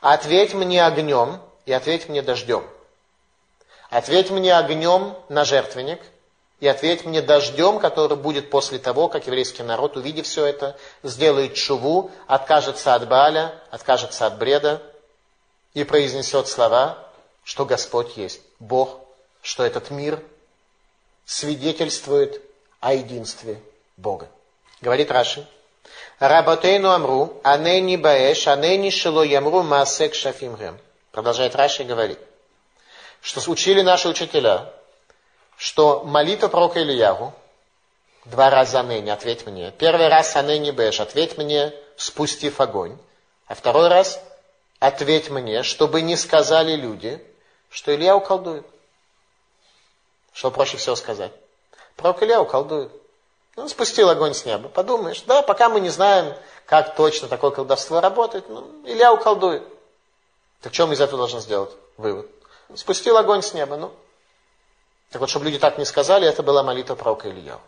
Ответь 0.00 0.54
мне 0.54 0.86
огнем 0.86 1.40
и 1.64 1.72
ответь 1.72 2.08
мне 2.08 2.22
дождем. 2.22 2.64
Ответь 3.90 4.30
мне 4.30 4.56
огнем 4.56 5.16
на 5.28 5.44
жертвенник 5.44 6.00
и 6.60 6.68
ответь 6.68 7.04
мне 7.04 7.22
дождем, 7.22 7.80
который 7.80 8.16
будет 8.16 8.50
после 8.50 8.78
того, 8.78 9.08
как 9.08 9.26
еврейский 9.26 9.64
народ, 9.64 9.96
увидев 9.96 10.26
все 10.26 10.46
это, 10.46 10.78
сделает 11.02 11.56
шуву, 11.56 12.12
откажется 12.28 12.94
от 12.94 13.08
Бааля, 13.08 13.60
откажется 13.72 14.26
от 14.26 14.38
бреда 14.38 14.80
и 15.76 15.84
произнесет 15.84 16.48
слова, 16.48 16.96
что 17.44 17.66
Господь 17.66 18.16
есть 18.16 18.40
Бог, 18.60 18.98
что 19.42 19.62
этот 19.62 19.90
мир 19.90 20.22
свидетельствует 21.26 22.40
о 22.80 22.94
единстве 22.94 23.60
Бога. 23.98 24.26
Говорит 24.80 25.10
Раши, 25.10 25.46
Работейну 26.18 26.90
амру, 26.90 27.38
анени 27.44 27.96
баэш, 27.96 28.48
анени 28.48 28.88
шило 28.88 29.20
ямру 29.20 29.62
маасек 29.62 30.14
шафимгем. 30.14 30.78
Продолжает 31.12 31.54
Раши 31.54 31.82
и 31.82 31.86
говорит, 31.86 32.18
что 33.20 33.42
учили 33.50 33.82
наши 33.82 34.08
учителя, 34.08 34.72
что 35.58 36.04
молитва 36.04 36.48
пророка 36.48 36.80
Ильягу, 36.80 37.34
два 38.24 38.48
раза 38.48 38.80
анени, 38.80 39.10
ответь 39.10 39.44
мне. 39.44 39.72
Первый 39.72 40.08
раз 40.08 40.36
анени 40.36 40.70
бэш, 40.70 41.00
ответь 41.00 41.36
мне, 41.36 41.74
спустив 41.98 42.62
огонь. 42.62 42.96
А 43.46 43.54
второй 43.54 43.88
раз, 43.88 44.22
ответь 44.78 45.30
мне, 45.30 45.62
чтобы 45.62 46.02
не 46.02 46.16
сказали 46.16 46.76
люди, 46.76 47.24
что 47.70 47.94
Илья 47.94 48.16
уколдует. 48.16 48.66
Что 50.32 50.50
проще 50.50 50.76
всего 50.76 50.96
сказать? 50.96 51.32
Пророк 51.96 52.22
Илья 52.22 52.40
уколдует. 52.40 52.92
Он 53.56 53.68
спустил 53.68 54.10
огонь 54.10 54.34
с 54.34 54.44
неба. 54.44 54.68
Подумаешь, 54.68 55.22
да, 55.22 55.40
пока 55.42 55.70
мы 55.70 55.80
не 55.80 55.88
знаем, 55.88 56.36
как 56.66 56.94
точно 56.94 57.26
такое 57.28 57.50
колдовство 57.50 58.00
работает, 58.00 58.48
ну, 58.48 58.70
Илья 58.84 59.12
уколдует. 59.12 59.62
Так 60.60 60.74
что 60.74 60.86
мы 60.86 60.94
из 60.94 61.00
этого 61.00 61.18
должны 61.18 61.40
сделать? 61.40 61.70
Вывод. 61.96 62.30
Спустил 62.74 63.16
огонь 63.16 63.42
с 63.42 63.54
неба, 63.54 63.76
ну. 63.76 63.92
Так 65.10 65.20
вот, 65.20 65.30
чтобы 65.30 65.46
люди 65.46 65.58
так 65.58 65.78
не 65.78 65.84
сказали, 65.84 66.28
это 66.28 66.42
была 66.42 66.62
молитва 66.62 66.96
пророка 66.96 67.30
Илья. 67.30 67.58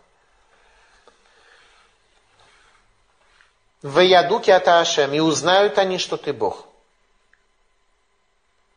В 3.80 4.00
ядуке 4.00 4.52
Аташем, 4.54 5.14
и 5.14 5.20
узнают 5.20 5.78
они, 5.78 5.98
что 5.98 6.16
ты 6.16 6.32
Бог. 6.32 6.67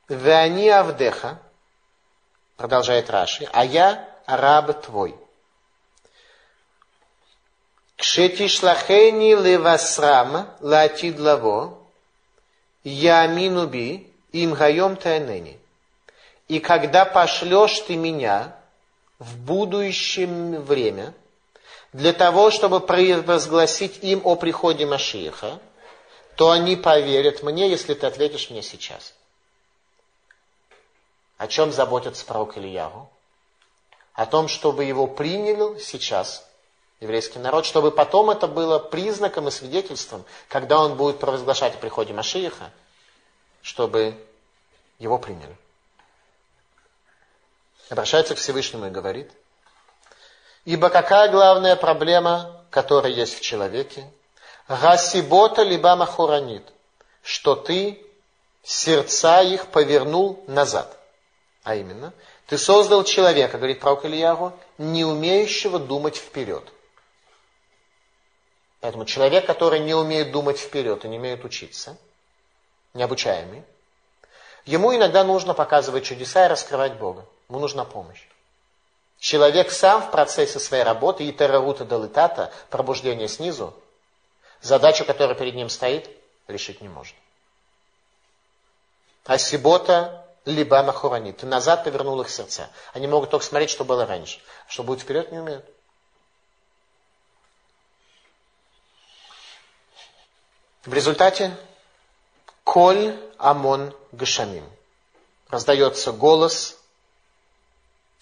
В 0.08 0.28
они 0.30 0.70
Авдеха, 0.70 1.40
продолжает 2.58 3.10
Раши, 3.10 3.48
а 3.54 3.66
я 3.66 4.08
раб 4.26 4.82
твой. 4.82 5.16
Кшетишлахени 7.96 9.36
левасрам 9.36 10.50
латид 10.60 11.20
лаво, 11.20 11.78
я 12.84 13.28
минуби 13.28 14.12
им 14.32 14.54
гаем 14.54 14.96
тайнени. 14.96 15.60
И 16.48 16.60
когда 16.60 17.06
пошлешь 17.06 17.80
ты 17.82 17.96
меня 17.96 18.56
в 19.20 19.38
будущем 19.38 20.62
время, 20.64 21.14
для 21.94 22.14
того, 22.14 22.52
чтобы 22.52 22.80
провозгласить 22.80 24.00
им 24.04 24.22
о 24.24 24.36
приходе 24.36 24.86
Машииха, 24.86 25.60
то 26.36 26.52
они 26.52 26.76
поверят 26.76 27.44
мне, 27.44 27.70
если 27.70 27.94
ты 27.94 28.08
ответишь 28.08 28.50
мне 28.50 28.62
сейчас. 28.62 29.14
О 31.42 31.48
чем 31.48 31.72
заботится 31.72 32.24
пророк 32.24 32.56
Ильяву? 32.60 33.10
О 34.14 34.28
том, 34.28 34.48
чтобы 34.48 34.84
его 34.84 35.08
приняли 35.08 35.80
сейчас– 35.80 36.46
еврейский 37.00 37.40
народ, 37.40 37.66
чтобы 37.66 37.90
потом 37.90 38.30
это 38.30 38.46
было 38.46 38.78
признаком 38.78 39.48
и 39.48 39.52
свидетельством, 39.52 40.24
когда 40.50 40.80
он 40.80 40.98
будет 40.98 41.20
провозглашать 41.20 41.74
о 41.74 41.78
приходе 41.80 42.14
Машииха, 42.14 42.70
чтобы 43.64 44.24
его 45.00 45.18
приняли. 45.18 45.58
Обращается 47.90 48.36
к 48.36 48.38
Всевышнему 48.38 48.86
и 48.86 48.92
говорит, 48.92 49.32
ибо 50.66 50.92
какая 50.92 51.32
главная 51.32 51.76
проблема, 51.76 52.64
которая 52.70 53.14
есть 53.14 53.36
в 53.40 53.42
человеке? 53.42 54.08
Гасибота 54.68 55.64
либо 55.64 55.96
махуранит, 55.96 56.72
что 57.24 57.56
ты 57.56 58.06
сердца 58.62 59.42
их 59.42 59.72
повернул 59.72 60.44
назад. 60.46 61.01
А 61.64 61.76
именно, 61.76 62.14
ты 62.48 62.58
создал 62.58 63.04
человека, 63.04 63.58
говорит 63.58 63.80
пророк 63.80 64.06
Ильягу, 64.06 64.54
не 64.78 65.06
умеющего 65.06 65.80
думать 65.80 66.16
вперед– 66.16 66.64
Поэтому 68.82 69.06
человек, 69.06 69.46
который 69.46 69.80
не 69.80 69.94
умеет 69.94 70.32
думать 70.32 70.60
вперед 70.60 71.06
и 71.06 71.08
не 71.08 71.18
умеет 71.18 71.46
учиться, 71.46 71.98
необучаемый, 72.96 73.64
ему 74.66 74.94
иногда 74.94 75.24
нужно 75.24 75.54
показывать 75.54 76.04
чудеса 76.04 76.46
и 76.46 76.50
раскрывать 76.50 76.94
Бога. 76.94 77.26
Ему 77.48 77.60
нужна 77.60 77.86
помощь. 77.86 78.26
Человек 79.20 79.70
сам 79.72 80.02
в 80.02 80.10
процессе 80.10 80.60
своей 80.60 80.84
работы, 80.84 81.24
и 81.24 81.32
террорута 81.32 81.86
далитата, 81.86 82.52
пробуждение 82.72 83.28
снизу, 83.28 83.72
задачу, 84.62 85.06
которая 85.06 85.38
перед 85.38 85.54
ним 85.54 85.70
стоит, 85.70 86.10
решить 86.48 86.82
не 86.82 86.90
может. 86.90 87.16
А 89.26 89.38
сибота 89.38 90.26
либо 90.46 90.82
махуранит. 90.84 91.38
Ты 91.38 91.46
назад 91.46 91.84
повернул 91.84 92.20
их 92.22 92.30
сердца. 92.30 92.70
Они 92.94 93.08
могут 93.08 93.30
только 93.30 93.46
смотреть, 93.46 93.70
что 93.70 93.86
было 93.86 94.06
раньше. 94.06 94.40
А 94.68 94.72
что 94.72 94.84
будет 94.84 95.02
вперед, 95.02 95.32
не 95.32 95.40
умеют. 95.40 95.66
В 100.84 100.94
результате 100.94 101.56
Коль 102.64 103.20
Амон 103.38 103.96
Гашамим. 104.12 104.68
Раздается 105.50 106.12
голос 106.12 106.80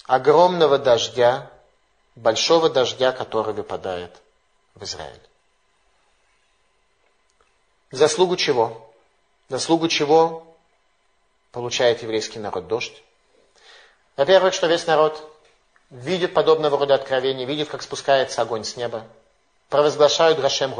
огромного 0.05 0.77
дождя, 0.77 1.49
большого 2.15 2.69
дождя, 2.69 3.11
который 3.11 3.53
выпадает 3.53 4.19
в 4.73 4.83
Израиль. 4.83 5.21
Заслугу 7.91 8.35
чего? 8.35 8.91
Заслугу 9.47 9.87
чего 9.87 10.48
получает 11.51 12.01
еврейский 12.03 12.39
народ 12.39 12.67
дождь? 12.67 13.03
Во-первых, 14.15 14.53
что 14.53 14.67
весь 14.67 14.85
народ 14.87 15.23
видит 15.89 16.33
подобного 16.33 16.77
рода 16.77 16.95
откровения, 16.95 17.45
видит, 17.45 17.69
как 17.69 17.81
спускается 17.81 18.41
огонь 18.41 18.63
с 18.63 18.75
неба, 18.75 19.05
провозглашают 19.69 20.39
Гашем 20.39 20.73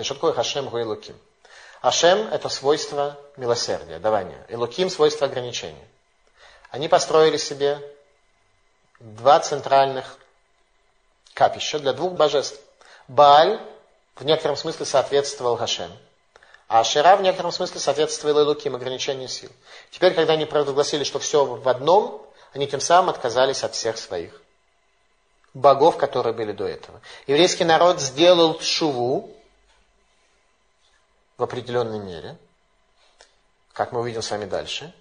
есть, 0.00 0.06
что 0.06 0.14
такое 0.14 0.32
Хашем 0.32 0.68
Гуэлуким? 0.68 1.16
Ашем– 1.80 2.26
это 2.32 2.48
свойство 2.48 3.18
милосердия, 3.36 3.98
давания. 3.98 4.44
Элуким– 4.48 4.88
свойство 4.90 5.26
ограничения. 5.26 5.86
Они 6.70 6.88
построили 6.88 7.36
себе 7.36 7.78
два 8.98 9.38
центральных 9.40 10.18
капища 11.34 11.78
для 11.78 11.92
двух 11.92 12.14
божеств. 12.14 12.58
Бааль 13.06 13.60
в 14.16 14.24
некотором 14.24 14.56
смысле 14.56 14.86
соответствовал 14.86 15.56
Хашем, 15.56 15.92
а 16.74 16.80
Ашера 16.80 17.14
в 17.14 17.22
некотором 17.22 17.52
смысле 17.52 17.78
соответствовал 17.78 18.40
Элуким, 18.40 18.74
ограничению 18.74 19.28
сил. 19.28 19.48
Теперь, 19.92 20.12
когда 20.12 20.32
они 20.32 20.44
провозгласили, 20.44 21.04
что 21.04 21.20
все 21.20 21.44
в 21.44 21.68
одном, 21.68 22.20
они 22.52 22.66
тем 22.66 22.80
самым 22.80 23.10
отказались 23.10 23.62
от 23.62 23.76
всех 23.76 23.96
своих 23.96 24.42
богов, 25.54 25.96
которые 25.96 26.34
были 26.34 26.50
до 26.50 26.66
этого. 26.66 27.00
Еврейский 27.28 27.62
народ 27.62 28.00
сделал 28.00 28.58
шуву, 28.58 29.32
в 31.36 31.44
определенной 31.44 32.00
мере, 32.00 32.36
как 33.72 33.92
мы 33.92 34.00
увидим 34.00 34.22
с 34.22 34.32
вами 34.32 34.46
дальше. 34.46 34.92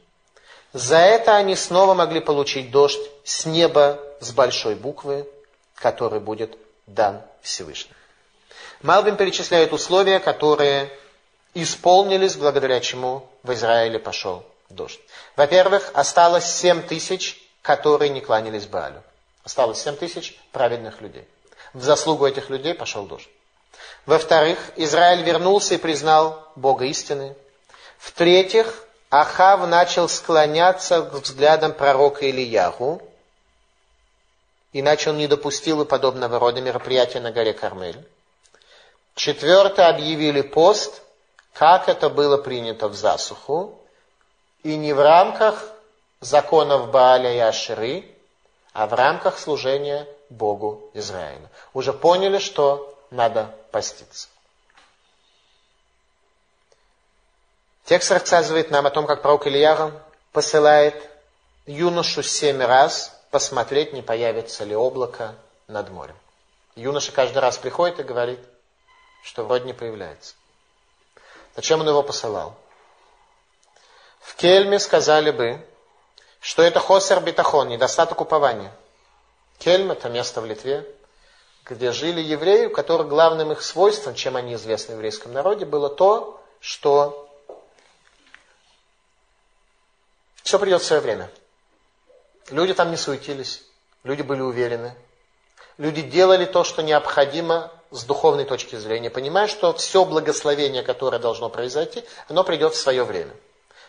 За 0.74 0.98
это 0.98 1.36
они 1.36 1.56
снова 1.56 1.96
могли 1.96 2.20
получить 2.20 2.70
дождь 2.70 3.02
с 3.24 3.48
неба 3.48 4.00
с 4.20 4.32
большой 4.32 4.76
буквы, 4.76 5.28
который 5.74 6.20
будет 6.20 6.56
дан 6.86 7.24
Всевышним. 7.42 7.96
Малбин 8.84 9.16
перечисляет 9.18 9.74
условия, 9.74 10.20
которые 10.20 10.96
исполнились, 11.54 12.36
благодаря 12.36 12.80
чему 12.80 13.28
в 13.44 13.54
Израиле 13.54 14.00
пошел 14.00 14.44
дождь. 14.70 15.00
Во-первых, 15.36 15.92
осталось 15.94 16.46
7 16.46 16.84
тысяч, 16.84 17.42
которые 17.62 18.10
не 18.10 18.22
кланялись 18.22 18.66
Баалю. 18.66 19.04
Осталось 19.44 19.82
7 19.82 19.96
тысяч 19.96 20.40
праведных 20.52 21.02
людей. 21.02 21.28
В 21.74 21.84
заслугу 21.84 22.26
этих 22.26 22.50
людей 22.50 22.74
пошел 22.74 23.06
дождь. 23.06 23.30
Во-вторых, 24.06 24.60
Израиль 24.76 25.24
вернулся 25.24 25.76
и 25.76 25.78
признал 25.78 26.48
Бога 26.56 26.86
истины. 26.86 27.36
В-третьих, 27.98 28.86
Ахав 29.10 29.68
начал 29.68 30.10
склоняться 30.10 31.04
к 31.04 31.14
взглядам 31.14 31.74
пророка 31.74 32.30
Ильяху, 32.30 33.02
иначе 34.74 35.12
он 35.12 35.18
не 35.18 35.28
допустил 35.28 35.78
бы 35.78 35.86
подобного 35.86 36.40
рода 36.40 36.62
мероприятия 36.62 37.20
на 37.20 37.32
горе 37.32 37.54
Кармель. 37.54 38.04
Четвертое, 39.16 39.88
объявили 39.88 40.42
пост, 40.42 41.03
как 41.54 41.88
это 41.88 42.10
было 42.10 42.38
принято 42.38 42.88
в 42.88 42.96
засуху, 42.96 43.80
и 44.64 44.76
не 44.76 44.94
в 44.94 45.02
рамках 45.02 45.72
законов 46.20 46.90
Бааля 46.90 47.34
и 47.34 47.40
Аширы, 47.40 48.06
а 48.72 48.88
в 48.88 48.94
рамках 48.94 49.38
служения 49.38 50.08
Богу 50.30 50.90
Израиля. 50.94 51.50
Уже 51.74 51.94
поняли, 51.94 52.40
что 52.40 52.98
надо 53.12 53.54
поститься. 53.72 54.30
Текст 57.86 58.12
рассказывает 58.12 58.72
нам 58.72 58.86
о 58.86 58.90
том, 58.90 59.06
как 59.06 59.22
пророк 59.22 59.46
Ильяра 59.46 59.92
посылает 60.32 60.96
юношу 61.66 62.24
семь 62.24 62.62
раз 62.64 63.14
посмотреть, 63.30 63.94
не 63.94 64.02
появится 64.02 64.64
ли 64.64 64.76
облако 64.76 65.36
над 65.68 65.90
морем. 65.90 66.16
Юноша 66.76 67.12
каждый 67.12 67.40
раз 67.40 67.58
приходит 67.58 68.00
и 68.00 68.04
говорит, 68.04 68.40
что 69.24 69.44
вроде 69.44 69.66
не 69.66 69.74
появляется. 69.74 70.36
Зачем 71.56 71.82
он 71.82 71.90
его 71.90 72.04
посылал? 72.04 72.56
В 74.20 74.36
Кельме 74.36 74.80
сказали 74.80 75.32
бы, 75.32 75.66
что 76.40 76.62
это 76.64 76.80
хосер 76.80 77.22
битахон, 77.22 77.70
недостаток 77.70 78.22
упования. 78.22 78.74
Кельм– 79.60 79.92
это 79.94 80.10
место 80.10 80.42
в 80.42 80.46
Литве, 80.46 80.86
где 81.66 81.92
жили 81.92 82.20
евреи, 82.20 82.66
у 82.66 82.72
которых 82.72 83.08
главным 83.08 83.52
их 83.52 83.62
свойством, 83.62 84.16
чем 84.16 84.36
они 84.36 84.56
известны 84.56 84.96
в 84.96 84.98
еврейском 84.98 85.32
народе, 85.32 85.66
было 85.66 85.90
то, 85.90 86.42
что 86.60 87.30
все 90.44 90.60
придет 90.60 90.82
в 90.82 90.86
свое 90.86 91.02
время. 91.02 91.32
Люди 92.50 92.74
там 92.74 92.92
не 92.92 92.98
суетились, 92.98 93.64
люди 94.04 94.22
были 94.22 94.42
уверены. 94.42 94.96
Люди 95.78 96.02
делали 96.02 96.46
то, 96.46 96.64
что 96.64 96.84
необходимо 96.84 97.72
с 97.94 98.04
духовной 98.06 98.44
точки 98.44 98.76
зрения, 98.76 99.12
понимая, 99.12 99.48
что 99.48 99.72
все 99.74 100.04
благословение, 100.04 100.82
которое 100.82 101.20
должно 101.20 101.50
произойти, 101.50 102.04
оно 102.28 102.44
придет 102.44 102.74
в 102.74 102.80
свое 102.80 103.04
время. 103.04 103.34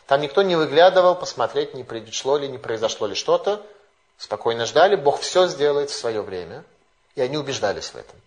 Там 0.06 0.20
никто 0.20 0.42
не 0.42 0.56
выглядывал 0.56 1.14
посмотреть, 1.14 1.72
не 1.72 1.84
произошло 1.84 2.36
ли, 2.36 2.46
не 2.46 2.58
произошло 2.58 3.06
ли 3.06 3.14
что-то. 3.14 3.62
Спокойно 4.18 4.66
ждали, 4.66 4.96
Бог 4.96 5.20
все 5.20 5.48
сделает 5.48 5.88
в 5.88 5.96
свое 5.96 6.20
время. 6.20 6.64
И 7.14 7.22
они 7.22 7.38
убеждались 7.38 7.88
в 7.88 7.96
этом. 7.96 8.20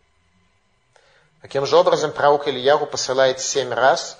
Таким 1.43 1.67
же 1.67 1.77
образом, 1.77 2.11
пророк 2.11 2.47
Ильягу 2.47 2.87
посылает 2.87 3.39
семь 3.39 3.71
раз 3.71 4.17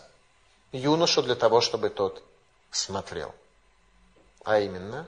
юношу 0.72 1.24
для 1.24 1.34
того, 1.34 1.62
чтобы 1.62 1.90
тот 1.90 2.22
смотрел. 2.70 3.34
А 4.44 4.60
именно, 4.60 5.08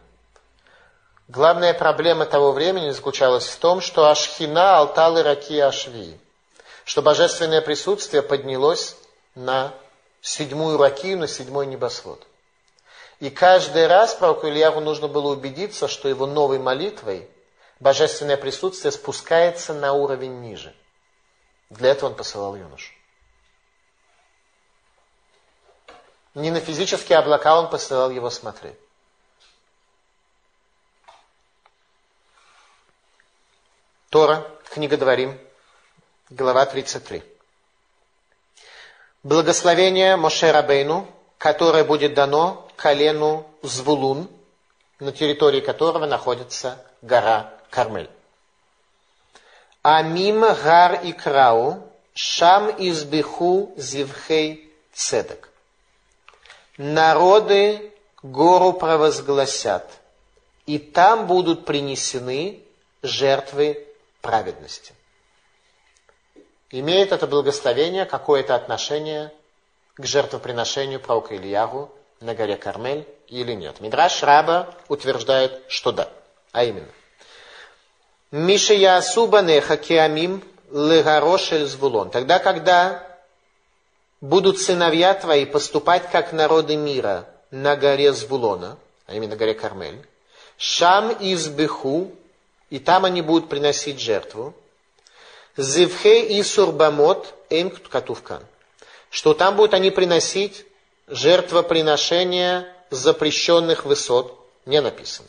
главная 1.27 1.75
проблема 1.75 2.25
того 2.25 2.51
времени 2.51 2.89
заключалась 2.89 3.47
в 3.47 3.59
том, 3.59 3.81
что 3.81 4.09
Ашхина, 4.09 4.79
Алтал 4.79 5.19
и 5.19 5.21
Раки 5.21 5.59
Ашви, 5.59 6.19
что 6.89 7.03
божественное 7.03 7.61
присутствие 7.61 8.23
поднялось 8.23 8.97
на 9.35 9.75
седьмую 10.21 10.79
Ракию, 10.79 11.19
на 11.19 11.27
седьмой 11.27 11.67
небосвод. 11.67 12.25
И 13.19 13.29
каждый 13.29 13.85
раз 13.85 14.15
пророку 14.15 14.47
Ильяву 14.47 14.79
нужно 14.79 15.07
было 15.07 15.31
убедиться, 15.31 15.87
что 15.87 16.09
его 16.09 16.25
новой 16.25 16.57
молитвой 16.57 17.29
божественное 17.79 18.37
присутствие 18.37 18.91
спускается 18.91 19.75
на 19.75 19.93
уровень 19.93 20.41
ниже. 20.41 20.75
Для 21.69 21.91
этого 21.91 22.09
он 22.09 22.15
посылал 22.15 22.55
юношу. 22.55 22.91
Не 26.33 26.49
на 26.49 26.59
физические 26.59 27.19
облака 27.19 27.59
он 27.59 27.69
посылал 27.69 28.09
его 28.09 28.31
смотреть. 28.31 28.79
Тора, 34.09 34.43
книга 34.71 34.97
Дворим, 34.97 35.39
глава 36.29 36.65
33. 36.65 37.23
Благословение 39.23 40.15
Моше 40.15 40.51
Рабейну, 40.51 41.07
которое 41.37 41.83
будет 41.83 42.13
дано 42.13 42.67
колену 42.75 43.47
Звулун, 43.63 44.29
на 44.99 45.11
территории 45.11 45.59
которого 45.59 46.05
находится 46.05 46.85
гора 47.01 47.51
Кармель. 47.71 48.09
Амим 49.81 50.41
гар 50.41 51.01
и 51.03 51.13
крау, 51.13 51.89
шам 52.13 52.69
избиху 52.77 53.73
зивхей 53.75 54.71
цедек. 54.93 55.49
Народы 56.77 57.91
гору 58.21 58.73
провозгласят, 58.73 59.89
и 60.65 60.77
там 60.77 61.27
будут 61.27 61.65
принесены 61.65 62.61
жертвы 63.01 63.87
праведности. 64.21 64.93
Имеет 66.71 67.11
это 67.11 67.25
благословение 67.25 68.05
какое-то 68.05 68.55
отношение 68.55 69.31
к 69.95 70.05
жертвоприношению 70.05 70.99
пророка 70.99 71.35
Ильягу 71.35 71.91
на 72.21 72.35
горе 72.35 72.57
Кармель 72.57 73.07
или 73.27 73.53
нет. 73.53 73.79
Мидраш 73.79 74.21
Раба 74.23 74.75
утверждает, 74.87 75.61
что 75.67 75.91
да. 75.91 76.09
А 76.51 76.63
именно. 76.63 76.87
Миша 78.31 78.75
Ясуба 78.75 79.41
Неха 79.41 79.77
Киамим 79.77 80.43
Легарошель 80.71 81.65
Звулон. 81.65 82.11
Тогда, 82.11 82.37
когда 82.37 83.03
будут 84.21 84.59
сыновья 84.59 85.15
твои 85.15 85.45
поступать 85.45 86.09
как 86.11 86.33
народы 86.33 86.75
мира 86.75 87.25
на 87.49 87.75
горе 87.75 88.13
Звулона, 88.13 88.77
а 89.07 89.15
именно 89.15 89.35
горе 89.35 89.55
Кармель, 89.55 90.05
Шам 90.57 91.15
избеху, 91.19 92.11
и 92.69 92.79
там 92.79 93.05
они 93.05 93.21
будут 93.21 93.47
приносить 93.49 93.99
жертву, 93.99 94.53
Зивхе 95.59 96.25
и 96.25 96.41
Сурбамот 96.41 97.33
Эйм 97.49 97.69
Катувкан, 97.69 98.41
что 99.09 99.33
там 99.33 99.57
будут 99.57 99.73
они 99.73 99.91
приносить 99.91 100.65
жертвоприношения 101.07 102.73
запрещенных 102.89 103.83
высот 103.83 104.39
не 104.65 104.79
написано. 104.79 105.27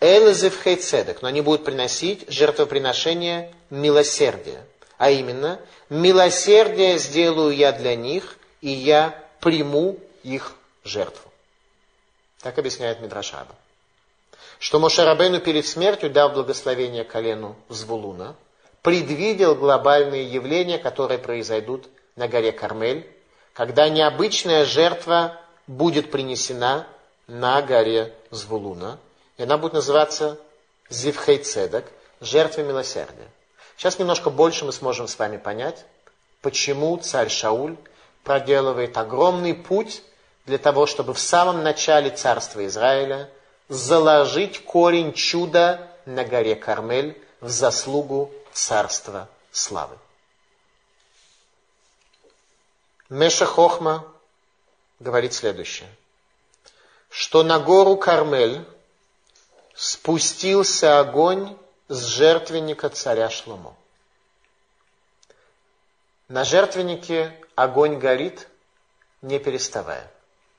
Элезев 0.00 0.62
хейцедек, 0.62 1.22
но 1.22 1.28
они 1.28 1.40
будут 1.40 1.64
приносить 1.64 2.28
жертвоприношение 2.28 3.54
милосердия. 3.70 4.66
А 4.98 5.10
именно, 5.10 5.58
милосердие 5.88 6.98
сделаю 6.98 7.56
я 7.56 7.72
для 7.72 7.96
них, 7.96 8.36
и 8.60 8.68
я 8.68 9.18
приму 9.40 9.98
их 10.22 10.52
жертву. 10.84 11.32
Так 12.42 12.58
объясняет 12.58 13.00
Мидрашаба. 13.00 13.54
Что 14.58 14.78
Мошарабену 14.78 15.40
перед 15.40 15.66
смертью 15.66 16.10
дал 16.10 16.28
благословение 16.28 17.04
колену 17.04 17.56
Звулуна, 17.70 18.36
предвидел 18.84 19.54
глобальные 19.54 20.26
явления, 20.26 20.76
которые 20.76 21.18
произойдут 21.18 21.88
на 22.16 22.28
горе 22.28 22.52
Кармель, 22.52 23.10
когда 23.54 23.88
необычная 23.88 24.66
жертва 24.66 25.40
будет 25.66 26.10
принесена 26.10 26.86
на 27.26 27.62
горе 27.62 28.12
Звулуна, 28.30 28.98
и 29.38 29.44
она 29.44 29.56
будет 29.56 29.72
называться 29.72 30.38
Зивхей 30.90 31.38
Цедек, 31.38 31.86
жертва 32.20 32.60
милосердия. 32.60 33.26
Сейчас 33.78 33.98
немножко 33.98 34.28
больше 34.28 34.66
мы 34.66 34.72
сможем 34.72 35.08
с 35.08 35.18
вами 35.18 35.38
понять, 35.38 35.86
почему 36.42 36.98
царь 36.98 37.30
Шауль 37.30 37.76
проделывает 38.22 38.98
огромный 38.98 39.54
путь 39.54 40.02
для 40.44 40.58
того, 40.58 40.84
чтобы 40.84 41.14
в 41.14 41.18
самом 41.18 41.62
начале 41.62 42.10
царства 42.10 42.66
Израиля 42.66 43.30
заложить 43.70 44.62
корень 44.62 45.14
чуда 45.14 45.88
на 46.04 46.22
горе 46.24 46.54
Кармель 46.54 47.18
в 47.40 47.48
заслугу 47.48 48.30
царства 48.54 49.28
славы. 49.52 49.98
Меша 53.10 53.44
Хохма 53.44 54.06
говорит 55.00 55.34
следующее, 55.34 55.88
что 57.10 57.42
на 57.42 57.58
гору 57.58 57.96
Кармель 57.96 58.64
спустился 59.74 61.00
огонь 61.00 61.58
с 61.88 62.04
жертвенника 62.04 62.88
царя 62.88 63.28
Шломо. 63.28 63.76
На 66.28 66.44
жертвеннике 66.44 67.38
огонь 67.54 67.98
горит, 67.98 68.48
не 69.20 69.38
переставая. 69.38 70.10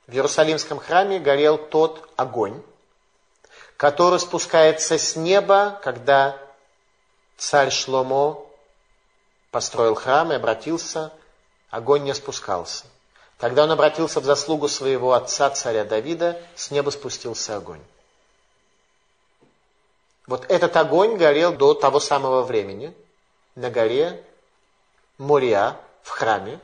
В 0.06 0.14
Иерусалимском 0.14 0.80
храме 0.80 1.20
горел 1.20 1.58
тот 1.58 2.08
огонь, 2.16 2.62
который 3.78 4.20
спускается 4.20 5.00
с 5.00 5.16
неба, 5.16 5.80
когда 5.84 6.45
царь 7.38 7.72
Шломо 7.72 8.44
построил 9.52 9.96
храм 9.96 10.32
и 10.32 10.36
обратился 10.36 11.12
огонь 11.70 12.04
не 12.04 12.14
спускался. 12.14 12.86
Тогда 13.38 13.64
он 13.64 13.72
обратился 13.72 14.22
в 14.22 14.26
заслугу 14.26 14.68
своего 14.68 15.14
отца, 15.14 15.50
царя 15.50 15.84
Давида, 15.84 16.42
с 16.56 16.72
неба 16.72 16.90
спустился 16.90 17.58
огонь. 17.58 17.82
Вот 20.26 20.50
этот 20.50 20.76
огонь 20.78 21.18
горел 21.18 21.54
до 21.54 21.74
того 21.74 22.00
самого 22.00 22.44
времени 22.44 22.96
на 23.56 23.70
горе 23.70 24.24
Мория 25.18 25.78
в 26.02 26.10
храме. 26.10 26.60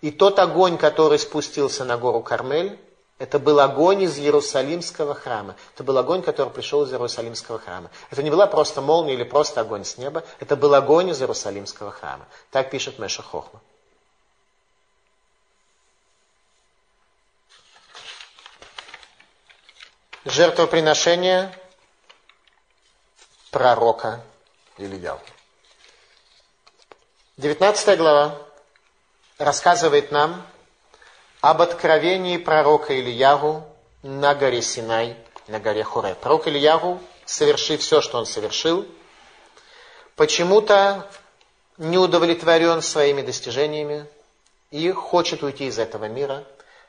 И 0.00 0.10
тот 0.10 0.38
огонь, 0.38 0.78
который 0.78 1.18
спустился 1.18 1.84
на 1.84 1.96
гору 1.96 2.20
Кармель, 2.20 2.78
Это 3.18 3.40
был 3.40 3.58
огонь 3.58 4.02
из 4.02 4.16
Иерусалимского 4.16 5.14
храма. 5.14 5.56
Это 5.74 5.82
был 5.82 5.98
огонь, 5.98 6.22
который 6.22 6.52
пришел 6.52 6.84
из 6.84 6.92
Иерусалимского 6.92 7.58
храма. 7.58 7.90
Это 8.10 8.22
не 8.22 8.30
была 8.30 8.46
просто 8.46 8.80
молния 8.80 9.14
или 9.14 9.24
просто 9.24 9.60
огонь 9.60 9.84
с 9.84 9.98
неба. 9.98 10.22
Это 10.38 10.54
был 10.54 10.72
огонь 10.74 11.08
из 11.10 11.20
Иерусалимского 11.20 11.90
храма. 11.90 12.26
Так 12.52 12.70
пишет 12.70 13.00
Меша 13.00 13.22
Хохма. 13.22 13.60
Жертвоприношение 20.24 21.52
пророка 23.50 24.22
Ильяу. 24.76 25.18
19 27.38 27.98
глава 27.98 28.38
рассказывает 29.38 30.12
нам 30.12 30.46
об 31.40 31.62
откровении 31.62 32.36
пророка 32.36 32.98
Ильягу 32.98 33.64
на 34.02 34.34
горе 34.34 34.62
Синай, 34.62 35.16
на 35.46 35.60
горе 35.60 35.84
Хуре. 35.84 36.14
Пророк 36.14 36.48
Ильягу, 36.48 37.00
совершив 37.24 37.80
все, 37.80 38.00
что 38.00 38.18
он 38.18 38.26
совершил, 38.26 38.86
почему-то 40.16 41.08
не 41.76 41.98
удовлетворен 41.98 42.82
своими 42.82 43.22
достижениями 43.22 44.06
и 44.70 44.90
хочет 44.90 45.42
уйти 45.42 45.66
из 45.66 45.78
этого 45.78 46.06
мира. 46.06 46.44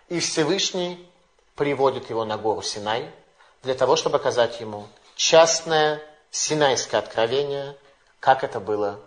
И 0.07 0.19
Всевышний 0.19 1.07
приводит 1.55 2.09
его 2.09 2.25
на 2.25 2.37
гору 2.37 2.63
Синай 2.63 3.09
для 3.61 3.75
того, 3.75 3.95
чтобы 3.95 4.17
показать 4.17 4.59
ему 4.59 4.87
частное 5.15 6.01
синайское 6.31 6.99
откровение, 6.99 7.77
как 8.19 8.43
это 8.43 8.59
было 8.59 8.99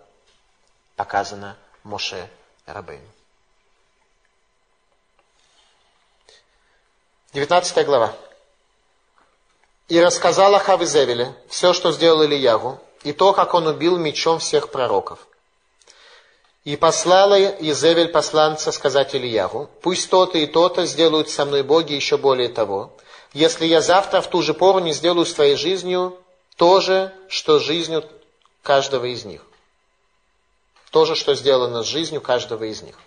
показано 0.96 1.56
Моше 1.82 2.28
Рабейну. 2.66 3.08
19 7.32 7.86
глава. 7.86 8.14
«И 9.88 9.98
рассказал 9.98 10.54
Ахав 10.54 10.82
Изевеле 10.82 11.34
все, 11.48 11.72
что 11.72 11.90
сделал 11.90 12.22
Ильягу, 12.24 12.78
и 13.04 13.14
то, 13.14 13.32
как 13.32 13.54
он 13.54 13.66
убил 13.66 13.96
мечом 13.96 14.38
всех 14.38 14.70
пророков. 14.70 15.26
И 16.64 16.76
послала 16.76 17.40
Изевель 17.40 18.08
посланца 18.08 18.70
сказать 18.70 19.14
Ильягу, 19.14 19.70
пусть 19.80 20.10
то-то 20.10 20.36
и 20.36 20.46
то-то 20.46 20.84
сделают 20.84 21.30
со 21.30 21.46
мной 21.46 21.62
боги 21.62 21.94
еще 21.94 22.18
более 22.18 22.50
того, 22.50 22.92
если 23.32 23.64
я 23.64 23.80
завтра 23.80 24.20
в 24.20 24.28
ту 24.28 24.42
же 24.42 24.52
пору 24.52 24.80
не 24.80 24.92
сделаю 24.92 25.24
с 25.24 25.32
твоей 25.32 25.56
жизнью 25.56 26.18
то 26.56 26.80
же, 26.80 27.14
что 27.28 27.58
жизнью 27.58 28.04
каждого 28.62 29.06
из 29.06 29.24
них. 29.24 29.42
То 30.90 31.06
же, 31.06 31.14
что 31.14 31.34
сделано 31.34 31.82
с 31.82 31.86
жизнью 31.86 32.20
каждого 32.20 32.64
из 32.64 32.82
них. 32.82 32.98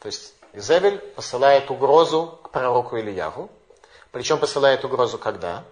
То 0.00 0.06
есть 0.06 0.34
Изевель 0.52 0.98
посылает 0.98 1.70
угрозу 1.70 2.38
к 2.42 2.50
пророку 2.50 2.98
Ильяву. 2.98 3.50
Причем 4.10 4.38
посылает 4.38 4.84
угрозу 4.84 5.18
когда? 5.18 5.64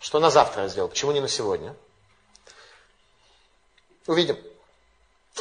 Что 0.00 0.18
на 0.18 0.30
завтра 0.30 0.66
сделал? 0.66 0.88
Почему 0.88 1.12
не 1.12 1.20
на 1.20 1.28
сегодня? 1.28 1.76
Увидим. 4.06 4.36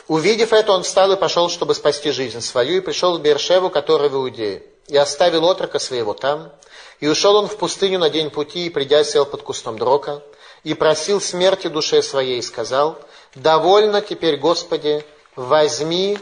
Увидев 0.07 0.53
это, 0.53 0.72
он 0.72 0.84
встал 0.84 1.11
и 1.11 1.17
пошел, 1.17 1.49
чтобы 1.49 1.74
спасти 1.74 2.11
жизнь 2.11 2.41
свою, 2.41 2.78
и 2.78 2.82
пришел 2.82 3.17
в 3.17 3.22
Бершеву, 3.22 3.69
который 3.69 4.09
в 4.09 4.15
Иудее, 4.15 4.63
и 4.88 4.95
оставил 4.95 5.45
отрока 5.45 5.80
своего 5.80 6.13
там. 6.13 6.51
И 6.99 7.07
ушел 7.07 7.36
он 7.36 7.47
в 7.47 7.57
пустыню 7.57 7.97
на 7.99 8.09
день 8.09 8.30
пути, 8.30 8.67
и 8.67 8.69
придя 8.69 9.03
сел 9.03 9.26
под 9.26 9.41
кустом 9.41 9.78
дрока, 9.78 10.22
и 10.63 10.76
просил 10.76 11.19
смерти 11.19 11.67
душе 11.67 12.03
своей, 12.03 12.38
и 12.38 12.43
сказал, 12.43 12.99
«Довольно 13.34 14.01
теперь, 14.01 14.38
Господи, 14.38 15.03
возьми 15.36 16.19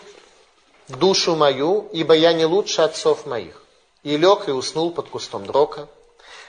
душу 0.89 1.35
мою, 1.35 1.87
ибо 1.91 2.13
я 2.13 2.33
не 2.33 2.45
лучше 2.45 2.81
отцов 2.81 3.25
моих. 3.25 3.63
И 4.03 4.17
лег 4.17 4.47
и 4.47 4.51
уснул 4.51 4.91
под 4.91 5.09
кустом 5.09 5.45
дрока. 5.45 5.87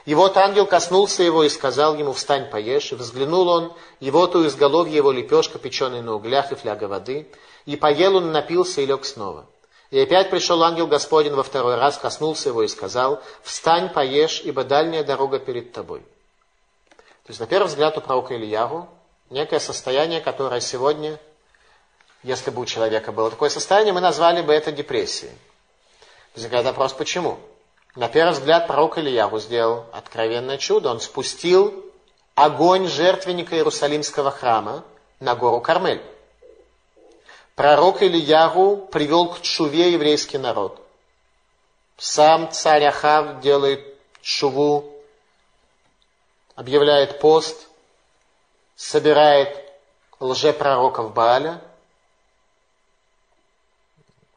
И 0.07 0.15
вот 0.15 0.37
ангел 0.37 0.67
коснулся 0.67 1.23
его 1.23 1.45
и 1.45 1.49
сказал 1.49 1.97
ему, 1.97 2.13
встань, 2.13 2.49
поешь. 2.51 2.93
И 2.93 2.95
взглянул 2.95 3.49
он, 3.49 3.73
и 4.01 4.11
вот 4.11 4.35
у 4.35 4.47
изголовья 4.47 4.97
его 4.97 5.13
лепешка, 5.13 5.59
печеная 5.59 6.03
на 6.03 6.15
углях 6.15 6.53
и 6.53 6.55
фляга 6.55 6.85
воды. 6.85 7.29
И 7.67 7.77
поел 7.77 8.17
он, 8.17 8.33
напился 8.33 8.81
и 8.81 8.87
лег 8.87 9.05
снова. 9.05 9.47
И 9.91 9.99
опять 9.99 10.31
пришел 10.31 10.63
ангел 10.63 10.87
Господень 10.87 11.35
во 11.35 11.43
второй 11.43 11.75
раз, 11.75 11.99
коснулся 11.99 12.49
его 12.49 12.63
и 12.63 12.69
сказал, 12.69 13.21
встань, 13.43 13.89
поешь, 13.89 14.41
ибо 14.45 14.63
дальняя 14.63 15.03
дорога 15.03 15.41
перед 15.41 15.73
тобой. 15.73 16.01
То 17.25 17.33
есть, 17.33 17.41
на 17.41 17.47
первый 17.47 17.67
взгляд, 17.67 17.99
у 17.99 18.01
пророка 18.01 18.37
Ильяву 18.37 18.89
некое 19.31 19.59
состояние, 19.61 20.21
которое 20.21 20.61
сегодня 20.61 21.19
если 22.23 22.51
бы 22.51 22.63
у 22.63 22.67
человека 22.67 23.13
было 23.13 23.31
такое 23.31 23.49
состояние, 23.49 23.95
мы 23.95 24.01
назвали 24.01 24.43
бы 24.43 24.53
это 24.53 24.73
депрессией. 24.73 25.33
Возникает 26.35 26.67
вопрос, 26.67 26.93
почему? 26.93 27.39
На 27.97 28.09
первый 28.09 28.33
взгляд 28.33 28.67
пророк 28.67 28.99
Ильяву 28.99 29.41
сделал 29.41 29.87
откровенное 29.93 30.59
чудо. 30.59 30.91
Он 30.91 31.01
спустил 31.01 31.85
огонь 32.35 32.89
жертвенника 32.89 33.57
Иерусалимского 33.57 34.31
храма 34.31 34.85
на 35.19 35.35
гору 35.35 35.61
Кармель. 35.61 36.03
Пророк 37.57 38.03
Ильягу 38.03 38.89
привел 38.93 39.31
к 39.31 39.41
чуве 39.41 39.93
еврейский 39.93 40.39
народ. 40.39 40.81
Сам 41.97 42.51
царь 42.53 42.85
Ахав 42.85 43.41
делает 43.41 43.85
шуву, 44.23 44.95
объявляет 46.55 47.19
пост, 47.19 47.69
собирает 48.77 49.57
лжепророков 50.21 51.13
Бааля– 51.15 51.63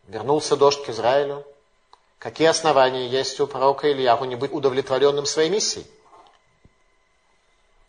Вернулся 0.07 0.55
дождь 0.55 0.83
к 0.83 0.89
Израилю. 0.89 1.45
Какие 2.19 2.47
основания 2.47 3.07
есть 3.07 3.39
у 3.39 3.47
пророка 3.47 3.91
Ильяху 3.91 4.25
не 4.25 4.35
быть 4.35 4.53
удовлетворенным 4.53 5.25
своей 5.25 5.49
миссией? 5.49 5.85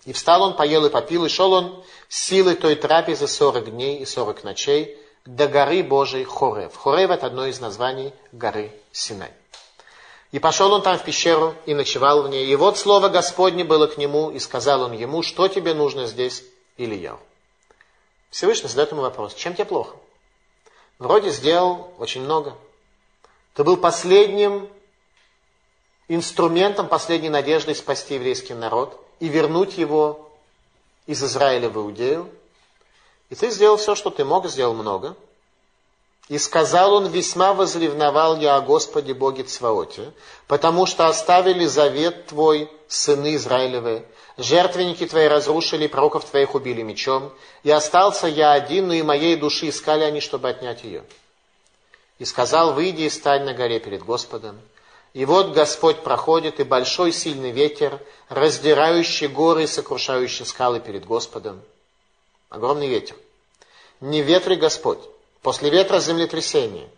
И 0.05 0.13
встал 0.13 0.43
он, 0.43 0.57
поел 0.57 0.85
и 0.85 0.91
попил, 0.91 1.25
и 1.25 1.29
шел 1.29 1.53
он 1.53 1.83
силой 2.09 2.57
той 2.57 2.77
трапезы 2.77 3.27
сорок 3.27 3.71
дней 3.71 3.99
и 3.99 4.05
сорок 4.05 4.45
ночей 4.45 4.99
до 5.25 5.49
горы 5.49 5.83
Божией 5.83 6.25
Хорев. 6.25 6.77
Хорев– 6.77 7.11
это 7.13 7.27
одно 7.27 7.47
из 7.47 7.61
названий 7.61 8.13
горы 8.33 8.71
Синай. 8.93 9.33
И 10.31 10.39
пошел 10.39 10.73
он 10.73 10.83
там 10.83 10.99
в 10.99 11.05
пещеру 11.05 11.55
и 11.65 11.75
ночевал 11.75 12.23
в 12.23 12.29
ней. 12.29 12.47
И 12.47 12.57
вот 12.57 12.77
слово 12.77 13.09
Господне 13.09 13.65
было 13.65 13.87
к 13.87 13.97
нему, 13.97 14.31
и 14.31 14.39
сказал 14.39 14.83
он 14.83 14.93
ему, 14.93 15.23
что 15.23 15.49
тебе 15.49 15.75
нужно 15.75 16.07
здесь, 16.07 16.45
Ильяу. 16.77 17.19
Всевышний 18.31 18.69
задает 18.69 18.91
ему 18.91 19.03
вопрос, 19.03 19.33
чем 19.35 19.55
тебе 19.55 19.65
плохо? 19.65 19.97
Вроде 20.99 21.31
сделал 21.31 21.93
очень 21.99 22.23
много. 22.23 22.57
Ты 23.55 23.65
был 23.65 23.77
последним 23.77 24.69
инструментом, 26.09 26.89
последней 26.89 27.31
надеждой 27.31 27.75
спасти 27.75 28.15
еврейский 28.15 28.55
народ 28.55 29.01
и 29.21 29.29
вернуть 29.29 29.79
его 29.79 30.31
из 31.07 31.23
Израиля 31.23 31.69
в 31.69 31.77
Иудею. 31.77 32.29
И 33.31 33.35
ты 33.35 33.51
сделал 33.51 33.77
все, 33.77 33.95
что 33.95 34.11
ты 34.11 34.25
мог, 34.25 34.47
сделал 34.49 34.75
много. 34.75 35.17
И 36.29 36.39
сказал 36.39 36.95
он, 36.95 37.09
весьма 37.09 37.53
возревновал 37.53 38.39
я 38.39 38.57
о 38.57 38.63
Господе 38.63 39.13
Боге 39.13 39.43
Цваоте, 39.43 40.13
потому 40.47 40.87
что 40.87 41.07
оставили 41.07 41.67
завет 41.67 42.27
твой, 42.27 42.71
сыны 42.89 43.37
Израилевы, 43.37 44.07
Жертвенники 44.37 45.07
твои 45.07 45.29
разрушили, 45.29 45.87
пророков 45.87 46.25
твоих 46.25 46.55
убили 46.55 46.83
мечом, 46.83 47.33
и 47.63 47.71
остался 47.71 48.27
я 48.27 48.53
один, 48.53 48.89
но 48.89 48.95
и 48.95 49.03
моей 49.03 49.37
души 49.37 49.69
искали 49.69 50.03
они, 50.03 50.21
чтобы 50.21 50.49
отнять 50.49 50.83
ее. 50.83 51.05
И 52.19 52.25
сказал, 52.25 52.73
выйди 52.73 53.03
и 53.03 53.11
стань 53.11 53.45
на 53.45 53.55
горе 53.55 53.79
перед 53.79 54.05
Господом. 54.05 54.61
И 55.13 55.25
вот 55.25 55.53
Господь 55.53 56.03
проходит, 56.03 56.59
и 56.59 56.65
большой 56.65 57.13
сильный 57.13 57.53
ветер, 57.53 58.01
раздирающий 58.29 59.29
горы 59.29 59.65
и 59.65 59.69
сокрушающий 59.69 60.45
скалы 60.45 60.81
перед 60.81 61.05
Господом. 61.05 61.63
Огромный 62.49 62.89
ветер. 62.89 63.15
Не 64.01 64.21
в 64.21 64.27
ветре 64.27 64.57
Господь. 64.57 64.99
После 65.45 65.69
ветра 65.69 66.01
землетрясение. 66.01 66.89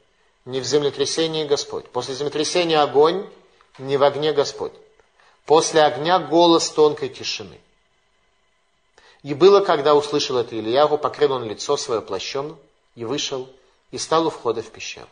Не 0.45 0.61
в 0.61 0.65
землетрясении 0.65 1.45
Господь. 1.45 1.89
После 1.89 2.15
землетрясения 2.15 2.81
огонь, 2.81 3.29
не 3.77 3.97
в 3.97 4.05
огне 4.05 4.33
Господь. 4.33 4.73
После 5.47 5.83
огня 5.83 6.21
голос 6.21 6.71
тонкой 6.71 7.09
тишины. 7.09 7.59
И 9.25 9.35
было, 9.35 9.63
когда 9.63 9.97
услышал 9.97 10.39
это 10.39 10.57
Ильягу, 10.57 10.97
покрыл 10.97 11.33
он 11.33 11.43
лицо 11.43 11.77
свое 11.77 12.01
плащом 12.01 12.57
и 12.95 13.05
вышел, 13.05 13.49
и 13.91 13.99
стал 13.99 14.29
у 14.29 14.31
входа 14.31 14.63
в 14.63 14.71
пещеру. 14.71 15.09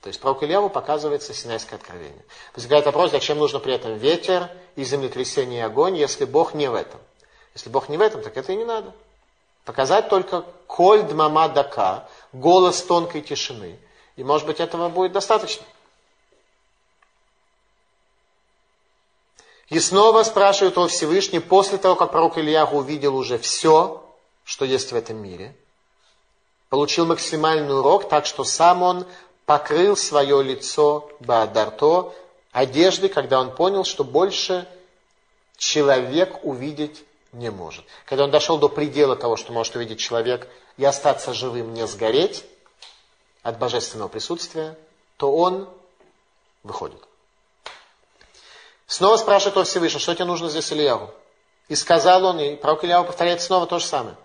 То 0.00 0.06
есть 0.06 0.20
пророк 0.20 0.44
Ильяву 0.44 0.70
показывается 0.70 1.34
Синайское 1.34 1.76
откровение. 1.76 2.24
Возникает 2.54 2.86
вопрос, 2.86 3.10
зачем 3.10 3.38
нужно 3.38 3.58
при 3.58 3.74
этом 3.74 3.96
ветер 3.96 4.48
и 4.76 4.84
землетрясение 4.84 5.58
и 5.58 5.64
огонь, 5.64 5.96
если 5.96 6.24
Бог 6.24 6.54
не 6.54 6.70
в 6.70 6.74
этом. 6.74 7.00
Если 7.52 7.68
Бог 7.68 7.88
не 7.88 7.96
в 7.96 8.00
этом, 8.00 8.22
так 8.22 8.36
это 8.36 8.52
и 8.52 8.56
не 8.56 8.64
надо. 8.64 8.94
Показать 9.64 10.08
только 10.08 10.44
коль 10.66 11.02
дмама 11.02 11.48
дака, 11.48 12.08
голос 12.32 12.82
тонкой 12.82 13.22
тишины. 13.22 13.78
И 14.16 14.24
может 14.24 14.46
быть 14.46 14.60
этого 14.60 14.88
будет 14.88 15.12
достаточно. 15.12 15.64
И 19.68 19.78
снова 19.78 20.24
спрашивает 20.24 20.76
о 20.78 20.88
Всевышний, 20.88 21.38
после 21.38 21.78
того, 21.78 21.94
как 21.94 22.10
пророк 22.10 22.38
Ильяху 22.38 22.78
увидел 22.78 23.16
уже 23.16 23.38
все, 23.38 24.04
что 24.44 24.64
есть 24.64 24.90
в 24.90 24.96
этом 24.96 25.18
мире, 25.18 25.54
получил 26.68 27.06
максимальный 27.06 27.78
урок, 27.78 28.08
так 28.08 28.26
что 28.26 28.42
сам 28.42 28.82
он 28.82 29.06
покрыл 29.46 29.96
свое 29.96 30.42
лицо 30.42 31.08
Баадарто 31.20 32.12
одежды, 32.50 33.08
когда 33.08 33.40
он 33.40 33.54
понял, 33.54 33.84
что 33.84 34.02
больше 34.02 34.66
человек 35.56 36.44
увидеть 36.44 37.04
не 37.32 37.50
может. 37.50 37.84
Когда 38.06 38.24
он 38.24 38.30
дошел 38.32 38.58
до 38.58 38.68
предела 38.68 39.14
того, 39.14 39.36
что 39.36 39.52
может 39.52 39.76
увидеть 39.76 40.00
человек, 40.00 40.48
и 40.80 40.84
остаться 40.86 41.34
живым, 41.34 41.74
не 41.74 41.86
сгореть 41.86 42.42
от 43.42 43.58
божественного 43.58 44.08
присутствия, 44.08 44.78
то 45.18 45.30
он 45.30 45.68
выходит. 46.62 47.02
Снова 48.86 49.18
спрашивает 49.18 49.58
о 49.58 49.64
Всевышнем, 49.64 50.00
что 50.00 50.14
тебе 50.14 50.24
нужно 50.24 50.48
здесь 50.48 50.72
Ильяву? 50.72 51.12
И 51.68 51.74
сказал 51.74 52.24
он, 52.24 52.40
и 52.40 52.56
пророк 52.56 52.82
Ильяву 52.82 53.04
повторяет 53.04 53.42
снова 53.42 53.66
то 53.66 53.78
же 53.78 53.84
самое. 53.84 54.16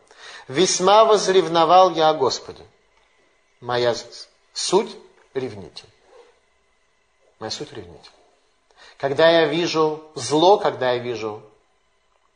Весьма 0.48 1.04
возревновал 1.04 1.92
я 1.92 2.08
о 2.08 2.14
Господе. 2.14 2.66
Моя 3.60 3.94
суть 4.54 4.96
ревнитель. 5.34 5.90
Моя 7.40 7.52
суть 7.52 7.74
ревнитель. 7.74 8.12
Когда 8.98 9.30
я 9.30 9.48
вижу 9.48 10.02
зло, 10.16 10.58
когда 10.58 10.94
я 10.94 11.00
вижу 11.00 11.44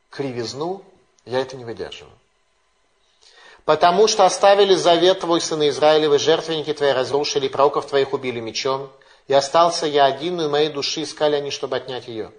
кривизну, 0.10 0.84
я 1.24 1.40
это 1.40 1.56
не 1.56 1.64
выдерживаю. 1.64 2.19
Потому 3.70 4.08
что 4.08 4.26
оставили 4.26 4.74
завет 4.74 5.20
твой, 5.20 5.40
сына 5.40 5.70
Израилевы, 5.70 6.18
жертвенники 6.18 6.74
твои 6.74 6.90
разрушили, 6.92 7.48
пророков 7.48 7.86
твоих 7.86 8.14
убили 8.14 8.40
мечом, 8.40 8.92
и 9.28 9.34
остался 9.36 9.86
я 9.86 10.06
один, 10.06 10.42
и 10.42 10.48
моей 10.48 10.70
души 10.70 11.04
искали 11.04 11.36
они, 11.36 11.52
чтобы 11.52 11.76
отнять 11.76 12.08
ее. 12.08 12.32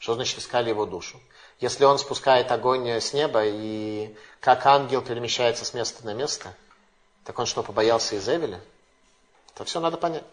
Что 0.00 0.14
значит 0.14 0.40
искали 0.40 0.70
его 0.70 0.86
душу? 0.86 1.20
Если 1.60 1.84
он 1.84 2.00
спускает 2.00 2.50
огонь 2.50 2.88
с 2.88 3.12
неба, 3.12 3.42
и 3.44 4.12
как 4.40 4.66
ангел 4.66 5.02
перемещается 5.02 5.64
с 5.64 5.72
места 5.72 6.04
на 6.04 6.14
место, 6.14 6.52
так 7.22 7.38
он 7.38 7.46
что, 7.46 7.62
побоялся 7.62 8.18
Изевеля? 8.18 8.60
Это 9.54 9.64
все 9.66 9.78
надо 9.78 9.98
понять. 9.98 10.24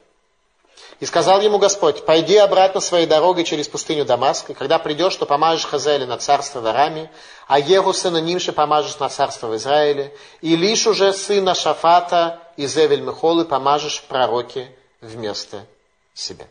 И 0.99 1.05
сказал 1.05 1.41
ему 1.41 1.57
Господь, 1.57 2.05
пойди 2.05 2.37
обратно 2.37 2.79
своей 2.79 3.05
дорогой 3.05 3.43
через 3.43 3.67
пустыню 3.67 4.05
Дамаск, 4.05 4.51
и 4.51 4.53
когда 4.53 4.79
придешь, 4.79 5.15
то 5.15 5.25
помажешь 5.25 5.65
Хазеле 5.65 6.05
на 6.05 6.17
царство 6.17 6.61
в 6.61 6.65
Араме, 6.65 7.11
а 7.47 7.59
Егу 7.59 7.93
сына 7.93 8.17
Нимше 8.17 8.53
помажешь 8.53 8.99
на 8.99 9.09
царство 9.09 9.47
в 9.47 9.55
Израиле, 9.55 10.15
и 10.41 10.55
лишь 10.55 10.87
уже 10.87 11.11
сына 11.13 11.55
Шафата 11.55 12.39
и 12.57 12.67
Зевель 12.67 13.01
Мехолы 13.01 13.45
помажешь 13.45 13.97
в 13.97 14.03
пророке 14.03 14.71
вместо 15.01 15.65
себя. 16.13 16.47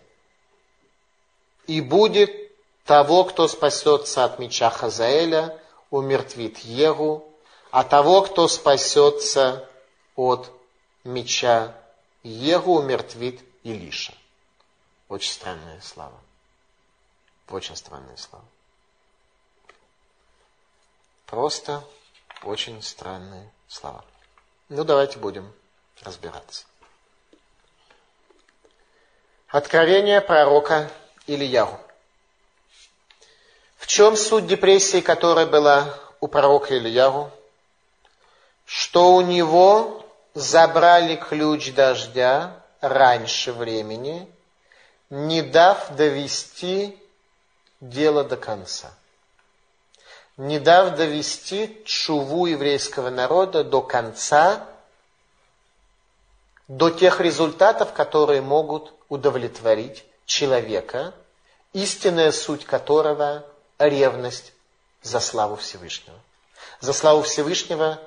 И 1.67 1.81
будет 1.81 2.31
того, 2.85 3.25
кто 3.25 3.49
спасется 3.49 4.25
от 4.25 4.39
меча 4.39 4.71
Хазаэля, 4.71 5.59
умертвит 5.91 6.59
Егу, 6.59 7.25
а 7.71 7.85
того, 7.85 8.23
кто 8.23 8.49
спасется 8.49 9.69
от 10.17 10.51
меча 11.05 11.75
Егу, 12.23 12.79
умертвит 12.79 13.41
Илиша. 13.63 14.13
Очень 15.13 15.33
странная 15.33 15.79
слава. 15.83 16.19
Очень 17.51 17.77
странная 17.77 18.17
слава. 18.17 18.47
Просто 21.27 21.85
очень 22.45 22.81
странные 22.81 23.53
слова. 23.69 24.07
Ну, 24.71 24.85
давайте 24.85 25.19
будем 25.19 25.53
разбираться. 26.01 26.65
Откровение 29.49 30.23
пророка 30.23 30.91
Ильяру. 31.27 31.79
В 33.77 33.87
чем 33.89 34.17
суть 34.17 34.47
депрессии, 34.47 35.03
которая 35.03 35.45
была 35.45 35.95
у 36.21 36.27
пророка 36.27 36.75
Ильяру? 36.79 37.31
Что 38.65 39.13
у 39.17 39.21
него 39.21 40.07
забрали 40.33 41.17
ключ 41.17 41.75
дождя 41.75 42.65
раньше 42.81 43.53
времени, 43.53 44.27
не 45.13 45.43
дав 45.43 45.95
довести 45.95 46.99
дело 47.83 48.25
до 48.25 48.39
конца. 48.39 48.91
Не 50.39 50.59
дав 50.59 50.97
довести 50.97 51.83
чуву 51.85 52.47
еврейского 52.47 53.11
народа 53.11 53.63
до 53.63 53.83
конца, 53.83 54.67
до 56.67 56.89
тех 56.89 57.21
результатов, 57.21 57.93
которые 57.93 58.41
могут 58.41 58.95
удовлетворить 59.11 60.03
человека, 60.25 61.13
истинная 61.75 62.33
суть 62.33 62.65
которого– 62.65 63.45
ревность 63.79 64.55
за 65.03 65.21
славу 65.21 65.57
Всевышнего. 65.57 66.19
За 66.81 66.95
славу 66.95 67.21
Всевышнего, 67.21 67.99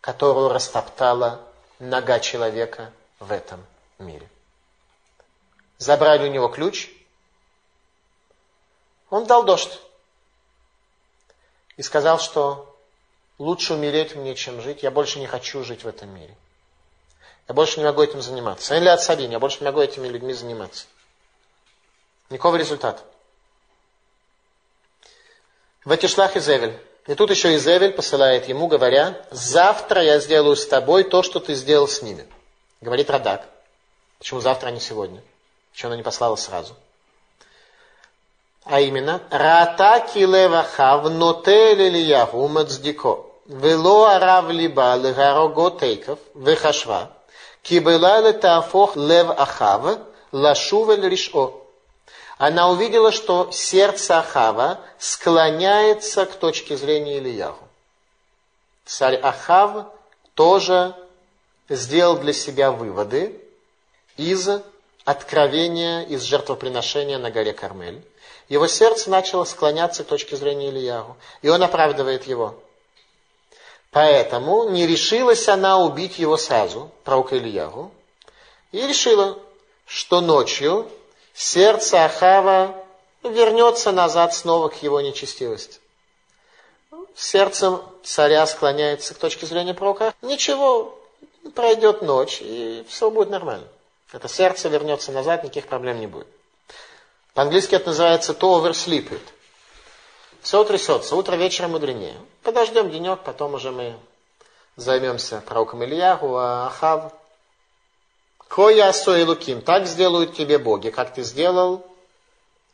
которую 0.00 0.50
растоптала 0.50 1.40
нога 1.80 2.20
человека 2.20 2.92
в 3.18 3.32
этом 3.32 3.66
мире. 3.98 4.28
Забрали 5.78 6.28
у 6.28 6.32
него 6.32 6.48
ключ, 6.48 6.90
он 9.10 9.26
дал 9.26 9.44
дождь 9.44 9.80
и 11.76 11.82
сказал, 11.82 12.18
что 12.18 12.76
лучше 13.38 13.74
умереть 13.74 14.16
мне, 14.16 14.34
чем 14.34 14.60
жить, 14.60 14.82
я 14.82 14.90
больше 14.90 15.18
не 15.20 15.26
хочу 15.26 15.62
жить 15.62 15.84
в 15.84 15.88
этом 15.88 16.08
мире. 16.10 16.34
Я 17.48 17.54
больше 17.54 17.78
не 17.78 17.84
могу 17.84 18.02
этим 18.02 18.22
заниматься. 18.22 18.74
Или 18.74 18.88
от 18.88 19.02
Сабин, 19.02 19.30
я 19.30 19.38
больше 19.38 19.58
не 19.60 19.66
могу 19.66 19.80
этими 19.80 20.08
людьми 20.08 20.32
заниматься. 20.32 20.86
Никакого 22.30 22.56
результата. 22.56 23.02
В 25.84 25.92
Этишлах 25.92 26.36
Изевель. 26.36 26.76
И 27.06 27.14
тут 27.14 27.30
еще 27.30 27.54
Изевель 27.54 27.92
посылает 27.92 28.48
ему, 28.48 28.66
говоря, 28.66 29.24
завтра 29.30 30.02
я 30.02 30.18
сделаю 30.20 30.56
с 30.56 30.66
тобой 30.66 31.04
то, 31.04 31.22
что 31.22 31.38
ты 31.38 31.54
сделал 31.54 31.86
с 31.86 32.00
ними. 32.00 32.26
Говорит 32.80 33.10
Радак. 33.10 33.46
Почему 34.18 34.40
завтра, 34.40 34.68
а 34.68 34.70
не 34.70 34.80
сегодня? 34.80 35.22
Почему 35.74 35.88
она 35.88 35.96
не 35.96 36.04
послала 36.04 36.36
сразу? 36.36 36.76
А 38.64 38.80
именно, 38.80 39.20
Рата 39.28 40.06
килевахав 40.14 41.10
нотель 41.10 41.88
Ильяху 41.88 42.46
мацдико, 42.46 43.26
вело 43.46 44.04
арав 44.04 44.50
либа 44.50 44.94
легаро 44.94 45.70
тейков, 45.70 46.20
вехашва, 46.36 47.10
кибела 47.62 48.20
летафох 48.20 48.94
лев 48.94 49.28
ахав, 49.30 49.98
лашувель 50.30 51.08
ришо. 51.08 51.60
Она 52.38 52.70
увидела, 52.70 53.10
что 53.10 53.50
сердце 53.50 54.18
Ахава 54.18 54.80
склоняется 54.98 56.24
к 56.26 56.34
точке 56.34 56.76
зрения 56.76 57.18
Ильяху. 57.18 57.64
Царь 58.84 59.16
Ахав 59.16 59.86
тоже 60.34 60.94
сделал 61.68 62.16
для 62.18 62.32
себя 62.32 62.70
выводы, 62.70 63.40
из 64.16 64.48
откровения, 65.04 66.02
из 66.02 66.22
жертвоприношения 66.22 67.18
на 67.18 67.30
горе 67.30 67.52
Кармель. 67.52 68.02
Его 68.48 68.66
сердце 68.66 69.10
начало 69.10 69.44
склоняться 69.44 70.04
к 70.04 70.06
точке 70.06 70.36
зрения 70.36 70.68
Ильягу, 70.68 71.16
и 71.42 71.48
он 71.48 71.62
оправдывает 71.62 72.26
его. 72.26 72.54
Поэтому 73.90 74.70
не 74.70 74.86
решилась 74.86 75.48
она 75.48 75.78
убить 75.78 76.18
его 76.18 76.36
сразу, 76.36 76.90
пророка 77.04 77.38
Ильягу, 77.38 77.92
и 78.72 78.86
решила, 78.86 79.38
что 79.86 80.20
ночью 80.20 80.90
сердце 81.32 82.04
Ахава 82.04 82.74
вернется 83.22 83.92
назад 83.92 84.34
снова 84.34 84.68
к 84.68 84.82
его 84.82 85.00
нечестивости. 85.00 85.78
Сердцем 87.14 87.80
царя 88.02 88.46
склоняется 88.46 89.14
к 89.14 89.18
точке 89.18 89.46
зрения 89.46 89.74
пророка. 89.74 90.12
Ничего, 90.22 90.98
пройдет 91.54 92.02
ночь, 92.02 92.40
и 92.42 92.84
все 92.88 93.10
будет 93.10 93.30
нормально. 93.30 93.68
Это 94.12 94.28
сердце 94.28 94.68
вернется 94.68 95.12
назад, 95.12 95.42
никаких 95.42 95.66
проблем 95.66 96.00
не 96.00 96.06
будет. 96.06 96.28
По-английски 97.34 97.74
это 97.74 97.88
называется 97.88 98.32
to 98.32 98.62
oversleep 98.62 99.10
it. 99.10 99.22
Все 100.42 100.60
утрясется, 100.60 101.16
утро 101.16 101.36
вечером 101.36 101.72
мудренее. 101.72 102.16
Подождем 102.42 102.90
денек, 102.90 103.20
потом 103.24 103.54
уже 103.54 103.70
мы 103.70 103.96
займемся 104.76 105.42
пророком 105.46 105.82
Ильягу, 105.82 106.36
а 106.36 106.66
Ахав. 106.66 107.12
Коя 108.46 108.90
и 108.90 109.24
луким, 109.24 109.62
так 109.62 109.86
сделают 109.86 110.36
тебе 110.36 110.58
боги, 110.58 110.90
как 110.90 111.12
ты 111.12 111.22
сделал 111.22 111.84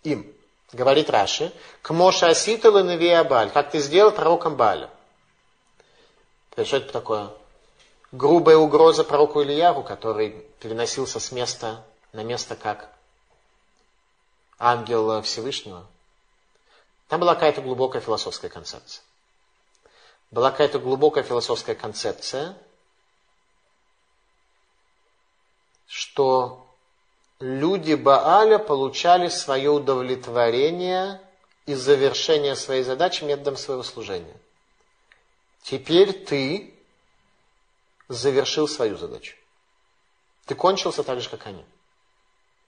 им. 0.02 0.30
Говорит 0.72 1.10
Раши, 1.10 1.52
к 1.82 1.90
Моше 1.90 2.26
Аситал 2.26 2.76
и 2.78 3.22
Баль, 3.22 3.50
как 3.50 3.70
ты 3.70 3.78
сделал 3.78 4.10
пророком 4.10 4.56
Баля. 4.56 4.90
Что 6.52 6.76
это 6.76 6.92
такое? 6.92 7.30
Грубая 8.12 8.56
угроза 8.56 9.04
пророку 9.04 9.42
Ильяру, 9.42 9.82
который 9.82 10.30
переносился 10.60 11.20
с 11.20 11.32
места 11.32 11.84
на 12.12 12.22
место 12.24 12.56
как 12.56 12.90
ангел 14.58 15.22
Всевышнего. 15.22 15.86
Там 17.08 17.20
была 17.20 17.34
какая-то 17.34 17.60
глубокая 17.62 18.02
философская 18.02 18.50
концепция. 18.50 19.02
Была 20.30 20.50
какая-то 20.50 20.78
глубокая 20.78 21.24
философская 21.24 21.74
концепция, 21.74 22.56
что 25.88 26.68
люди 27.40 27.94
Бааля 27.94 28.58
получали 28.58 29.28
свое 29.28 29.70
удовлетворение 29.70 31.20
и 31.66 31.74
завершение 31.74 32.54
своей 32.54 32.84
задачи 32.84 33.24
методом 33.24 33.56
своего 33.56 33.82
служения. 33.82 34.36
Теперь 35.62 36.12
ты 36.12 36.79
завершил 38.10 38.66
свою 38.66 38.96
задачу. 38.96 39.36
Ты 40.46 40.54
кончился 40.54 41.04
так 41.04 41.20
же, 41.20 41.28
как 41.28 41.46
они. 41.46 41.64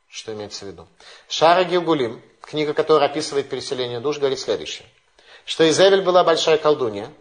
Что 0.09 0.32
имеется 0.32 0.64
в 0.64 0.69
виду? 0.69 0.86
Шара 1.28 1.64
Гилгулим, 1.64 2.23
книга, 2.40 2.74
которая 2.74 3.10
описывает 3.10 3.48
переселение 3.48 3.98
душ, 3.98 4.19
говорит 4.19 4.39
следующее. 4.39 4.89
Что 5.44 5.69
Изевель 5.69 6.02
была 6.02 6.23
большая 6.23 6.59
колдунья, 6.59 7.12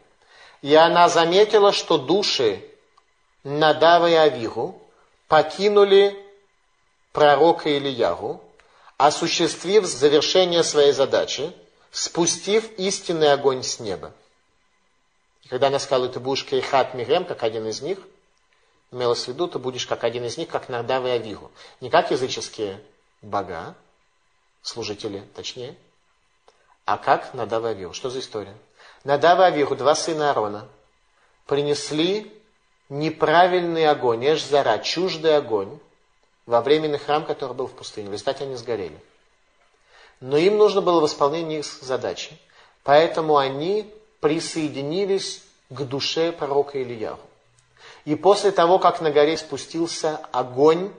и 0.61 0.75
она 0.75 1.09
заметила, 1.09 1.71
что 1.71 1.97
души 1.97 2.63
Надава 3.43 4.07
и 4.07 4.13
Авигу 4.13 4.79
покинули 5.27 6.15
пророка 7.11 7.75
Ильягу, 7.75 8.43
осуществив 8.97 9.85
завершение 9.85 10.63
своей 10.63 10.91
задачи, 10.91 11.51
спустив 11.89 12.71
истинный 12.77 13.33
огонь 13.33 13.63
с 13.63 13.79
неба. 13.79 14.11
И 15.41 15.47
когда 15.47 15.67
она 15.67 15.79
сказала, 15.79 16.07
ты 16.07 16.19
будешь 16.19 16.45
Кейхат 16.45 16.93
Мирем, 16.93 17.25
как 17.25 17.41
один 17.41 17.67
из 17.67 17.81
них, 17.81 17.97
имелось 18.91 19.25
в 19.25 19.27
виду, 19.29 19.47
ты 19.47 19.57
будешь 19.57 19.87
как 19.87 20.03
один 20.03 20.25
из 20.25 20.37
них, 20.37 20.49
как 20.49 20.69
Надав 20.69 21.05
и 21.05 21.09
Авигу. 21.09 21.51
Не 21.79 21.89
как 21.89 22.11
языческие 22.11 22.81
бога, 23.21 23.75
служители, 24.61 25.23
точнее, 25.35 25.75
а 26.85 26.97
как 26.97 27.33
Надав 27.33 27.63
и 27.63 27.67
Авигу. 27.67 27.93
Что 27.93 28.09
за 28.09 28.19
история? 28.19 28.55
Надав 29.03 29.39
и 29.39 29.43
Авигу, 29.43 29.75
два 29.75 29.95
сына 29.95 30.29
Аарона, 30.29 30.67
принесли 31.45 32.31
неправильный 32.89 33.87
огонь, 33.87 34.25
Эшзара, 34.25 34.77
чуждый 34.79 35.37
огонь, 35.37 35.79
во 36.45 36.61
временный 36.61 36.97
храм, 36.97 37.25
который 37.25 37.53
был 37.53 37.67
в 37.67 37.73
пустыне. 37.73 38.09
В 38.09 38.11
результате 38.11 38.43
они 38.43 38.55
сгорели. 38.55 38.99
Но 40.19 40.37
им 40.37 40.57
нужно 40.57 40.81
было 40.81 40.99
восполнение 40.99 41.59
их 41.59 41.65
задачи. 41.65 42.37
Поэтому 42.83 43.37
они 43.37 43.91
присоединились 44.19 45.43
к 45.69 45.81
душе 45.83 46.31
пророка 46.31 46.81
Ильяху. 46.81 47.30
И 48.05 48.15
после 48.15 48.51
того, 48.51 48.79
как 48.79 49.01
на 49.01 49.11
горе 49.11 49.37
спустился 49.37 50.17
огонь 50.31 50.93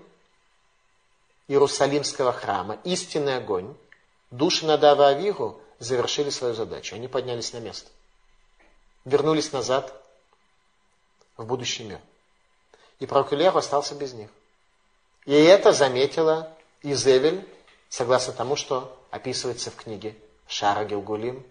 Иерусалимского 1.48 2.32
храма, 2.32 2.78
истинный 2.84 3.36
огонь, 3.36 3.74
души 4.30 4.66
Надава 4.66 5.12
и 5.12 5.16
Авигу 5.16 5.60
завершили 5.78 6.30
свою 6.30 6.54
задачу. 6.54 6.94
Они 6.94 7.08
поднялись 7.08 7.52
на 7.52 7.58
место. 7.58 7.90
Вернулись 9.04 9.52
назад 9.52 9.92
в 11.36 11.44
будущий 11.44 11.84
мир. 11.84 12.00
И 13.00 13.06
пророк 13.06 13.32
Ильяху 13.32 13.58
остался 13.58 13.96
без 13.96 14.12
них. 14.12 14.30
И 15.24 15.32
это 15.32 15.72
заметила 15.72 16.56
Изевель, 16.82 17.46
согласно 17.88 18.32
тому, 18.32 18.54
что 18.54 18.96
описывается 19.10 19.70
в 19.70 19.76
книге 19.76 20.16
Шара 20.46 20.84
Гилгулим, 20.84 21.44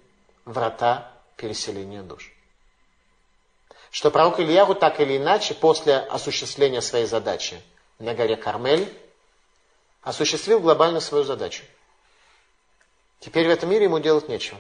врата 0.46 1.12
переселения 1.36 2.04
душ. 2.04 2.34
Что 3.92 4.10
пророк 4.10 4.40
Ильяру 4.40 4.74
так 4.74 5.02
или 5.02 5.18
иначе, 5.18 5.54
после 5.54 5.98
осуществления 5.98 6.82
своей 6.82 7.06
задачи 7.06 7.62
на 8.00 8.14
горе 8.14 8.38
Кармель, 8.38 8.92
осуществил 10.02 10.62
глобально 10.62 11.02
свою 11.02 11.26
задачу. 11.26 11.64
Теперь 13.20 13.48
в 13.48 13.52
этом 13.52 13.70
мире 13.70 13.84
ему 13.86 14.00
делать 14.00 14.30
нечего. 14.30 14.60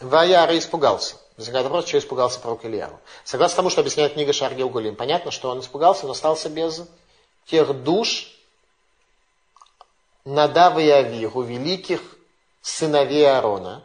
Ваяра 0.00 0.58
испугался. 0.58 1.16
Возникает 1.36 1.64
вопрос, 1.64 1.86
что 1.86 1.98
испугался 1.98 2.40
пророк 2.40 2.64
Ильяру. 2.64 2.98
Согласно 3.24 3.56
тому, 3.56 3.70
что 3.70 3.80
объясняет 3.80 4.14
книга 4.14 4.32
Шаргил 4.32 4.68
Гулим, 4.68 4.96
понятно, 4.96 5.30
что 5.30 5.48
он 5.48 5.60
испугался, 5.60 6.06
но 6.06 6.12
остался 6.12 6.50
без 6.50 6.82
тех 7.46 7.72
душ 7.82 8.36
Надава 10.24 10.80
и 10.80 10.88
Авигу, 10.90 11.42
великих 11.42 12.02
сыновей 12.60 13.26
Аарона, 13.30 13.82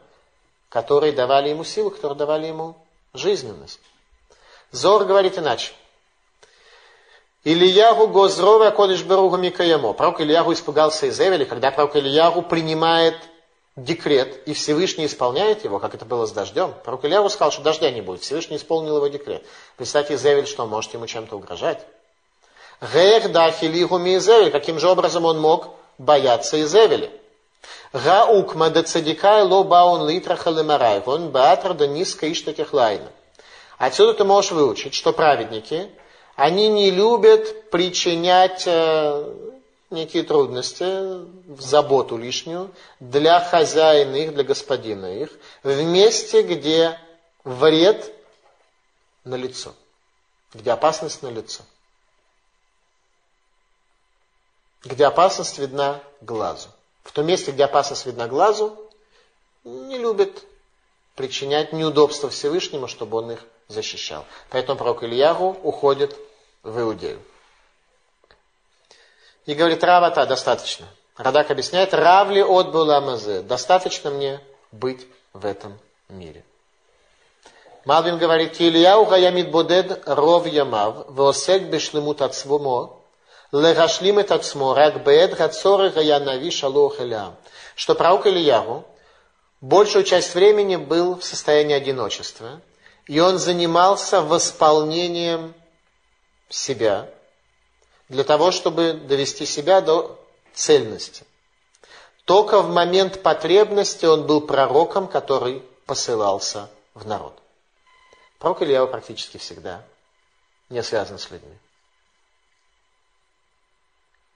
которые 0.69 1.13
давали 1.13 1.49
ему 1.49 1.63
силу, 1.63 1.91
которые 1.91 2.17
давали 2.17 2.47
ему 2.47 2.75
жизненность. 3.13 3.79
Зор 4.75 5.05
говорит 5.05 5.37
иначе. 5.37 5.71
Ильягу 7.45 8.07
Гозрова 8.07 8.71
Кодыш 8.71 9.03
Беругу 9.03 9.37
Микаямо. 9.37 9.93
Пророк 9.93 10.19
Ильягу 10.19 10.53
испугался 10.53 11.07
Изевеля, 11.09 11.45
когда 11.45 11.71
пророк 11.71 11.95
Ильягу 11.95 12.41
принимает 12.41 13.15
декрет, 13.75 14.41
и 14.47 14.53
Всевышний 14.53 15.05
исполняет 15.05 15.63
его, 15.63 15.79
как 15.79 15.95
это 15.95 16.05
было 16.05 16.25
с 16.25 16.31
дождем. 16.31 16.73
Пророк 16.83 17.05
Ильягу 17.05 17.29
сказал, 17.29 17.51
что 17.51 17.61
дождя 17.61 17.89
не 17.91 18.01
будет. 18.01 18.21
Всевышний 18.21 18.57
исполнил 18.57 18.97
его 18.97 19.07
декрет. 19.07 19.45
Представьте, 19.77 20.15
Изевель, 20.15 20.47
что 20.47 20.65
может 20.65 20.93
ему 20.93 21.07
чем-то 21.07 21.37
угрожать. 21.37 21.85
Гех 22.81 23.31
дахилиху 23.31 23.97
мизевель. 23.97 24.51
Каким 24.51 24.79
же 24.79 24.89
образом 24.89 25.23
он 25.23 25.39
мог 25.39 25.69
бояться 25.97 26.61
Изевеля? 26.61 27.11
Гаукма 27.93 28.71
да 28.71 28.83
цадикай 28.83 29.43
ло 29.43 29.63
баун 29.63 30.09
литра 30.09 30.35
халимарай. 30.35 31.01
Он 31.05 31.29
баатр 31.29 31.73
да 31.75 31.87
низко 31.87 32.29
иштаких 32.29 32.73
лайна. 32.73 33.09
Отсюда 33.77 34.13
ты 34.13 34.23
можешь 34.23 34.51
выучить, 34.51 34.93
что 34.93 35.11
праведники, 35.11 35.89
они 36.35 36.69
не 36.69 36.91
любят 36.91 37.69
причинять 37.69 38.63
э, 38.65 39.33
некие 39.89 40.23
трудности, 40.23 41.25
заботу 41.61 42.17
лишнюю 42.17 42.71
для 42.99 43.39
хозяина 43.39 44.15
их, 44.15 44.33
для 44.33 44.43
господина 44.43 45.17
их, 45.17 45.29
в 45.63 45.81
месте, 45.83 46.41
где 46.41 46.99
вред 47.43 48.13
на 49.23 49.35
лицо, 49.35 49.73
где 50.53 50.71
опасность 50.71 51.21
на 51.21 51.29
лицо. 51.29 51.63
где 54.85 55.07
опасность 55.07 55.57
видна 55.57 55.99
глазу. 56.21 56.69
В 57.03 57.11
том 57.11 57.25
месте, 57.25 57.51
где 57.51 57.65
опасность 57.65 58.05
видна 58.05 58.27
глазу, 58.27 58.77
не 59.63 59.97
любят 59.97 60.43
причинять 61.15 61.73
неудобства 61.73 62.29
Всевышнему, 62.29 62.87
чтобы 62.87 63.17
он 63.17 63.31
их 63.31 63.43
защищал. 63.67 64.25
Поэтому 64.49 64.77
пророк 64.77 65.03
Ильягу 65.03 65.57
уходит 65.63 66.15
в 66.63 66.79
Иудею. 66.79 67.21
И 69.45 69.53
говорит, 69.53 69.83
Равата, 69.83 70.25
достаточно. 70.25 70.87
Радак 71.17 71.51
объясняет, 71.51 71.93
Равли 71.93 72.41
от 72.41 72.71
Буламазе, 72.71 73.41
достаточно 73.41 74.09
мне 74.09 74.39
быть 74.71 75.07
в 75.33 75.45
этом 75.45 75.77
мире. 76.09 76.43
Малвин 77.85 78.17
говорит, 78.17 78.59
Ильяу 78.59 79.05
гаямид 79.05 79.51
бодед 79.51 80.03
ров 80.07 80.47
ямав, 80.47 81.07
веосек 81.09 81.63
бешлемут 81.63 82.21
от 82.21 82.33
свумо, 82.33 82.99
Легашлим 83.51 84.19
этот 84.19 84.43
сморак 84.43 85.03
бед 85.03 85.37
гацоры 85.37 85.89
гаянави 85.89 86.49
шалох 86.49 86.97
Что 87.75 87.95
пророк 87.95 88.27
Ильяру 88.27 88.85
большую 89.61 90.03
часть 90.03 90.35
времени 90.35 90.75
был 90.75 91.15
в 91.17 91.23
состоянии 91.23 91.75
одиночества, 91.75 92.59
и 93.07 93.19
он 93.19 93.37
занимался 93.37 94.21
восполнением 94.21 95.53
себя 96.49 97.09
для 98.09 98.23
того, 98.23 98.51
чтобы 98.51 98.93
довести 98.93 99.45
себя 99.45 99.81
до 99.81 100.19
цельности. 100.53 101.25
Только 102.25 102.61
в 102.61 102.69
момент 102.69 103.21
потребности 103.21 104.05
он 104.05 104.25
был 104.25 104.41
пророком, 104.41 105.07
который 105.07 105.63
посылался 105.85 106.69
в 106.93 107.05
народ. 107.05 107.37
Пророк 108.39 108.63
Илья 108.63 108.85
практически 108.85 109.37
всегда 109.37 109.83
не 110.69 110.81
связан 110.81 111.19
с 111.19 111.29
людьми 111.29 111.55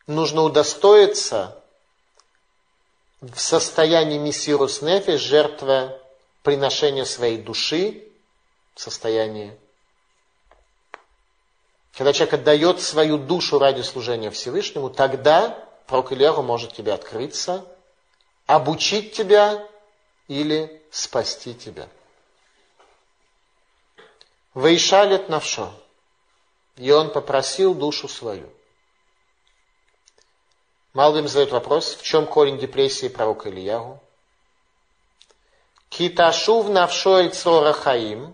нужно 0.10 0.42
удостоиться 0.42 1.56
в 3.22 3.40
состоянии 3.40 4.18
мессирус 4.18 4.82
нефи, 4.82 5.16
жертва 5.16 5.98
приношения 6.44 7.06
своей 7.06 7.38
души, 7.38 8.09
состоянии, 8.80 9.58
когда 11.94 12.14
человек 12.14 12.36
отдает 12.36 12.82
свою 12.82 13.18
душу 13.18 13.60
ради 13.60 13.82
служения 13.82 14.32
Всевышнему, 14.32 14.90
тогда 14.90 15.68
пророк 15.86 16.14
Ильяру 16.14 16.42
может 16.42 16.74
тебе 16.74 16.94
открыться, 16.94 17.66
обучить 18.46 19.14
тебя 19.14 19.68
или 20.28 20.82
спасти 20.92 21.54
тебя. 21.54 21.90
Вейшалет 24.56 25.30
навшо. 25.30 25.74
И 26.78 26.90
он 26.92 27.12
попросил 27.12 27.74
душу 27.74 28.08
свою. 28.08 28.50
Малвим 30.94 31.28
задает 31.28 31.52
вопрос, 31.52 31.96
в 31.96 32.04
чем 32.04 32.26
корень 32.26 32.58
депрессии 32.58 33.10
пророка 33.10 33.50
Ильягу? 33.50 34.00
Киташув 35.90 36.70
навшо 36.70 37.20
эль 37.20 37.32
цора 37.32 37.74
хаим, 37.74 38.34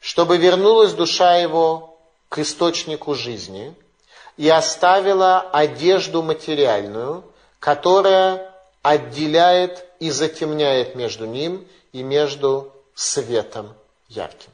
Чтобы 0.00 0.36
вернулась 0.36 0.92
душа 0.92 1.36
его 1.36 1.98
к 2.28 2.38
источнику 2.38 3.14
жизни 3.14 3.74
и 4.36 4.48
оставила 4.48 5.40
одежду 5.40 6.22
материальную, 6.22 7.24
которая 7.58 8.52
отделяет 8.82 9.84
и 9.98 10.10
затемняет 10.10 10.94
между 10.94 11.26
ним 11.26 11.66
и 11.92 12.02
между 12.04 12.72
светом 12.94 13.74
ярким. 14.08 14.50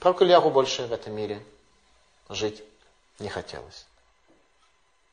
Пророку 0.00 0.24
Ильягу 0.24 0.50
больше 0.50 0.86
в 0.86 0.92
этом 0.92 1.14
мире 1.14 1.40
жить 2.28 2.62
не 3.20 3.28
хотелось. 3.28 3.86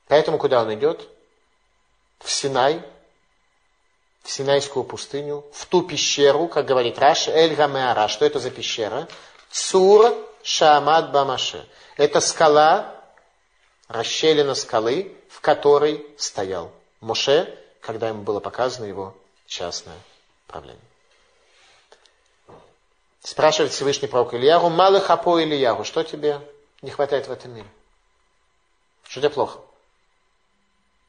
Поэтому 0.08 0.38
куда 0.38 0.62
он 0.62 0.74
идет? 0.74 1.08
В 2.20 2.32
Синай, 2.32 2.82
в 4.24 4.32
Синайскую 4.32 4.86
пустыню, 4.86 5.44
в 5.54 5.66
ту 5.66 5.84
пещеру, 5.84 6.48
как 6.48 6.66
говорит 6.66 6.98
Раши, 6.98 7.30
Эль 7.30 7.56
Гамеара. 7.56 8.08
Что 8.08 8.26
это 8.26 8.40
за 8.40 8.50
пещера? 8.50 9.08
Цур 9.52 10.16
Шаамад 10.44 11.12
Бамаше. 11.12 11.68
Это 11.98 12.22
скала, 12.22 12.95
расщелина 13.88 14.56
скалы, 14.56 15.16
в 15.30 15.41
которой 15.41 16.06
стоял 16.18 16.72
Моше, 17.02 17.58
когда 17.82 18.08
ему 18.08 18.24
было 18.24 18.40
показано 18.40 18.86
его 18.86 19.14
частное 19.45 19.98
правление. 20.48 20.80
Спрашивает 23.22 23.72
Всевышний 23.72 24.08
пророк 24.08 24.34
Ильяру, 24.34 24.70
малых 24.70 25.10
апо 25.10 25.41
Ильяру, 25.41 25.84
что 25.84 26.04
тебе 26.04 26.41
не 26.82 26.91
хватает 26.91 27.28
в 27.28 27.32
этом 27.32 27.54
мире? 27.54 27.68
Что 29.04 29.20
тебе 29.20 29.30
плохо? 29.30 29.60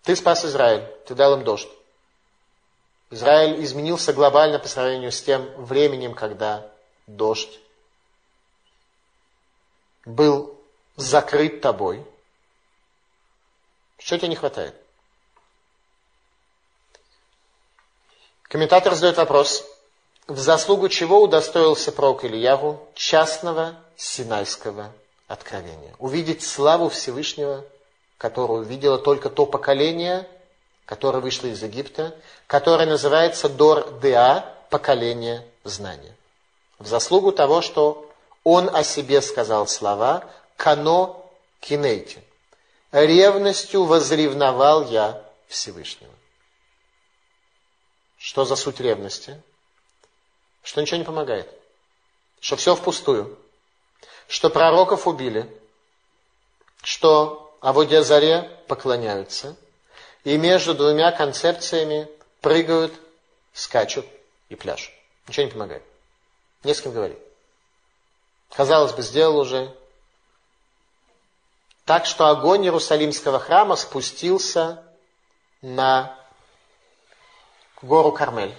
Ты 0.02 0.14
спас 0.14 0.44
Израиль, 0.44 0.84
ты 1.06 1.14
дал 1.14 1.34
им 1.34 1.44
дождь. 1.44 1.68
Израиль 3.14 3.62
изменился 3.62 4.12
глобально 4.12 4.58
по 4.58 4.66
сравнению 4.66 5.12
с 5.12 5.22
тем 5.22 5.48
временем, 5.56 6.14
когда 6.14 6.68
дождь 7.06 7.60
был 10.04 10.60
закрыт 10.96 11.60
тобой. 11.60 12.04
Что 13.98 14.18
тебе 14.18 14.28
не 14.28 14.34
хватает? 14.34 14.74
Комментатор 18.42 18.94
задает 18.94 19.16
вопрос, 19.16 19.64
в 20.26 20.38
заслугу 20.40 20.88
чего 20.88 21.22
удостоился 21.22 21.92
пророк 21.92 22.24
Ильяву 22.24 22.84
частного 22.96 23.76
синайского 23.96 24.92
откровения. 25.28 25.94
Увидеть 26.00 26.42
славу 26.42 26.88
Всевышнего, 26.88 27.64
которую 28.18 28.62
увидело 28.62 28.98
только 28.98 29.30
то 29.30 29.46
поколение, 29.46 30.28
которое 30.86 31.20
вышло 31.20 31.46
из 31.46 31.62
Египта, 31.62 32.14
которое 32.46 32.86
называется 32.86 33.48
Дор 33.48 34.00
Деа, 34.00 34.54
поколение 34.70 35.46
знания. 35.64 36.16
В 36.78 36.86
заслугу 36.86 37.32
того, 37.32 37.62
что 37.62 38.10
он 38.42 38.74
о 38.74 38.84
себе 38.84 39.22
сказал 39.22 39.66
слова 39.66 40.24
«Кано 40.56 41.30
кинейти». 41.60 42.22
Ревностью 42.92 43.84
возревновал 43.84 44.88
я 44.90 45.22
Всевышнего. 45.48 46.12
Что 48.18 48.44
за 48.44 48.56
суть 48.56 48.80
ревности? 48.80 49.40
что 50.64 50.80
ничего 50.80 50.96
не 50.96 51.04
помогает, 51.04 51.48
что 52.40 52.56
все 52.56 52.74
впустую, 52.74 53.38
что 54.26 54.50
пророков 54.50 55.06
убили, 55.06 55.48
что 56.82 57.56
Аводия 57.60 58.02
Заре 58.02 58.50
поклоняются, 58.66 59.56
и 60.24 60.38
между 60.38 60.74
двумя 60.74 61.12
концепциями 61.12 62.08
прыгают, 62.40 62.92
скачут 63.52 64.06
и 64.48 64.56
пляшут. 64.56 64.92
Ничего 65.28 65.46
не 65.46 65.52
помогает. 65.52 65.82
Не 66.64 66.74
с 66.74 66.80
кем 66.80 66.92
говорить. 66.92 67.18
Казалось 68.50 68.92
бы, 68.92 69.02
сделал 69.02 69.38
уже. 69.38 69.74
Так 71.84 72.06
что 72.06 72.28
огонь 72.28 72.64
Иерусалимского 72.64 73.38
храма 73.38 73.76
спустился 73.76 74.82
на 75.60 76.18
гору 77.82 78.10
Кармель. 78.12 78.54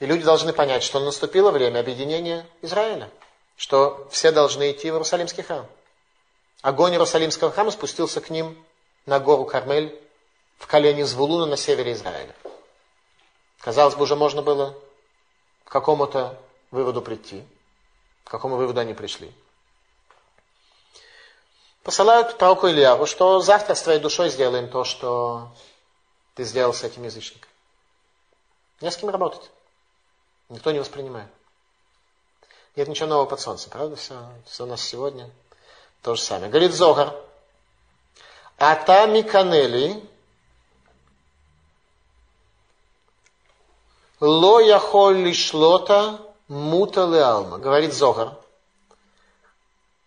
И 0.00 0.06
люди 0.06 0.24
должны 0.24 0.52
понять, 0.52 0.82
что 0.82 1.00
наступило 1.00 1.50
время 1.50 1.80
объединения 1.80 2.46
Израиля, 2.62 3.10
что 3.56 4.08
все 4.10 4.32
должны 4.32 4.70
идти 4.70 4.90
в 4.90 4.94
Иерусалимский 4.94 5.42
храм. 5.42 5.66
Огонь 6.62 6.92
Иерусалимского 6.92 7.50
храма 7.50 7.70
спустился 7.70 8.20
к 8.20 8.30
ним 8.30 8.56
на 9.04 9.18
гору 9.18 9.44
Кармель 9.44 9.98
в 10.58 10.66
колене 10.66 11.06
Звулуна 11.06 11.46
на 11.46 11.56
севере 11.56 11.92
Израиля. 11.92 12.34
Казалось 13.60 13.94
бы, 13.94 14.02
уже 14.02 14.16
можно 14.16 14.42
было 14.42 14.76
к 15.64 15.70
какому-то 15.70 16.38
выводу 16.70 17.02
прийти. 17.02 17.44
К 18.24 18.30
какому 18.30 18.56
выводу 18.56 18.80
они 18.80 18.94
пришли? 18.94 19.32
Посылают 21.82 22.36
пророку 22.36 22.68
Ильяву, 22.68 23.06
что 23.06 23.40
завтра 23.40 23.74
с 23.74 23.82
твоей 23.82 24.00
душой 24.00 24.28
сделаем 24.28 24.68
то, 24.68 24.84
что 24.84 25.50
ты 26.34 26.44
сделал 26.44 26.74
с 26.74 26.84
этим 26.84 27.04
язычником. 27.04 27.48
Не 28.80 28.90
с 28.90 28.96
кем 28.96 29.08
работать. 29.08 29.50
Никто 30.48 30.70
не 30.70 30.78
воспринимает. 30.78 31.28
Нет 32.76 32.88
ничего 32.88 33.08
нового 33.08 33.26
под 33.26 33.40
солнцем, 33.40 33.70
правда? 33.70 33.96
Все, 33.96 34.28
все 34.46 34.64
у 34.64 34.66
нас 34.66 34.82
сегодня 34.82 35.30
то 36.02 36.14
же 36.14 36.22
самое. 36.22 36.50
Говорит 36.50 36.72
Зогар. 36.72 37.14
Ата 38.58 39.06
миканели 39.06 40.02
ло 44.20 44.60
яхоль 44.60 45.18
лишлота 45.18 46.20
мута 46.48 47.02
алма. 47.04 47.58
Говорит 47.58 47.92
Зогар. 47.92 48.36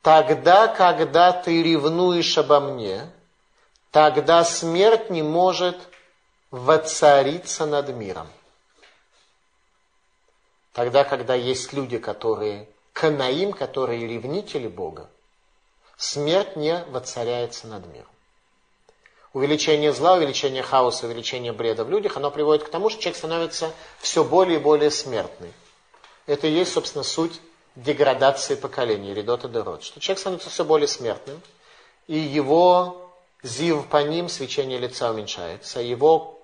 Тогда, 0.02 0.68
когда 0.68 1.32
ты 1.32 1.62
ревнуешь 1.62 2.38
обо 2.38 2.60
мне, 2.60 3.12
тогда 3.92 4.44
смерть 4.44 5.10
не 5.10 5.22
может 5.22 5.78
воцариться 6.50 7.66
над 7.66 7.90
миром. 7.90 8.28
Тогда, 10.74 11.04
когда 11.04 11.36
есть 11.36 11.74
люди, 11.74 11.98
которые 11.98 12.68
канаим, 12.94 13.54
которые 13.54 14.08
ревнители 14.08 14.68
Бога, 14.68 15.10
смерть 15.98 16.56
не 16.56 16.84
воцаряется 16.86 17.68
над 17.68 17.86
миром. 17.86 18.11
Увеличение 19.34 19.94
зла, 19.94 20.16
увеличение 20.16 20.62
хаоса, 20.62 21.06
увеличение 21.06 21.54
бреда 21.54 21.86
в 21.86 21.90
людях, 21.90 22.18
оно 22.18 22.32
приводит 22.32 22.66
к 22.66 22.70
тому, 22.70 22.90
что 22.90 23.02
человек 23.02 23.18
становится 23.18 23.72
все 24.00 24.24
более 24.24 24.60
и 24.60 24.62
более 24.62 24.92
смертный. 24.92 25.54
Это 26.28 26.48
и 26.48 26.52
есть, 26.52 26.74
собственно, 26.74 27.04
суть 27.04 27.40
деградации 27.76 28.56
поколений, 28.56 29.14
редота 29.14 29.48
дерот. 29.48 29.84
Что 29.84 30.02
человек 30.02 30.20
становится 30.20 30.50
все 30.50 30.66
более 30.66 30.88
смертным, 30.88 31.42
и 32.08 32.18
его 32.18 33.10
зив 33.42 33.88
по 33.88 34.04
ним, 34.04 34.28
свечение 34.28 34.78
лица 34.78 35.10
уменьшается, 35.10 35.80
его 35.80 36.38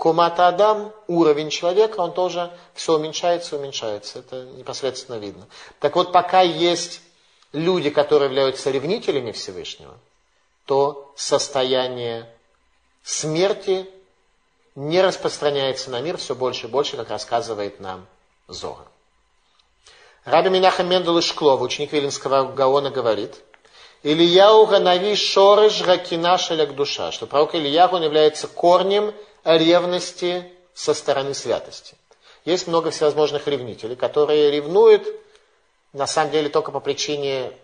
Кумата 0.00 0.48
Адам, 0.48 0.94
уровень 1.08 1.50
человека, 1.50 2.00
он 2.00 2.14
тоже 2.14 2.50
все 2.72 2.94
уменьшается, 2.94 3.56
уменьшается. 3.56 4.20
Это 4.20 4.46
непосредственно 4.56 5.18
видно. 5.18 5.46
Так 5.78 5.94
вот, 5.94 6.10
пока 6.10 6.40
есть 6.40 7.02
люди, 7.52 7.90
которые 7.90 8.30
являются 8.30 8.70
ревнителями 8.70 9.30
Всевышнего, 9.32 9.98
то 10.70 11.12
состояние 11.16 12.32
смерти 13.02 13.90
не 14.76 15.02
распространяется 15.02 15.90
на 15.90 16.00
мир 16.00 16.16
все 16.16 16.36
больше 16.36 16.68
и 16.68 16.70
больше, 16.70 16.96
как 16.96 17.10
рассказывает 17.10 17.80
нам 17.80 18.06
Зора. 18.46 18.86
Раби 20.24 20.48
Минаха 20.48 20.84
Мендел 20.84 21.18
Ишклов, 21.18 21.60
ученик 21.60 21.90
Вилинского 21.92 22.52
Гаона, 22.52 22.90
говорит, 22.90 23.34
Ильяу 24.04 24.64
Ганави 24.66 25.16
Шорыш 25.16 25.82
Ракина 25.82 26.38
Шеляк 26.38 26.76
Душа, 26.76 27.10
что 27.10 27.26
пророк 27.26 27.56
Ильяу 27.56 27.96
он 27.96 28.04
является 28.04 28.46
корнем 28.46 29.12
ревности 29.42 30.52
со 30.72 30.94
стороны 30.94 31.34
святости. 31.34 31.96
Есть 32.44 32.68
много 32.68 32.92
всевозможных 32.92 33.48
ревнителей, 33.48 33.96
которые 33.96 34.52
ревнуют 34.52 35.04
на 35.92 36.06
самом 36.06 36.30
деле 36.30 36.48
только 36.48 36.70
по 36.70 36.78
причине 36.78 37.54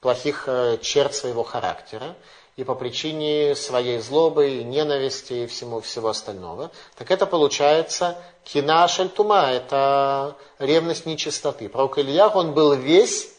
плохих 0.00 0.44
э, 0.46 0.78
черт 0.80 1.14
своего 1.14 1.42
характера 1.42 2.14
и 2.56 2.64
по 2.64 2.74
причине 2.74 3.54
своей 3.54 3.98
злобы, 3.98 4.62
ненависти 4.62 5.32
и 5.32 5.46
всему, 5.46 5.80
всего 5.80 6.08
остального, 6.08 6.70
так 6.96 7.10
это 7.10 7.26
получается 7.26 8.16
кина 8.44 8.88
шальтума, 8.88 9.50
это 9.50 10.36
ревность 10.58 11.04
нечистоты. 11.06 11.68
Пророк 11.68 11.98
Илья, 11.98 12.28
он 12.28 12.54
был 12.54 12.72
весь 12.74 13.30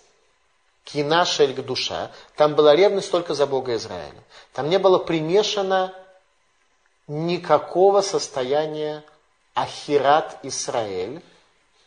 кина 0.83 1.25
шельг 1.25 1.65
душа, 1.65 2.11
там 2.35 2.55
была 2.55 2.75
ревность 2.75 3.11
только 3.11 3.33
за 3.33 3.47
Бога 3.47 3.75
Израиля. 3.75 4.23
Там 4.53 4.69
не 4.69 4.77
было 4.77 4.99
примешано 4.99 5.93
никакого 7.07 8.01
состояния 8.01 9.03
Ахират 9.53 10.37
Израиль, 10.43 11.21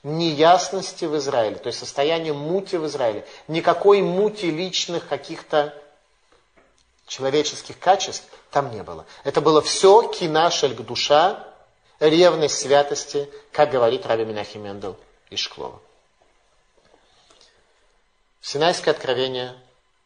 неясности 0.02 1.04
в 1.04 1.16
Израиле, 1.16 1.56
то 1.56 1.66
есть 1.66 1.78
состояние 1.78 2.32
мути 2.32 2.76
в 2.76 2.86
Израиле, 2.86 3.26
никакой 3.48 4.00
мути 4.00 4.46
личных 4.46 5.06
каких-то 5.08 5.74
человеческих 7.06 7.78
качеств 7.78 8.24
там 8.50 8.70
не 8.70 8.82
было. 8.82 9.04
Это 9.24 9.40
было 9.40 9.60
все 9.60 10.08
кинашельк 10.08 10.80
душа, 10.80 11.46
ревность 11.98 12.58
святости, 12.58 13.30
как 13.52 13.70
говорит 13.70 14.06
Раби 14.06 14.24
Минахим 14.24 14.62
Мендел 14.62 14.96
из 15.28 15.40
Шклова. 15.40 15.80
Синайское 18.40 18.94
откровение 18.94 19.54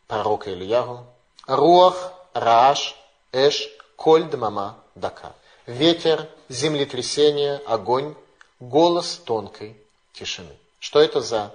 пророка 0.09 0.53
Ильягу. 0.53 1.07
Руах, 1.47 2.13
Рааш, 2.33 2.97
Эш, 3.33 3.69
Коль, 3.97 4.25
Дмама, 4.25 4.79
дака. 4.95 5.35
Ветер, 5.67 6.29
землетрясение, 6.49 7.61
огонь, 7.67 8.15
голос 8.59 9.21
тонкой 9.25 9.84
тишины. 10.15 10.57
Что 10.79 11.01
это 11.01 11.21
за 11.21 11.53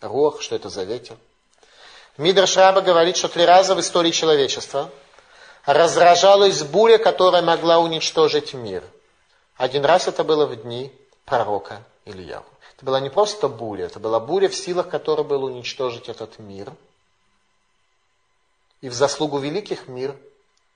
рух, 0.00 0.40
что 0.40 0.56
это 0.56 0.68
за 0.68 0.84
ветер? 0.84 1.16
Мидраш 2.16 2.56
Раба 2.56 2.80
говорит, 2.80 3.16
что 3.16 3.28
три 3.28 3.44
раза 3.44 3.74
в 3.74 3.80
истории 3.80 4.10
человечества 4.10 4.90
разражалась 5.66 6.62
буря, 6.62 6.98
которая 6.98 7.42
могла 7.42 7.78
уничтожить 7.78 8.54
мир. 8.54 8.82
Один 9.56 9.84
раз 9.84 10.08
это 10.08 10.24
было 10.24 10.46
в 10.46 10.56
дни 10.56 10.92
пророка 11.24 11.82
Ильяху. 12.04 12.50
Это 12.76 12.86
была 12.86 13.00
не 13.00 13.10
просто 13.10 13.48
буря, 13.48 13.86
это 13.86 13.98
была 13.98 14.20
буря, 14.20 14.48
в 14.48 14.54
силах 14.54 14.88
которой 14.88 15.24
был 15.24 15.44
уничтожить 15.44 16.08
этот 16.08 16.38
мир. 16.38 16.72
И 18.80 18.88
в 18.88 18.94
заслугу 18.94 19.38
великих 19.38 19.88
мир 19.88 20.14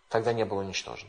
тогда 0.08 0.32
не 0.32 0.44
был 0.44 0.58
уничтожен. 0.58 1.08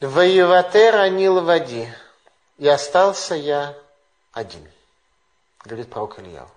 Воеватер 0.00 0.96
анил 0.96 1.40
води. 1.42 1.88
И 2.58 2.66
остался 2.66 3.34
я 3.34 3.76
один, 4.32 4.68
говорит 5.64 5.90
пророк 5.90 6.18
Ильяу. 6.18 6.48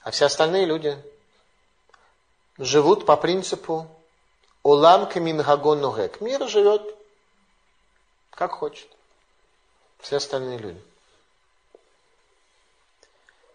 А 0.00 0.10
все 0.10 0.26
остальные 0.26 0.64
люди 0.64 0.98
живут 2.58 3.04
по 3.04 3.16
принципу 3.16 3.88
Улам 4.62 5.06
камингагон 5.06 5.82
нугек. 5.82 6.22
Мир 6.22 6.48
живет 6.48 6.82
как 8.30 8.52
хочет. 8.52 8.88
Все 9.98 10.16
остальные 10.16 10.58
люди. 10.58 10.82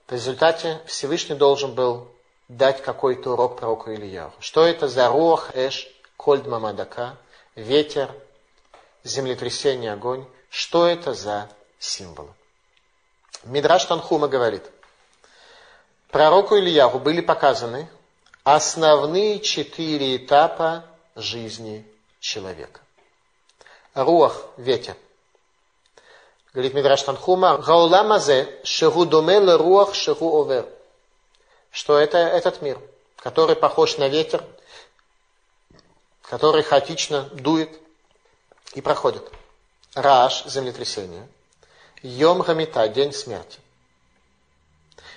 В 0.08 0.12
результате 0.12 0.82
Всевышний 0.86 1.36
должен 1.36 1.74
был 1.74 2.08
дать 2.48 2.82
какой-то 2.82 3.34
урок 3.34 3.58
пророку 3.58 3.92
Ильяу. 3.92 4.32
Что 4.40 4.66
это 4.66 4.88
за 4.88 5.08
руах, 5.10 5.56
эш, 5.56 5.88
кольд 6.18 6.48
мамадака, 6.48 7.18
ветер, 7.60 8.14
землетрясение, 9.04 9.94
огонь? 9.94 10.26
Что 10.50 10.88
это 10.88 11.14
за 11.14 11.50
символы? 11.78 12.30
Мидраш 13.44 13.86
Танхума 13.86 14.28
говорит, 14.28 14.64
пророку 16.10 16.58
Ильяху 16.58 17.00
были 17.00 17.22
показаны 17.22 17.88
основные 18.44 19.40
четыре 19.40 20.18
этапа 20.18 20.86
жизни 21.16 21.86
человека. 22.20 22.82
Руах, 23.94 24.46
ветер. 24.58 24.96
Говорит 26.54 26.74
Мидраш 26.74 27.04
Танхума, 27.04 27.58
Гауламазе, 27.58 28.60
шегу 28.64 29.06
домел 29.06 29.58
руах, 29.58 29.94
шегу 29.94 30.42
овер. 30.42 30.68
Что 31.72 31.98
это 31.98 32.18
этот 32.18 32.62
мир, 32.62 32.80
который 33.18 33.56
похож 33.56 33.98
на 33.98 34.08
ветер, 34.08 34.44
который 36.30 36.62
хаотично 36.62 37.24
дует 37.34 37.72
и 38.74 38.82
проходит. 38.82 39.30
Раш, 39.96 40.46
землетрясение. 40.46 41.28
Йом 42.04 42.42
Гамита, 42.42 42.88
день 42.88 43.12
смерти. 43.12 43.60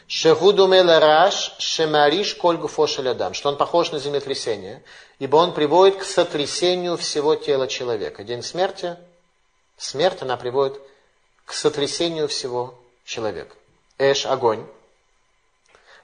Шегуду 0.09 0.67
раш 0.67 1.55
шемариш 1.59 2.35
коль 2.35 2.57
гуфошелядам, 2.57 3.35
что 3.35 3.51
он 3.51 3.57
похож 3.57 3.93
на 3.93 3.99
землетрясение, 3.99 4.83
ибо 5.19 5.37
он 5.37 5.55
приводит 5.55 5.99
к 5.99 6.05
сотрясению 6.05 6.97
всего 6.97 7.35
тела 7.35 7.69
человека. 7.69 8.25
День 8.25 8.43
смерти, 8.43 8.97
смерть, 9.77 10.23
она 10.23 10.37
приводит 10.37 10.81
к 11.45 11.53
сотрясению 11.53 12.29
всего 12.29 12.75
человека. 13.05 13.55
Эш– 13.99 14.27
огонь. 14.27 14.67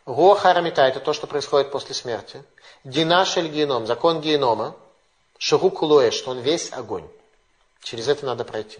Го 0.07 0.35
харамита– 0.35 0.83
это 0.87 1.01
то, 1.01 1.13
что 1.13 1.27
происходит 1.27 1.71
после 1.71 1.95
смерти. 1.95 2.43
Динашель 2.85 3.49
геном– 3.49 3.87
закон 3.87 4.21
генома. 4.21 4.77
Шагу 5.39 5.70
кулуэш, 5.70 6.15
что 6.15 6.31
он 6.31 6.40
весь 6.40 6.73
огонь. 6.73 7.09
Через 7.82 8.09
это 8.09 8.27
надо 8.27 8.44
пройти. 8.44 8.78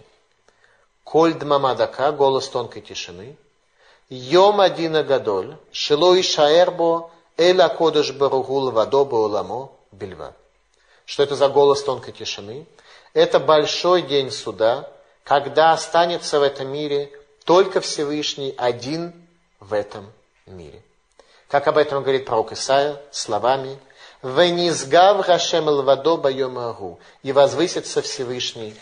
Коль 1.03 1.33
дмамадака– 1.33 2.11
голос 2.13 2.47
тонкой 2.49 2.81
тишины– 2.81 3.35
Йом 4.09 4.59
один 4.59 4.93
гадоль, 5.05 5.55
шило 5.71 6.15
и 6.15 6.23
шаэрбо, 6.23 7.11
эла 7.37 7.67
кодыш 7.67 8.11
баругул 8.11 8.71
вадо 8.71 9.03
уламо 9.03 9.69
бельва. 9.91 10.33
Что 11.05 11.23
это 11.23 11.35
за 11.35 11.47
голос 11.47 11.83
тонкой 11.83 12.13
тишины? 12.13 12.65
Это 13.13 13.39
большой 13.39 14.01
день 14.01 14.31
суда, 14.31 14.89
когда 15.23 15.73
останется 15.73 16.39
в 16.39 16.43
этом 16.43 16.69
мире 16.69 17.11
только 17.45 17.81
Всевышний 17.81 18.53
один 18.57 19.13
в 19.59 19.73
этом 19.73 20.11
мире. 20.47 20.81
Как 21.47 21.67
об 21.67 21.77
этом 21.77 22.01
говорит 22.01 22.25
пророк 22.25 22.51
Исаия 22.51 22.99
словами 23.11 23.79
«Венизгав 24.21 25.25
Хашем 25.25 25.67
Лвадо 25.67 26.17
Байомагу» 26.17 26.99
и 27.23 27.31
возвысится 27.31 28.01
Всевышний 28.01 28.75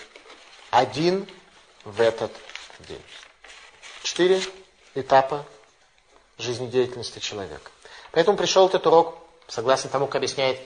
один 0.72 1.28
в 1.84 2.02
этот 2.02 2.32
день. 2.80 3.02
Четыре 4.02 4.42
этапа 4.96 5.46
жизнедеятельности 6.38 7.20
человека. 7.20 7.72
Поэтому 8.12 8.38
пришел 8.38 8.68
этот 8.68 8.86
урок, 8.88 9.18
согласно 9.48 9.90
тому, 9.90 10.08
как 10.08 10.16
объясняет 10.18 10.60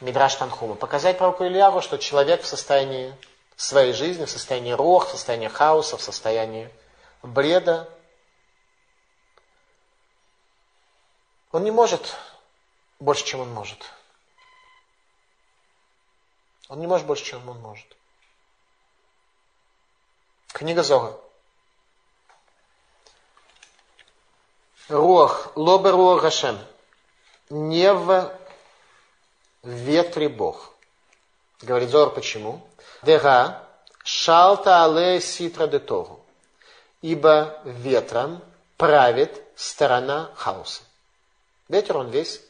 Мидраш 0.00 0.34
Танхума, 0.34 0.74
показать 0.74 1.18
пророку 1.18 1.44
Ильяву, 1.44 1.80
что 1.80 1.96
человек 1.96 2.42
в 2.42 2.46
состоянии 2.46 3.14
своей 3.56 3.92
жизни, 3.92 4.24
в 4.24 4.30
состоянии 4.30 4.72
рох, 4.72 5.08
в 5.08 5.10
состоянии 5.10 5.48
хаоса, 5.48 5.96
в 5.96 6.02
состоянии 6.02 6.70
бреда, 7.22 7.88
он 11.52 11.64
не 11.64 11.70
может 11.70 12.16
больше, 12.98 13.24
чем 13.24 13.40
он 13.40 13.52
может. 13.52 13.78
Он 16.68 16.80
не 16.80 16.86
может 16.86 17.06
больше, 17.06 17.24
чем 17.24 17.48
он 17.48 17.60
может. 17.60 17.86
Книга 20.48 20.82
Зога. 20.82 21.18
Руах, 24.88 25.52
лоба 25.56 25.92
руах 25.92 26.22
Гашем. 26.22 26.58
Не 27.50 27.92
в 27.92 28.32
ветре 29.62 30.28
Бог. 30.28 30.72
Говорит 31.60 31.90
Зор, 31.90 32.12
почему? 32.12 32.66
Дега 33.02 33.62
шалта 34.04 34.84
але 34.84 35.20
ситра 35.20 35.66
де 35.66 35.78
тогу. 35.78 36.20
Ибо 37.02 37.60
ветром 37.64 38.42
правит 38.76 39.42
сторона 39.56 40.30
хаоса. 40.34 40.82
Ветер, 41.68 41.96
он 41.98 42.10
весь 42.10 42.40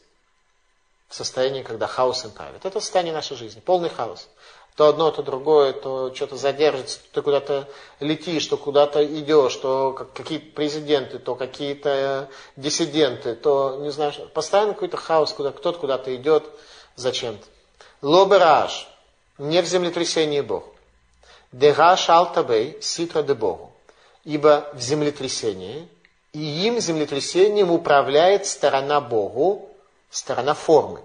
в 1.07 1.15
состоянии, 1.15 1.63
когда 1.63 1.87
хаосом 1.87 2.31
правит. 2.31 2.65
Это 2.65 2.79
состояние 2.79 3.13
нашей 3.13 3.37
жизни, 3.37 3.59
полный 3.59 3.89
хаос 3.89 4.27
то 4.77 4.89
одно, 4.89 5.09
то 5.09 5.23
другое, 5.23 5.73
то 5.73 6.13
что-то 6.13 6.37
задержится, 6.37 6.99
то 6.99 7.05
ты 7.13 7.21
куда-то 7.23 7.67
летишь, 7.99 8.45
то 8.45 8.57
куда-то 8.57 9.03
идешь, 9.03 9.55
то 9.55 9.91
какие-то 10.13 10.53
президенты, 10.53 11.17
то 11.17 11.33
какие-то 11.33 12.29
диссиденты, 12.55 13.33
то, 13.33 13.79
не 13.81 13.89
знаю, 13.89 14.13
постоянно 14.35 14.73
какой-то 14.73 14.95
хаос, 14.95 15.33
куда 15.33 15.51
кто-то 15.51 15.79
куда-то 15.79 16.15
идет 16.15 16.43
зачем-то. 16.95 17.43
Лобераж, 18.03 18.87
не 19.39 19.63
в 19.63 19.65
землетрясении 19.65 20.41
Бог. 20.41 20.65
Дегаш 21.51 22.07
алтабей, 22.11 22.77
ситра 22.79 23.23
де 23.23 23.33
Богу. 23.33 23.71
Ибо 24.25 24.69
в 24.73 24.79
землетрясении, 24.79 25.87
и 26.33 26.67
им 26.67 26.79
землетрясением 26.79 27.71
управляет 27.71 28.45
сторона 28.45 29.01
Богу, 29.01 29.71
сторона 30.09 30.53
формы. 30.53 31.01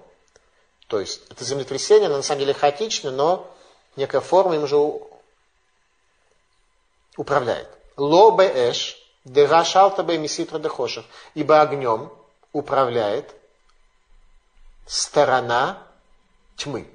То 0.87 1.01
есть 1.01 1.23
это 1.31 1.45
землетрясение, 1.45 2.07
оно 2.07 2.19
на 2.19 2.23
самом 2.23 2.41
деле 2.41 2.55
хаотично, 2.55 3.11
но 3.11 3.51
некая 3.97 4.21
форма 4.21 4.57
им 4.57 4.67
же 4.67 4.77
управляет. 7.17 7.69
Ло 7.97 8.31
беэш, 8.37 8.99
дерашалта 9.25 10.03
бе 10.03 10.19
миситра 10.19 10.59
дехошев, 10.59 11.05
ибо 11.35 11.61
огнем 11.61 12.13
управляет 12.53 13.35
сторона 14.87 15.83
тьмы. 16.57 16.89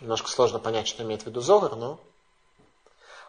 Немножко 0.00 0.28
сложно 0.28 0.58
понять, 0.58 0.86
что 0.86 1.02
имеет 1.02 1.22
в 1.22 1.26
виду 1.26 1.40
Зогар, 1.40 1.74
но... 1.74 1.98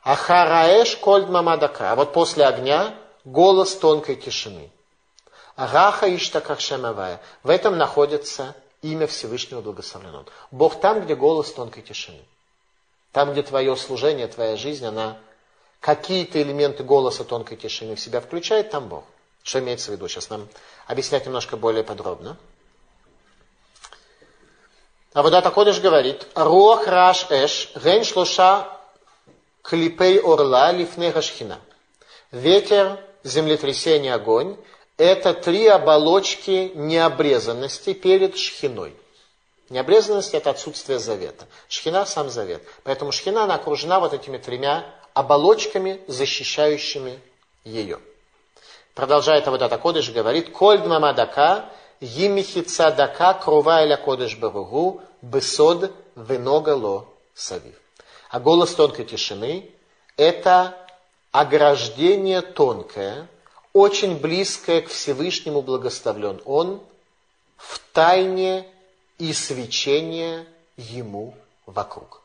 Ахараэш 0.04 0.98
кольд 0.98 1.30
мамадака. 1.30 1.92
А 1.92 1.96
вот 1.96 2.14
после 2.14 2.46
огня 2.46 2.96
голос 3.26 3.76
тонкой 3.76 4.16
тишины. 4.16 4.72
Раха 5.60 6.08
иштакахшемавая. 6.16 7.20
В 7.44 7.50
этом 7.50 7.78
находится 7.78 8.56
имя 8.82 9.08
Всевышнего 9.08 9.60
благословлено. 9.60 10.24
Бог 10.52 10.80
там, 10.80 11.02
где 11.02 11.16
голос 11.16 11.52
тонкой 11.52 11.84
тишины. 11.84 12.22
Там, 13.12 13.34
где 13.34 13.44
твое 13.44 13.76
служение, 13.76 14.28
твоя 14.28 14.56
жизнь, 14.56 14.86
она 14.86 15.18
какие-то 15.82 16.42
элементы 16.42 16.84
голоса 16.84 17.26
тонкой 17.26 17.58
тишины 17.58 17.96
в 17.96 18.00
себя 18.00 18.22
включает, 18.22 18.72
там 18.72 18.88
Бог. 18.88 19.04
Что 19.44 19.60
имеется 19.60 19.92
в 19.92 19.96
виду? 19.96 20.08
Сейчас 20.08 20.30
нам 20.30 20.48
объяснять 20.88 21.26
немножко 21.26 21.58
более 21.58 21.84
подробно. 21.84 22.38
А 25.12 25.24
вот 25.24 25.34
это 25.34 25.52
Кодыш 25.52 25.82
говорит, 25.82 26.26
Руах 26.36 26.88
Раш 26.88 27.26
Эш, 27.32 27.70
Рен 27.76 28.06
Шлоша 28.06 28.66
Клипей 29.64 30.22
Орла 30.22 30.72
Лифне 30.72 31.12
Рашхина. 31.12 31.60
Ветер, 32.32 32.98
землетрясение, 33.24 34.14
огонь 34.14 34.56
это 35.00 35.34
три 35.34 35.66
оболочки 35.66 36.74
необрезанности 36.76 37.94
перед 37.94 38.38
шхиной. 38.38 38.94
Необрезанность– 39.70 40.34
это 40.34 40.50
отсутствие 40.50 41.00
завета. 41.00 41.48
Шхина– 41.70 42.06
сам 42.06 42.30
завет. 42.30 42.62
Поэтому 42.84 43.14
шхина, 43.14 43.46
она 43.46 43.56
окружена 43.56 44.02
вот 44.02 44.14
этими 44.14 44.38
тремя 44.38 44.86
оболочками, 45.14 46.02
защищающими 46.08 47.20
ее. 47.64 48.00
Продолжает 48.94 49.48
Авадата 49.48 49.78
Кодыш, 49.78 50.10
говорит, 50.12 50.52
«Коль 50.52 50.80
дмамадака, 50.80 51.70
емихица 52.02 52.92
дака, 52.92 53.36
крува 53.36 53.84
эля 53.84 53.96
Кодыш 53.96 54.36
баругу, 54.36 55.02
бесод 55.22 55.94
веногало 56.16 57.06
савив. 57.34 57.76
А 58.30 58.42
голос 58.42 58.76
тонкой 58.76 59.06
тишины– 59.06 59.72
это 60.18 60.76
ограждение 61.32 62.42
тонкое, 62.42 63.28
очень 63.74 64.18
близкое 64.18 64.82
к 64.82 64.90
Всевышнему 64.90 65.62
благословлен. 65.62 66.42
Он 66.46 66.82
в 67.58 67.80
тайне 67.94 68.68
и 69.18 69.34
свечение 69.34 70.46
ему 70.78 71.36
вокруг. 71.66 72.22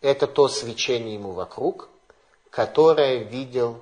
Это 0.00 0.26
то 0.26 0.48
свечение 0.48 1.14
ему 1.14 1.32
вокруг, 1.32 1.88
которое 2.50 3.18
видел, 3.18 3.80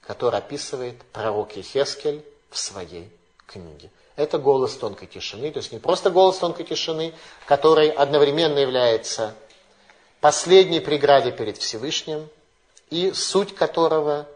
которое 0.00 0.38
описывает 0.38 1.00
пророк 1.12 1.56
Ехескель 1.56 2.24
в 2.50 2.58
своей 2.58 3.10
книге. 3.46 3.90
Это 4.16 4.38
голос 4.38 4.76
тонкой 4.76 5.06
тишины, 5.06 5.50
то 5.50 5.58
есть 5.58 5.72
не 5.72 5.78
просто 5.78 6.10
голос 6.10 6.38
тонкой 6.38 6.64
тишины, 6.64 7.14
который 7.46 7.88
одновременно 7.88 8.58
является 8.58 9.34
последней 10.20 10.80
преградой 10.80 11.32
перед 11.32 11.58
Всевышним, 11.58 12.28
и 12.90 13.12
суть 13.12 13.54
которого 13.54 14.28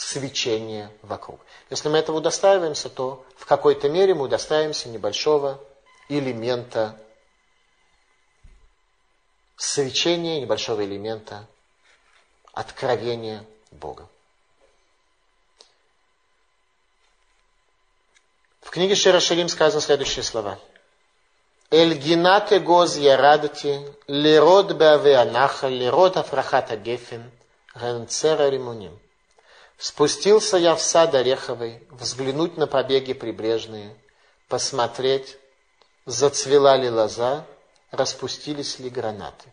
свечение 0.00 0.90
вокруг. 1.02 1.40
Если 1.68 1.90
мы 1.90 1.98
этого 1.98 2.16
удостаиваемся, 2.16 2.88
то 2.88 3.24
в 3.36 3.44
какой-то 3.44 3.90
мере 3.90 4.14
мы 4.14 4.24
удостаиваемся 4.24 4.88
небольшого 4.88 5.60
элемента 6.08 6.98
свечения, 9.56 10.40
небольшого 10.40 10.84
элемента 10.86 11.46
откровения 12.54 13.44
Бога. 13.70 14.08
В 18.62 18.70
книге 18.70 18.94
Широширим 18.94 19.50
сказано 19.50 19.82
следующие 19.82 20.22
слова. 20.22 20.58
Эльгинате 21.70 22.58
гоз 22.58 22.96
ярадати, 22.96 23.86
лерод 24.06 24.72
беаве 24.72 25.16
анаха, 25.18 25.68
лерод 25.68 26.16
афрахата 26.16 26.76
гефин, 26.76 27.30
генцера 27.74 28.48
римуним. 28.48 28.98
Спустился 29.80 30.58
я 30.58 30.74
в 30.74 30.82
сад 30.82 31.14
Ореховый, 31.14 31.82
взглянуть 31.88 32.58
на 32.58 32.66
побеги 32.66 33.14
прибрежные, 33.14 33.96
посмотреть, 34.46 35.38
зацвела 36.04 36.76
ли 36.76 36.90
лоза, 36.90 37.46
распустились 37.90 38.78
ли 38.78 38.90
гранаты. 38.90 39.50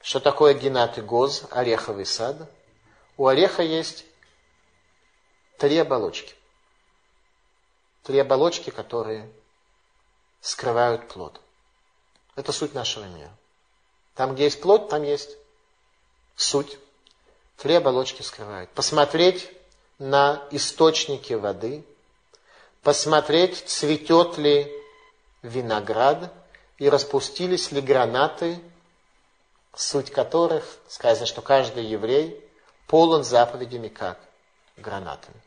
Что 0.00 0.18
такое 0.18 0.54
генат 0.54 0.96
и 0.96 1.02
гоз, 1.02 1.44
ореховый 1.50 2.06
сад? 2.06 2.50
У 3.18 3.26
ореха 3.26 3.62
есть 3.62 4.06
три 5.58 5.76
оболочки. 5.76 6.34
Три 8.02 8.18
оболочки, 8.18 8.70
которые 8.70 9.30
скрывают 10.40 11.06
плод. 11.08 11.38
Это 12.34 12.50
суть 12.50 12.72
нашего 12.72 13.04
мира. 13.04 13.36
Там, 14.14 14.34
где 14.34 14.44
есть 14.44 14.62
плод, 14.62 14.88
там 14.88 15.02
есть 15.02 15.36
суть. 16.34 16.78
Три 17.56 17.74
оболочки 17.74 18.22
скрывают. 18.22 18.70
Посмотреть 18.70 19.50
на 19.98 20.42
источники 20.50 21.32
воды, 21.32 21.84
посмотреть, 22.82 23.64
цветет 23.66 24.36
ли 24.36 24.70
виноград 25.42 26.32
и 26.78 26.88
распустились 26.88 27.72
ли 27.72 27.80
гранаты, 27.80 28.60
суть 29.74 30.10
которых, 30.10 30.64
сказано, 30.88 31.26
что 31.26 31.40
каждый 31.40 31.86
еврей 31.86 32.42
полон 32.86 33.24
заповедями, 33.24 33.88
как 33.88 34.18
гранатами. 34.76 35.40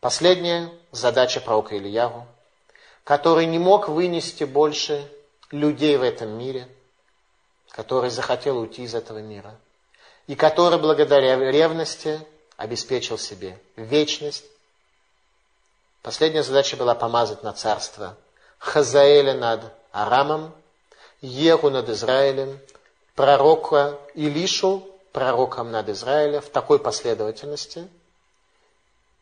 Последняя 0.00 0.70
задача 0.90 1.40
пророка 1.40 1.76
Ильяву, 1.76 2.26
который 3.04 3.46
не 3.46 3.58
мог 3.58 3.88
вынести 3.88 4.44
больше 4.44 5.08
людей 5.50 5.96
в 5.96 6.02
этом 6.02 6.30
мире, 6.30 6.68
который 7.70 8.10
захотел 8.10 8.58
уйти 8.58 8.82
из 8.82 8.94
этого 8.94 9.18
мира, 9.18 9.54
и 10.26 10.34
который 10.34 10.78
благодаря 10.78 11.36
ревности 11.50 12.20
обеспечил 12.56 13.18
себе 13.18 13.58
вечность. 13.76 14.44
Последняя 16.02 16.42
задача 16.42 16.76
была 16.76 16.94
помазать 16.94 17.42
на 17.42 17.52
царство 17.52 18.16
Хазаэля 18.58 19.34
над 19.34 19.72
Арамом, 19.92 20.52
Еху 21.20 21.70
над 21.70 21.88
Израилем, 21.88 22.58
пророка 23.14 23.98
Илишу, 24.14 24.86
пророком 25.12 25.70
над 25.70 25.88
Израилем, 25.88 26.40
в 26.40 26.48
такой 26.48 26.78
последовательности. 26.78 27.88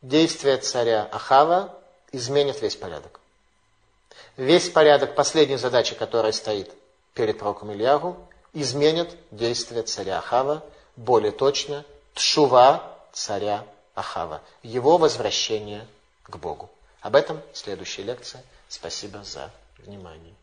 Действия 0.03 0.59
царя 0.59 1.09
Ахава 1.11 1.75
изменят 2.13 2.61
весь 2.61 2.77
порядок. 2.77 3.21
Весь 4.37 4.69
порядок, 4.69 5.15
последней 5.15 5.57
задачи, 5.57 5.95
которая 5.95 6.33
стоит 6.33 6.71
перед 7.15 7.39
пророком 7.39 7.73
Ильягу, 7.73 8.17
изменит 8.53 9.17
действия 9.31 9.83
царя 9.83 10.19
Ахава, 10.19 10.63
более 10.97 11.33
точно, 11.33 11.85
тшува 12.15 12.97
царя 13.13 13.65
Ахава, 13.95 14.43
его 14.63 14.99
возвращение 14.99 15.87
к 16.25 16.37
Богу. 16.37 16.71
Об 17.01 17.17
этом 17.17 17.41
следующая 17.53 18.03
лекция. 18.03 18.43
Спасибо 18.69 19.23
за 19.25 19.51
внимание. 19.79 20.35